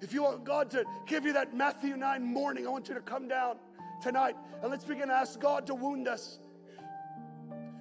if 0.00 0.12
you 0.12 0.22
want 0.22 0.44
God 0.44 0.70
to 0.70 0.84
give 1.06 1.24
you 1.24 1.32
that 1.32 1.54
Matthew 1.54 1.96
9 1.96 2.22
morning, 2.22 2.66
I 2.66 2.70
want 2.70 2.88
you 2.88 2.94
to 2.94 3.00
come 3.00 3.26
down 3.26 3.56
tonight 4.00 4.36
and 4.62 4.70
let's 4.70 4.84
begin 4.84 5.08
to 5.08 5.14
ask 5.14 5.40
God 5.40 5.66
to 5.66 5.74
wound 5.74 6.06
us. 6.06 6.38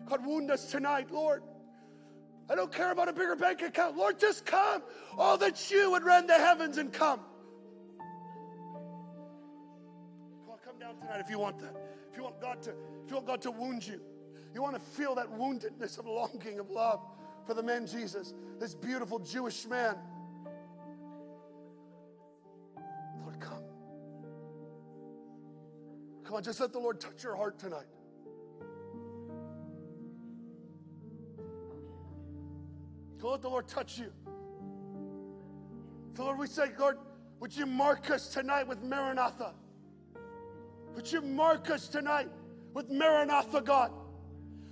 God, 0.07 0.25
wound 0.25 0.49
us 0.49 0.71
tonight, 0.71 1.11
Lord. 1.11 1.43
I 2.49 2.55
don't 2.55 2.71
care 2.71 2.91
about 2.91 3.09
a 3.09 3.13
bigger 3.13 3.35
bank 3.35 3.61
account. 3.61 3.95
Lord, 3.95 4.19
just 4.19 4.45
come. 4.45 4.81
Oh, 5.17 5.37
that 5.37 5.69
you 5.71 5.91
would 5.91 6.03
rend 6.03 6.29
the 6.29 6.33
heavens 6.33 6.77
and 6.77 6.91
come. 6.91 7.19
God, 10.47 10.57
come. 10.65 10.79
down 10.79 10.95
tonight 10.97 11.19
if 11.19 11.29
you 11.29 11.39
want 11.39 11.59
that. 11.59 11.75
If 12.11 12.17
you 12.17 12.23
want 12.23 12.41
God 12.41 12.61
to, 12.63 12.71
if 12.71 13.09
you 13.09 13.15
want 13.15 13.27
God 13.27 13.41
to 13.43 13.51
wound 13.51 13.85
you, 13.85 14.01
you 14.53 14.61
want 14.61 14.75
to 14.75 14.81
feel 14.81 15.15
that 15.15 15.31
woundedness 15.31 15.99
of 15.99 16.05
longing 16.05 16.59
of 16.59 16.69
love 16.69 17.01
for 17.45 17.53
the 17.53 17.63
man 17.63 17.85
Jesus, 17.85 18.33
this 18.59 18.73
beautiful 18.73 19.19
Jewish 19.19 19.65
man. 19.67 19.95
Lord, 23.21 23.39
come. 23.39 23.63
Come 26.23 26.35
on, 26.35 26.43
just 26.43 26.59
let 26.59 26.71
the 26.71 26.79
Lord 26.79 26.99
touch 26.99 27.23
your 27.23 27.35
heart 27.35 27.59
tonight. 27.59 27.87
Come 33.19 33.31
let 33.31 33.41
the 33.41 33.49
Lord 33.49 33.67
touch 33.67 33.97
you. 33.97 34.11
So 36.15 36.25
Lord, 36.25 36.37
we 36.37 36.47
say, 36.47 36.65
Lord, 36.77 36.97
would 37.39 37.55
you 37.55 37.65
mark 37.65 38.09
us 38.11 38.27
tonight 38.27 38.67
with 38.67 38.83
Maranatha? 38.83 39.53
Would 40.95 41.11
you 41.11 41.21
mark 41.21 41.69
us 41.69 41.87
tonight 41.87 42.29
with 42.73 42.89
Maranatha, 42.89 43.61
God? 43.61 43.91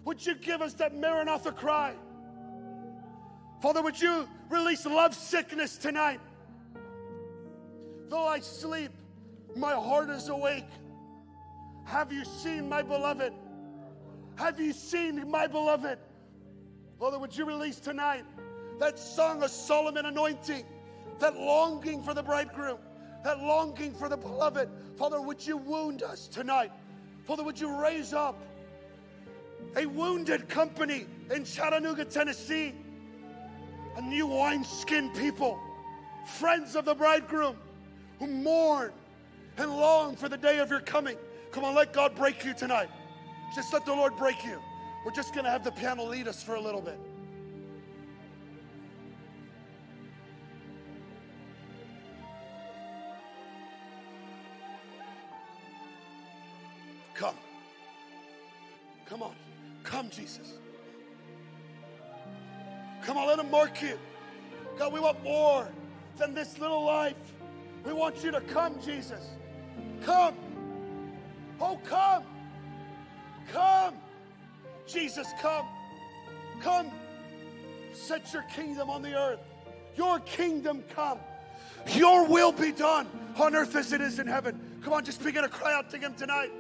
Would 0.06 0.26
you 0.26 0.36
give 0.36 0.62
us 0.62 0.74
that 0.76 0.96
Maranatha 0.96 1.52
cry? 1.52 1.96
Father, 3.62 3.82
would 3.82 4.00
you 4.00 4.28
release 4.50 4.86
love 4.86 5.14
sickness 5.14 5.78
tonight? 5.78 6.20
Though 8.10 8.28
I 8.28 8.40
sleep, 8.40 8.92
my 9.56 9.74
heart 9.74 10.10
is 10.10 10.28
awake. 10.30 10.66
Have 11.86 12.12
you 12.12 12.26
seen 12.26 12.68
my 12.68 12.82
beloved? 12.82 13.34
Have 14.36 14.60
you 14.60 14.74
seen 14.74 15.30
my 15.30 15.48
beloved? 15.48 16.00
Father, 17.00 17.20
would 17.20 17.36
you 17.36 17.46
release 17.46 17.80
tonight 17.80 18.26
that 18.80 18.98
song 18.98 19.44
of 19.44 19.52
Solomon 19.52 20.06
anointing, 20.06 20.66
that 21.20 21.36
longing 21.36 22.02
for 22.04 22.14
the 22.14 22.24
bridegroom? 22.24 22.78
that 23.24 23.40
longing 23.40 23.94
for 23.94 24.10
the 24.10 24.18
beloved. 24.18 24.70
Father, 24.98 25.22
would 25.22 25.46
you 25.46 25.58
wound 25.58 26.04
us 26.04 26.28
tonight? 26.28 26.72
Father, 27.26 27.44
would 27.44 27.60
you 27.60 27.80
raise 27.80 28.14
up 28.14 28.42
a 29.76 29.86
wounded 29.86 30.50
company 30.50 31.06
in 31.34 31.46
Chattanooga, 31.46 32.06
Tennessee? 32.06 32.74
A 33.98 34.02
new 34.02 34.28
wineskin 34.28 35.10
people, 35.12 35.60
friends 36.26 36.76
of 36.76 36.86
the 36.86 36.96
bridegroom 36.96 37.58
who 38.20 38.28
mourn 38.28 38.92
and 39.58 39.70
long 39.70 40.16
for 40.16 40.30
the 40.30 40.38
day 40.38 40.60
of 40.60 40.70
your 40.70 40.80
coming. 40.80 41.18
Come 41.52 41.66
on, 41.66 41.76
let 41.76 41.92
God 41.92 42.16
break 42.16 42.46
you 42.46 42.54
tonight. 42.54 42.90
Just 43.54 43.74
let 43.74 43.86
the 43.86 43.94
Lord 43.94 44.16
break 44.16 44.46
you. 44.46 44.60
We're 45.06 45.12
just 45.12 45.34
going 45.34 45.44
to 45.44 45.52
have 45.52 45.64
the 45.64 45.72
piano 45.72 46.04
lead 46.04 46.28
us 46.28 46.42
for 46.42 46.56
a 46.56 46.62
little 46.62 46.82
bit. 46.82 47.00
Come. 57.14 57.36
Come 59.06 59.22
on. 59.22 59.36
Come, 59.84 60.10
Jesus. 60.10 60.54
Come 63.06 63.18
on, 63.18 63.28
let 63.28 63.40
him 63.40 63.50
mark 63.50 63.82
you. 63.82 63.98
God, 64.78 64.94
we 64.94 65.00
want 65.00 65.24
more 65.24 65.68
than 66.18 66.34
this 66.34 66.60
little 66.60 66.84
life. 66.84 67.16
We 67.84 67.94
want 67.94 68.24
you 68.24 68.32
to 68.32 68.42
come, 68.42 68.80
Jesus. 68.82 69.28
Come. 70.04 70.36
Oh, 71.60 71.80
come. 71.86 72.24
Come. 73.52 73.96
Jesus, 74.88 75.28
come. 75.42 75.66
Come. 76.62 76.92
Set 77.94 78.34
your 78.34 78.44
kingdom 78.44 78.90
on 78.90 79.02
the 79.02 79.16
earth. 79.16 79.40
Your 79.96 80.20
kingdom 80.20 80.84
come. 80.96 81.20
Your 81.88 82.28
will 82.28 82.52
be 82.52 82.72
done 82.72 83.08
on 83.38 83.56
earth 83.56 83.76
as 83.76 83.92
it 83.94 84.02
is 84.02 84.20
in 84.20 84.28
heaven. 84.28 84.60
Come 84.84 84.94
on, 84.94 85.04
just 85.04 85.24
begin 85.24 85.44
to 85.44 85.50
cry 85.50 85.74
out 85.74 85.90
to 85.92 85.98
him 85.98 86.14
tonight. 86.14 86.52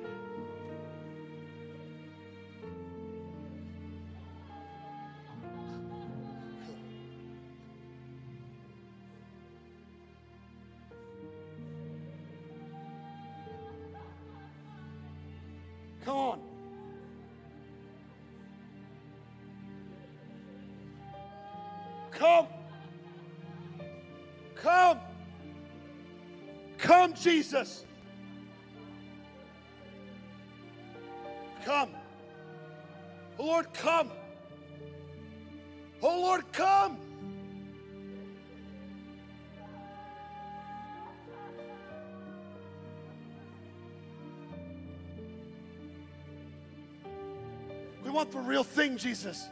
Jesus. 27.22 27.86
Come. 31.63 31.91
Oh, 33.38 33.45
Lord, 33.45 33.72
come. 33.74 34.11
Oh, 36.01 36.22
Lord, 36.22 36.51
come. 36.51 36.97
We 48.03 48.09
want 48.09 48.32
the 48.32 48.39
real 48.39 48.63
thing, 48.63 48.97
Jesus. 48.97 49.47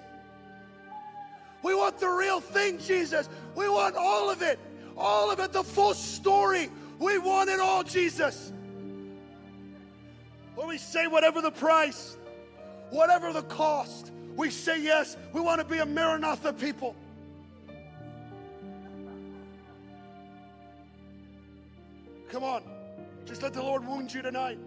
We 1.62 1.76
want 1.76 2.00
the 2.00 2.10
real 2.10 2.40
thing, 2.40 2.80
Jesus. 2.80 3.30
We 3.56 3.70
want 3.70 3.96
all 3.96 4.32
of 4.32 4.42
it. 4.42 4.58
All 4.98 5.30
of 5.30 5.40
it, 5.40 5.54
the 5.54 5.64
full 5.64 5.94
story. 5.94 6.70
We 7.00 7.18
want 7.18 7.50
it 7.50 7.62
all, 7.62 7.84
Jesus. 7.84 8.52
When 10.56 10.68
we 10.68 10.78
say 10.78 11.08
whatever 11.08 11.42
the 11.42 11.52
price, 11.52 12.18
whatever 12.90 13.32
the 13.32 13.44
cost, 13.44 14.12
we 14.36 14.50
say 14.50 14.82
yes. 14.82 15.16
We 15.32 15.40
want 15.40 15.60
to 15.60 15.66
be 15.66 15.80
a 15.80 15.86
Maranatha 15.86 16.54
people. 16.54 16.96
Come 22.30 22.44
on. 22.44 22.64
Just 23.26 23.42
let 23.42 23.54
the 23.54 23.64
Lord 23.64 23.88
wound 23.88 24.14
you 24.14 24.22
tonight. 24.22 24.60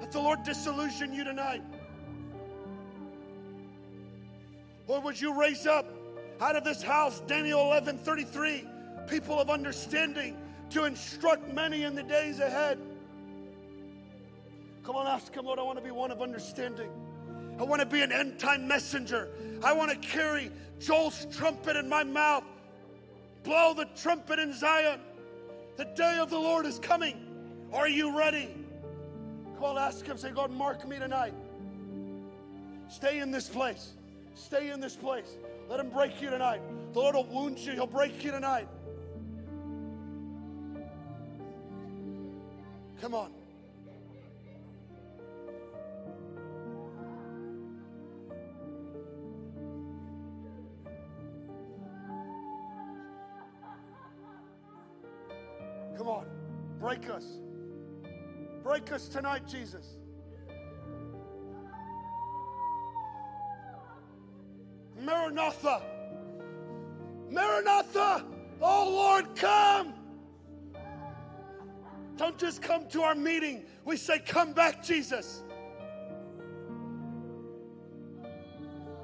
Let 0.00 0.12
the 0.12 0.20
Lord 0.20 0.42
disillusion 0.42 1.14
you 1.14 1.24
tonight. 1.24 1.62
Lord, 4.86 5.02
would 5.04 5.20
you 5.20 5.38
raise 5.38 5.66
up 5.66 5.86
out 6.40 6.54
of 6.54 6.62
this 6.62 6.82
house, 6.82 7.20
Daniel 7.26 7.60
11 7.62 7.98
33, 7.98 8.64
people 9.08 9.40
of 9.40 9.48
understanding 9.48 10.36
to 10.70 10.84
instruct 10.84 11.52
many 11.52 11.84
in 11.84 11.94
the 11.94 12.02
days 12.02 12.40
ahead? 12.40 12.78
Come 14.84 14.96
on, 14.96 15.06
ask 15.06 15.34
Him, 15.34 15.46
Lord, 15.46 15.58
I 15.58 15.62
want 15.62 15.78
to 15.78 15.84
be 15.84 15.90
one 15.90 16.10
of 16.10 16.22
understanding. 16.22 16.88
I 17.58 17.62
want 17.64 17.80
to 17.80 17.86
be 17.86 18.02
an 18.02 18.12
end 18.12 18.38
time 18.38 18.68
messenger. 18.68 19.30
I 19.64 19.72
want 19.72 19.90
to 19.90 19.96
carry 19.96 20.50
Joel's 20.78 21.26
trumpet 21.32 21.76
in 21.76 21.88
my 21.88 22.04
mouth, 22.04 22.44
blow 23.42 23.74
the 23.74 23.86
trumpet 24.00 24.38
in 24.38 24.52
Zion. 24.52 25.00
The 25.76 25.84
day 25.84 26.18
of 26.18 26.30
the 26.30 26.38
Lord 26.38 26.66
is 26.66 26.78
coming. 26.78 27.66
Are 27.72 27.88
you 27.88 28.16
ready? 28.16 28.48
Come 29.56 29.64
on, 29.64 29.78
ask 29.78 30.04
Him, 30.04 30.18
say, 30.18 30.30
God, 30.30 30.50
mark 30.50 30.86
me 30.86 30.98
tonight. 30.98 31.34
Stay 32.88 33.18
in 33.18 33.30
this 33.30 33.48
place. 33.48 33.92
Stay 34.34 34.70
in 34.70 34.80
this 34.80 34.94
place. 34.94 35.36
Let 35.68 35.80
him 35.80 35.90
break 35.90 36.20
you 36.20 36.30
tonight. 36.30 36.60
The 36.92 37.00
Lord 37.00 37.16
will 37.16 37.24
wound 37.24 37.58
you, 37.58 37.72
he'll 37.72 37.86
break 37.86 38.22
you 38.22 38.30
tonight. 38.30 38.68
Come 43.00 43.14
on. 43.14 43.30
Come 55.96 56.08
on. 56.08 56.26
Break 56.80 57.08
us. 57.10 57.24
Break 58.62 58.92
us 58.92 59.08
tonight, 59.08 59.46
Jesus. 59.46 59.98
Maranatha. 64.98 65.82
Maranatha. 67.30 68.24
Oh 68.60 68.90
Lord, 68.90 69.36
come. 69.36 69.95
Don't 72.16 72.38
just 72.38 72.62
come 72.62 72.88
to 72.88 73.02
our 73.02 73.14
meeting. 73.14 73.64
We 73.84 73.96
say, 73.96 74.18
Come 74.18 74.52
back, 74.52 74.82
Jesus. 74.82 75.42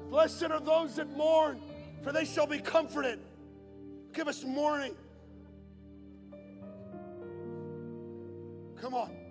Blessed 0.09 0.43
are 0.43 0.59
those 0.59 0.95
that 0.97 1.09
mourn, 1.15 1.59
for 2.03 2.11
they 2.11 2.25
shall 2.25 2.47
be 2.47 2.59
comforted. 2.59 3.19
Give 4.13 4.27
us 4.27 4.43
mourning. 4.43 4.95
Come 8.79 8.93
on. 8.93 9.22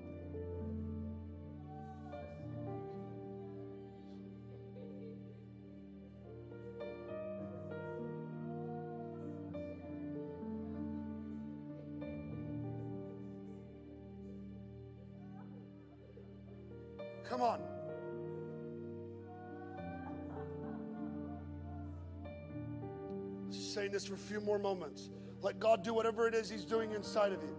Come 17.33 17.41
on. 17.41 17.61
Saying 23.49 23.91
this 23.91 24.05
for 24.05 24.17
a 24.17 24.19
few 24.19 24.39
more 24.43 24.59
moments. 24.59 25.09
Let 25.41 25.59
God 25.59 25.83
do 25.83 25.95
whatever 25.95 26.29
it 26.29 26.35
is 26.35 26.51
He's 26.51 26.67
doing 26.67 26.93
inside 26.93 27.33
of 27.33 27.43
you. 27.43 27.57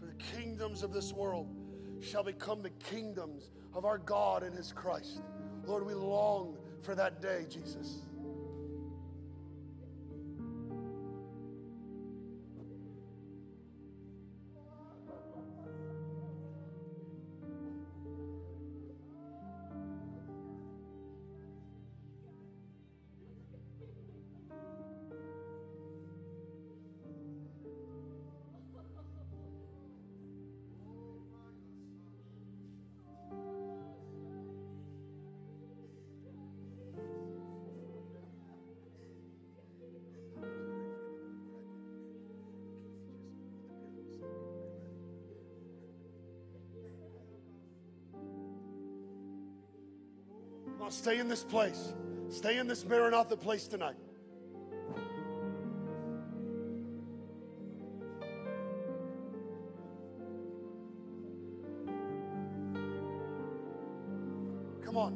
For 0.00 0.06
the 0.06 0.14
kingdoms 0.14 0.82
of 0.82 0.94
this 0.94 1.12
world 1.12 1.54
shall 2.00 2.24
become 2.24 2.62
the 2.62 2.70
kingdoms 2.70 3.50
of 3.74 3.84
our 3.84 3.98
God 3.98 4.42
and 4.42 4.56
His 4.56 4.72
Christ. 4.72 5.20
Lord, 5.66 5.84
we 5.84 5.92
long 5.92 6.56
for 6.80 6.94
that 6.94 7.20
day, 7.20 7.44
Jesus. 7.50 8.06
Stay 51.06 51.20
in 51.20 51.28
this 51.28 51.44
place. 51.44 51.94
Stay 52.30 52.58
in 52.58 52.66
this 52.66 52.84
Maranatha 52.84 53.36
place 53.36 53.68
tonight. 53.68 53.94
Come 64.84 64.96
on. 64.96 65.14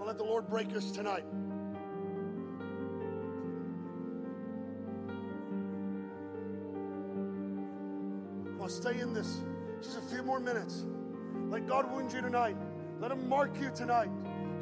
Well, 0.00 0.08
let 0.08 0.18
the 0.18 0.24
Lord 0.24 0.48
break 0.48 0.74
us 0.74 0.90
tonight. 0.90 1.22
Come 8.58 8.68
stay 8.68 8.98
in 8.98 9.14
this. 9.14 9.44
Few 10.22 10.28
more 10.28 10.38
minutes. 10.38 10.84
Let 11.50 11.66
God 11.66 11.90
wound 11.90 12.12
you 12.12 12.20
tonight. 12.20 12.56
Let 13.00 13.10
Him 13.10 13.28
mark 13.28 13.60
you 13.60 13.72
tonight. 13.74 14.08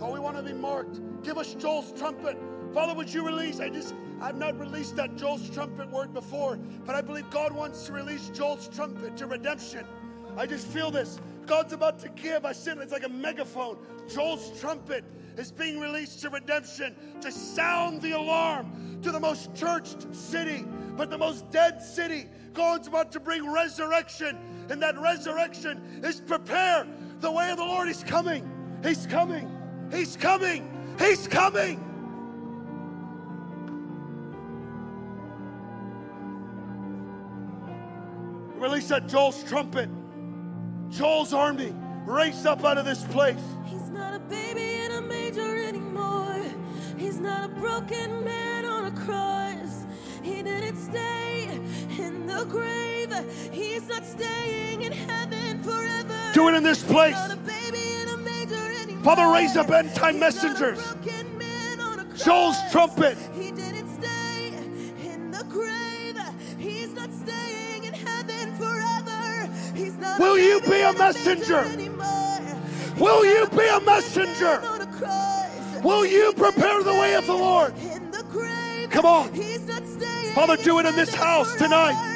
Oh, 0.00 0.10
we 0.10 0.18
want 0.18 0.38
to 0.38 0.42
be 0.42 0.54
marked. 0.54 1.00
Give 1.22 1.36
us 1.36 1.52
Joel's 1.52 1.92
trumpet. 1.92 2.38
Father, 2.72 2.94
would 2.94 3.12
you 3.12 3.26
release? 3.26 3.60
I 3.60 3.68
just, 3.68 3.94
I've 4.22 4.38
not 4.38 4.58
released 4.58 4.96
that 4.96 5.16
Joel's 5.16 5.50
trumpet 5.50 5.90
word 5.90 6.14
before, 6.14 6.56
but 6.86 6.94
I 6.94 7.02
believe 7.02 7.28
God 7.28 7.52
wants 7.52 7.84
to 7.84 7.92
release 7.92 8.30
Joel's 8.30 8.68
trumpet 8.68 9.18
to 9.18 9.26
redemption. 9.26 9.84
I 10.34 10.46
just 10.46 10.66
feel 10.66 10.90
this. 10.90 11.20
God's 11.44 11.74
about 11.74 11.98
to 11.98 12.08
give. 12.08 12.46
I 12.46 12.52
said 12.52 12.78
it's 12.78 12.92
like 12.92 13.04
a 13.04 13.10
megaphone. 13.10 13.76
Joel's 14.08 14.58
trumpet 14.58 15.04
is 15.36 15.52
being 15.52 15.78
released 15.78 16.22
to 16.22 16.30
redemption 16.30 16.96
to 17.20 17.30
sound 17.30 18.00
the 18.00 18.12
alarm 18.12 18.98
to 19.02 19.12
the 19.12 19.20
most 19.20 19.54
churched 19.54 20.14
city, 20.14 20.64
but 20.96 21.10
the 21.10 21.18
most 21.18 21.50
dead 21.50 21.82
city. 21.82 22.28
God's 22.52 22.88
about 22.88 23.12
to 23.12 23.20
bring 23.20 23.50
resurrection, 23.50 24.38
and 24.70 24.80
that 24.80 24.96
resurrection 24.98 26.00
is 26.04 26.20
prepare 26.20 26.86
the 27.18 27.30
way 27.30 27.50
of 27.50 27.56
the 27.56 27.64
Lord. 27.64 27.88
He's 27.88 28.04
coming. 28.04 28.48
He's 28.82 29.06
coming. 29.06 29.50
He's 29.90 30.16
coming. 30.16 30.94
He's 30.98 31.26
coming. 31.26 31.86
Release 38.54 38.88
that 38.88 39.08
Joel's 39.08 39.42
trumpet. 39.44 39.90
Joel's 40.88 41.32
army. 41.32 41.74
Race 42.06 42.46
up 42.46 42.64
out 42.64 42.78
of 42.78 42.84
this 42.84 43.04
place. 43.04 43.40
He's 43.64 43.90
not 43.90 44.14
a 44.14 44.20
baby 44.20 44.84
in 44.84 44.92
a 44.92 45.00
manger 45.00 45.56
anymore. 45.64 46.44
He's 46.96 47.18
not 47.18 47.50
a 47.50 47.52
broken 47.54 48.24
man 48.24 48.66
on 48.66 48.84
a 48.86 48.92
cross. 48.92 49.86
He 50.22 50.42
didn't 50.42 50.76
stay 50.76 51.48
in 51.98 52.26
the 52.26 52.44
grave. 52.44 52.89
He's 53.52 53.88
not 53.88 54.04
staying 54.04 54.82
in 54.82 54.92
heaven 54.92 55.62
forever. 55.62 56.18
Do 56.34 56.48
it 56.48 56.54
in 56.54 56.62
this 56.62 56.82
place. 56.82 57.14
Not 57.14 57.32
a 57.32 57.36
baby 57.36 57.78
in 58.02 58.08
a 58.08 58.16
manger 58.16 58.72
anymore. 58.82 59.04
Father, 59.04 59.28
raise 59.32 59.56
up 59.56 59.70
end 59.70 59.94
time 59.94 60.18
messengers. 60.18 60.82
broken 60.82 61.38
man 61.38 61.80
on 61.80 62.00
a 62.00 62.04
Joel's 62.16 62.56
trumpet. 62.70 63.16
He 63.34 63.50
didn't 63.50 63.88
stay 64.02 64.48
in 65.04 65.30
the 65.30 65.44
grave. 65.48 66.16
He's 66.58 66.92
not 66.92 67.10
staying 67.12 67.84
in 67.84 67.94
heaven 67.94 68.54
forever. 68.56 69.48
He's 69.74 69.96
not 69.96 70.20
Will 70.20 70.38
you 70.38 70.60
be 70.62 70.80
a 70.82 70.92
messenger? 70.92 71.64
Will 72.98 73.24
you 73.24 73.46
be 73.48 73.66
a 73.66 73.80
messenger? 73.80 74.60
man 74.60 74.64
on 74.64 74.80
a 74.82 74.86
cross. 74.98 75.82
Will 75.82 76.04
you 76.04 76.32
prepare 76.34 76.82
the 76.82 76.92
way 76.92 77.14
of 77.14 77.26
the 77.26 77.32
Lord? 77.32 77.72
in 77.78 78.10
the 78.10 78.22
grave. 78.24 78.90
Come 78.90 79.06
on. 79.06 79.32
He's 79.32 79.66
not 79.66 79.86
staying 79.86 80.34
Father, 80.34 80.56
do 80.56 80.78
it 80.78 80.86
in 80.86 80.94
this 80.96 81.14
house 81.14 81.54
tonight. 81.56 82.09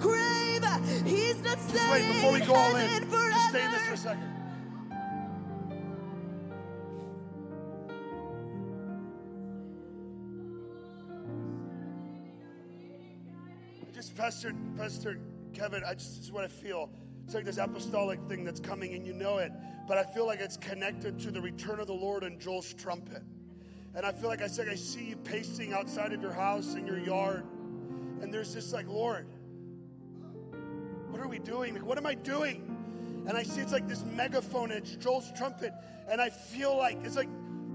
Grave. 0.00 0.64
He's 1.04 1.42
not 1.42 1.56
Just 1.58 1.68
staying 1.70 1.90
wait 1.90 2.12
before 2.12 2.32
we 2.32 2.40
go 2.40 2.54
all 2.54 2.76
in. 2.76 2.88
heaven 2.88 3.08
Just 3.10 3.48
stay 3.50 3.64
in 3.64 3.70
this 3.70 3.82
for 3.82 3.94
a 3.94 3.96
forever. 3.96 4.18
second. 4.18 4.36
Just 13.92 14.16
Pastor, 14.16 14.54
Pastor 14.76 15.20
Kevin, 15.52 15.82
I 15.84 15.94
just 15.94 16.16
this 16.16 16.24
is 16.24 16.32
what 16.32 16.44
I 16.44 16.48
feel. 16.48 16.90
It's 17.24 17.34
like 17.34 17.44
this 17.44 17.58
apostolic 17.58 18.20
thing 18.28 18.44
that's 18.44 18.60
coming 18.60 18.94
and 18.94 19.06
you 19.06 19.12
know 19.12 19.38
it, 19.38 19.52
but 19.86 19.98
I 19.98 20.04
feel 20.04 20.26
like 20.26 20.40
it's 20.40 20.56
connected 20.56 21.18
to 21.20 21.30
the 21.30 21.40
return 21.40 21.78
of 21.78 21.86
the 21.86 21.94
Lord 21.94 22.24
and 22.24 22.40
Joel's 22.40 22.74
trumpet. 22.74 23.22
And 23.94 24.06
I 24.06 24.12
feel 24.12 24.28
like 24.28 24.42
I 24.42 24.46
said 24.46 24.68
I 24.68 24.74
see 24.74 25.04
you 25.04 25.16
pacing 25.16 25.72
outside 25.72 26.12
of 26.12 26.22
your 26.22 26.32
house 26.32 26.74
in 26.74 26.86
your 26.86 26.98
yard, 26.98 27.44
and 28.20 28.32
there's 28.32 28.54
this 28.54 28.72
like, 28.72 28.88
Lord, 28.88 29.26
what 31.10 31.20
are 31.20 31.28
we 31.28 31.38
doing? 31.38 31.74
What 31.84 31.98
am 31.98 32.06
I 32.06 32.14
doing? 32.14 32.76
And 33.26 33.36
I 33.36 33.42
see 33.42 33.60
it's 33.60 33.72
like 33.72 33.88
this 33.88 34.04
megaphone, 34.04 34.70
and 34.70 34.80
it's 34.80 34.96
Joel's 34.96 35.30
trumpet, 35.32 35.72
and 36.08 36.20
I 36.20 36.30
feel 36.30 36.76
like 36.76 36.98
it's 37.04 37.16
like 37.16 37.28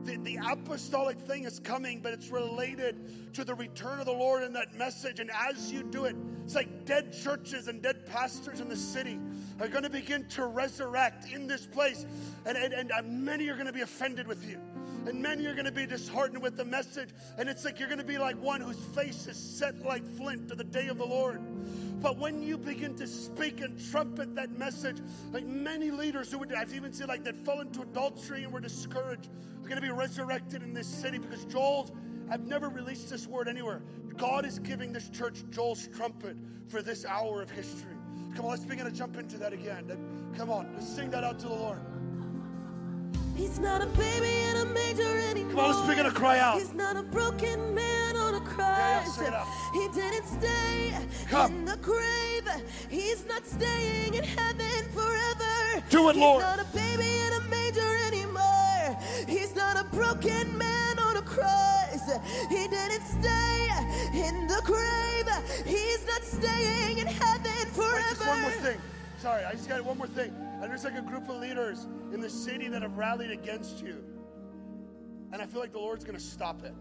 the, 0.03 0.17
the 0.17 0.37
apostolic 0.37 1.17
thing 1.19 1.45
is 1.45 1.59
coming, 1.59 1.99
but 1.99 2.13
it's 2.13 2.29
related 2.29 3.33
to 3.33 3.43
the 3.43 3.53
return 3.53 3.99
of 3.99 4.05
the 4.05 4.11
Lord 4.11 4.43
and 4.43 4.55
that 4.55 4.75
message. 4.75 5.19
And 5.19 5.31
as 5.31 5.71
you 5.71 5.83
do 5.83 6.05
it, 6.05 6.15
it's 6.43 6.55
like 6.55 6.85
dead 6.85 7.11
churches 7.11 7.67
and 7.67 7.81
dead 7.81 8.05
pastors 8.05 8.59
in 8.59 8.69
the 8.69 8.75
city 8.75 9.19
are 9.59 9.67
going 9.67 9.83
to 9.83 9.89
begin 9.89 10.27
to 10.29 10.45
resurrect 10.45 11.31
in 11.31 11.47
this 11.47 11.65
place, 11.65 12.05
and, 12.45 12.57
and, 12.57 12.91
and 12.91 13.25
many 13.25 13.49
are 13.49 13.55
going 13.55 13.65
to 13.67 13.73
be 13.73 13.81
offended 13.81 14.27
with 14.27 14.47
you. 14.47 14.59
And 15.07 15.21
many 15.21 15.45
are 15.45 15.53
going 15.53 15.65
to 15.65 15.71
be 15.71 15.85
disheartened 15.85 16.41
with 16.41 16.57
the 16.57 16.65
message. 16.65 17.09
And 17.37 17.47
it's 17.47 17.63
like 17.63 17.79
you're 17.79 17.87
going 17.87 17.99
to 17.99 18.05
be 18.05 18.17
like 18.17 18.41
one 18.41 18.61
whose 18.61 18.79
face 18.95 19.27
is 19.27 19.37
set 19.37 19.85
like 19.85 20.03
flint 20.17 20.49
to 20.49 20.55
the 20.55 20.63
day 20.63 20.87
of 20.87 20.97
the 20.97 21.05
Lord. 21.05 21.41
But 22.01 22.17
when 22.17 22.41
you 22.41 22.57
begin 22.57 22.95
to 22.95 23.07
speak 23.07 23.61
and 23.61 23.79
trumpet 23.91 24.35
that 24.35 24.51
message, 24.57 24.97
like 25.31 25.45
many 25.45 25.91
leaders 25.91 26.31
who 26.31 26.39
would, 26.39 26.53
I've 26.53 26.73
even 26.73 26.93
seen 26.93 27.07
like 27.07 27.23
that 27.23 27.35
fell 27.45 27.61
into 27.61 27.81
adultery 27.81 28.43
and 28.43 28.53
were 28.53 28.59
discouraged, 28.59 29.29
are 29.63 29.67
going 29.67 29.81
to 29.81 29.81
be 29.81 29.91
resurrected 29.91 30.61
in 30.61 30.73
this 30.73 30.87
city 30.87 31.17
because 31.17 31.45
Joel's, 31.45 31.91
I've 32.29 32.45
never 32.45 32.69
released 32.69 33.09
this 33.09 33.27
word 33.27 33.47
anywhere. 33.47 33.81
God 34.17 34.45
is 34.45 34.59
giving 34.59 34.93
this 34.93 35.09
church 35.09 35.43
Joel's 35.49 35.87
trumpet 35.87 36.37
for 36.67 36.81
this 36.81 37.05
hour 37.05 37.41
of 37.41 37.49
history. 37.49 37.95
Come 38.35 38.45
on, 38.45 38.51
let's 38.51 38.65
begin 38.65 38.85
to 38.85 38.91
jump 38.91 39.17
into 39.17 39.37
that 39.37 39.53
again. 39.53 40.31
Come 40.37 40.49
on, 40.49 40.73
let's 40.73 40.87
sing 40.87 41.09
that 41.11 41.23
out 41.23 41.39
to 41.39 41.47
the 41.47 41.55
Lord. 41.55 41.79
He's 43.35 43.59
not 43.59 43.81
a 43.81 43.87
baby 43.87 44.34
Come 45.55 45.63
on, 45.63 45.73
let's 45.73 45.87
begin 45.87 46.03
to 46.03 46.11
cry 46.11 46.37
out. 46.37 46.59
He's 46.59 46.73
not 46.73 46.97
a 46.97 47.03
broken 47.03 47.73
man 47.73 48.17
on 48.17 48.35
a 48.35 48.41
cross. 48.41 49.17
He 49.73 49.87
didn't 49.87 50.25
stay 50.25 50.93
Come. 51.29 51.53
in 51.53 51.63
the 51.63 51.77
grave. 51.77 52.43
He's 52.89 53.25
not 53.25 53.45
staying 53.45 54.15
in 54.15 54.25
heaven 54.25 54.83
forever. 54.91 55.81
Do 55.89 56.09
it, 56.09 56.15
He's 56.15 56.21
Lord. 56.21 56.43
He's 56.43 56.57
not 56.57 56.59
a 56.59 56.75
baby 56.75 57.07
in 57.07 57.31
a 57.31 57.41
manger 57.47 57.95
anymore. 58.05 58.99
He's 59.29 59.55
not 59.55 59.79
a 59.79 59.85
broken 59.95 60.57
man 60.57 60.99
on 60.99 61.15
a 61.15 61.21
cross. 61.21 62.05
He 62.49 62.67
didn't 62.67 63.05
stay 63.05 63.69
in 64.13 64.47
the 64.47 64.61
grave. 64.65 65.29
He's 65.65 66.05
not 66.05 66.21
staying 66.21 66.97
in 66.97 67.07
heaven 67.07 67.65
forever. 67.71 67.95
Wait, 67.95 68.09
just 68.09 68.27
one 68.27 68.41
more 68.41 68.51
thing. 68.51 68.77
Sorry, 69.19 69.45
I 69.45 69.53
just 69.53 69.69
got 69.69 69.81
one 69.85 69.97
more 69.97 70.07
thing. 70.07 70.35
And 70.61 70.63
there's 70.63 70.83
like 70.83 70.97
a 70.97 71.01
group 71.01 71.29
of 71.29 71.37
leaders 71.37 71.87
in 72.11 72.19
the 72.19 72.29
city 72.29 72.67
that 72.67 72.81
have 72.81 72.97
rallied 72.97 73.31
against 73.31 73.81
you. 73.81 74.03
And 75.31 75.41
I 75.41 75.45
feel 75.45 75.59
like 75.59 75.71
the 75.73 75.79
Lord's 75.79 76.03
going 76.03 76.17
to 76.17 76.23
stop 76.23 76.63
it. 76.63 76.73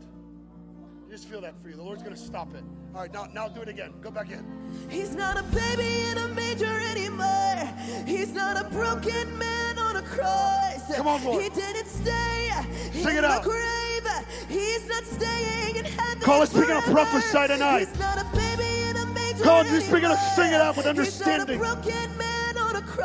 You 1.07 1.13
just 1.13 1.29
feel 1.29 1.41
that 1.43 1.55
for 1.63 1.69
you. 1.69 1.77
The 1.77 1.83
Lord's 1.83 2.03
going 2.03 2.15
to 2.15 2.21
stop 2.21 2.55
it. 2.55 2.63
All 2.95 3.01
right, 3.01 3.13
now, 3.13 3.27
now 3.33 3.49
do 3.49 3.61
it 3.63 3.69
again. 3.69 3.93
Go 4.01 4.11
back 4.11 4.31
in. 4.31 4.45
He's 4.89 5.15
not 5.15 5.37
a 5.39 5.43
baby 5.45 6.03
in 6.11 6.19
a 6.19 6.29
manger 6.29 6.81
anymore. 6.91 7.69
He's 8.07 8.33
not 8.33 8.61
a 8.65 8.69
broken 8.71 9.37
man 9.39 9.79
on 9.79 9.97
a 9.97 10.03
cross. 10.03 10.95
Come 10.95 11.09
on, 11.09 11.25
Lord. 11.25 11.43
He 11.43 11.49
didn't 11.51 11.87
stay 11.87 12.51
Sing 12.93 13.13
in 13.13 13.19
it 13.19 13.21
the 13.23 13.29
out. 13.29 13.43
grave. 13.43 14.07
He's 14.49 14.87
not 14.89 15.05
staying 15.05 15.77
in 15.77 15.85
heaven. 15.85 16.31
On, 16.31 16.39
let's 16.41 16.53
begin 16.53 16.77
to 16.77 16.83
prophesy 16.83 17.49
tonight. 17.49 17.89
He's 17.89 17.99
not 17.99 18.19
a 18.19 18.25
baby 18.37 18.89
in 18.91 18.97
a 18.97 19.07
manger 19.07 19.43
Come 19.45 19.55
on, 19.55 19.65
just 19.67 19.87
begin 19.91 20.11
to 20.11 20.17
anymore. 20.17 20.35
sing 20.37 20.53
it 20.53 20.61
out 20.61 20.77
with 20.77 20.87
understanding. 20.87 21.59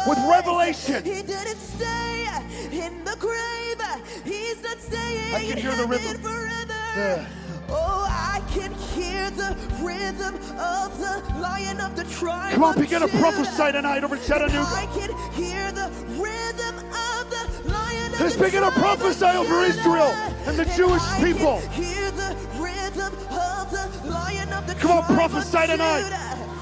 With 0.08 0.18
revelation. 0.30 1.04
He 1.04 1.22
didn't 1.22 1.58
stay 1.58 2.28
in 2.72 3.04
the 3.04 3.16
grave. 3.20 3.82
He's 4.26 4.62
not 4.64 4.80
staying 4.80 5.34
I 5.36 5.42
can 5.42 5.52
in 5.52 5.58
hear 5.58 5.76
the 5.76 5.86
rhythm. 5.86 6.22
forever. 6.22 6.74
Yeah. 6.96 7.26
Oh, 7.70 8.06
I 8.10 8.42
can 8.52 8.74
hear 8.74 9.30
the 9.32 9.56
rhythm 9.80 10.36
of 10.58 10.98
the 11.00 11.22
lion 11.40 11.80
of 11.82 11.96
the 11.96 12.04
tribe. 12.06 12.54
Come 12.54 12.64
on, 12.64 12.76
of 12.76 12.82
begin 12.82 13.02
to 13.02 13.08
prophesy 13.20 13.72
tonight 13.72 14.04
over 14.04 14.16
I 14.16 14.20
Chattanooga. 14.20 14.88
can 14.98 15.32
hear 15.34 15.72
the 15.72 15.90
rhythm 16.18 16.76
of 16.78 17.30
the 17.30 17.70
lion 17.70 18.14
of 18.14 18.20
Let's 18.22 18.36
the 18.36 18.44
begin 18.46 18.62
to 18.62 18.68
of 18.70 18.74
prophesy 18.74 19.26
over. 19.26 19.64
Israel 19.66 20.12
and 20.48 20.58
the 20.58 20.66
Jewish 20.76 21.04
I 21.04 21.24
people. 21.24 21.62
Can 21.62 21.84
hear 21.84 22.12
the 22.12 22.36
rhythm 22.58 23.14
of 23.30 23.70
the 23.72 24.10
lion 24.10 24.52
of 24.52 24.66
the 24.66 24.74
Come 24.76 24.92
on, 24.92 24.98
of 25.00 25.06
prophesy 25.06 25.68
tonight. 25.68 26.12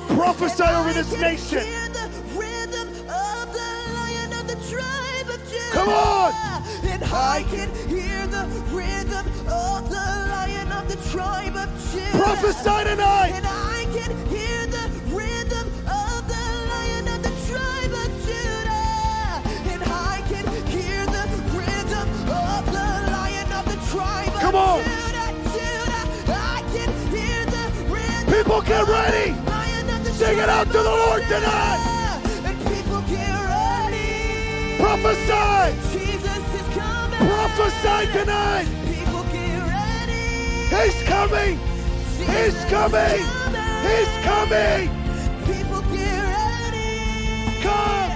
Prophesy 0.10 0.64
And 0.64 0.76
over 0.76 0.90
I 0.90 0.94
this 0.94 1.12
nation. 1.20 1.64
Come 5.72 5.90
on! 5.90 6.34
And 6.84 7.04
I 7.04 7.46
can 7.50 7.70
hear 7.88 8.28
the 8.28 8.46
rhythm 8.72 9.26
of 9.48 9.90
the 9.90 10.08
lion 10.32 10.72
of 10.72 10.88
the 10.88 10.98
tribe 11.12 11.56
of 11.56 11.70
Judah. 11.92 12.18
Prophesy 12.18 12.84
tonight! 12.90 13.32
And 13.36 13.46
I 13.46 13.86
can 13.94 14.12
hear 14.28 14.66
the 14.68 14.90
rhythm 15.14 15.68
of 15.88 16.28
the 16.28 16.46
lion 16.72 17.08
of 17.08 17.24
the 17.24 17.34
tribe 17.50 17.94
of 17.94 18.10
Judah. 18.26 19.42
And 19.74 19.84
I 19.84 20.24
can 20.30 20.46
hear 20.68 21.06
the 21.06 21.26
rhythm 21.56 22.08
of 22.30 22.66
the 22.68 22.90
lion 23.12 23.52
of 23.52 23.66
the 23.66 23.78
tribe 23.92 24.32
Come 24.40 24.56
on. 24.56 24.84
Judah, 24.84 25.32
Judah. 25.54 26.04
Can 26.74 28.34
People 28.34 28.62
get 28.62 28.88
ready! 28.88 29.34
Sing 30.14 30.38
it 30.40 30.50
out 30.50 30.68
to 30.68 30.74
the 30.74 30.84
Lord 30.84 31.22
tonight! 31.24 31.97
Prophesy! 34.78 35.76
Jesus 35.92 36.54
is 36.54 36.76
coming! 36.76 37.20
Prophesy 37.20 38.12
tonight! 38.14 38.68
People 38.86 39.24
get 39.32 39.62
ready! 39.66 40.14
He's 40.70 41.04
coming! 41.04 41.60
Jesus 42.18 42.54
He's 42.54 42.66
coming! 42.72 43.24
coming. 43.26 43.66
He's 43.84 44.14
coming! 44.24 44.90
People 45.46 45.82
get 45.92 46.24
ready! 46.24 47.62
Come! 47.64 48.07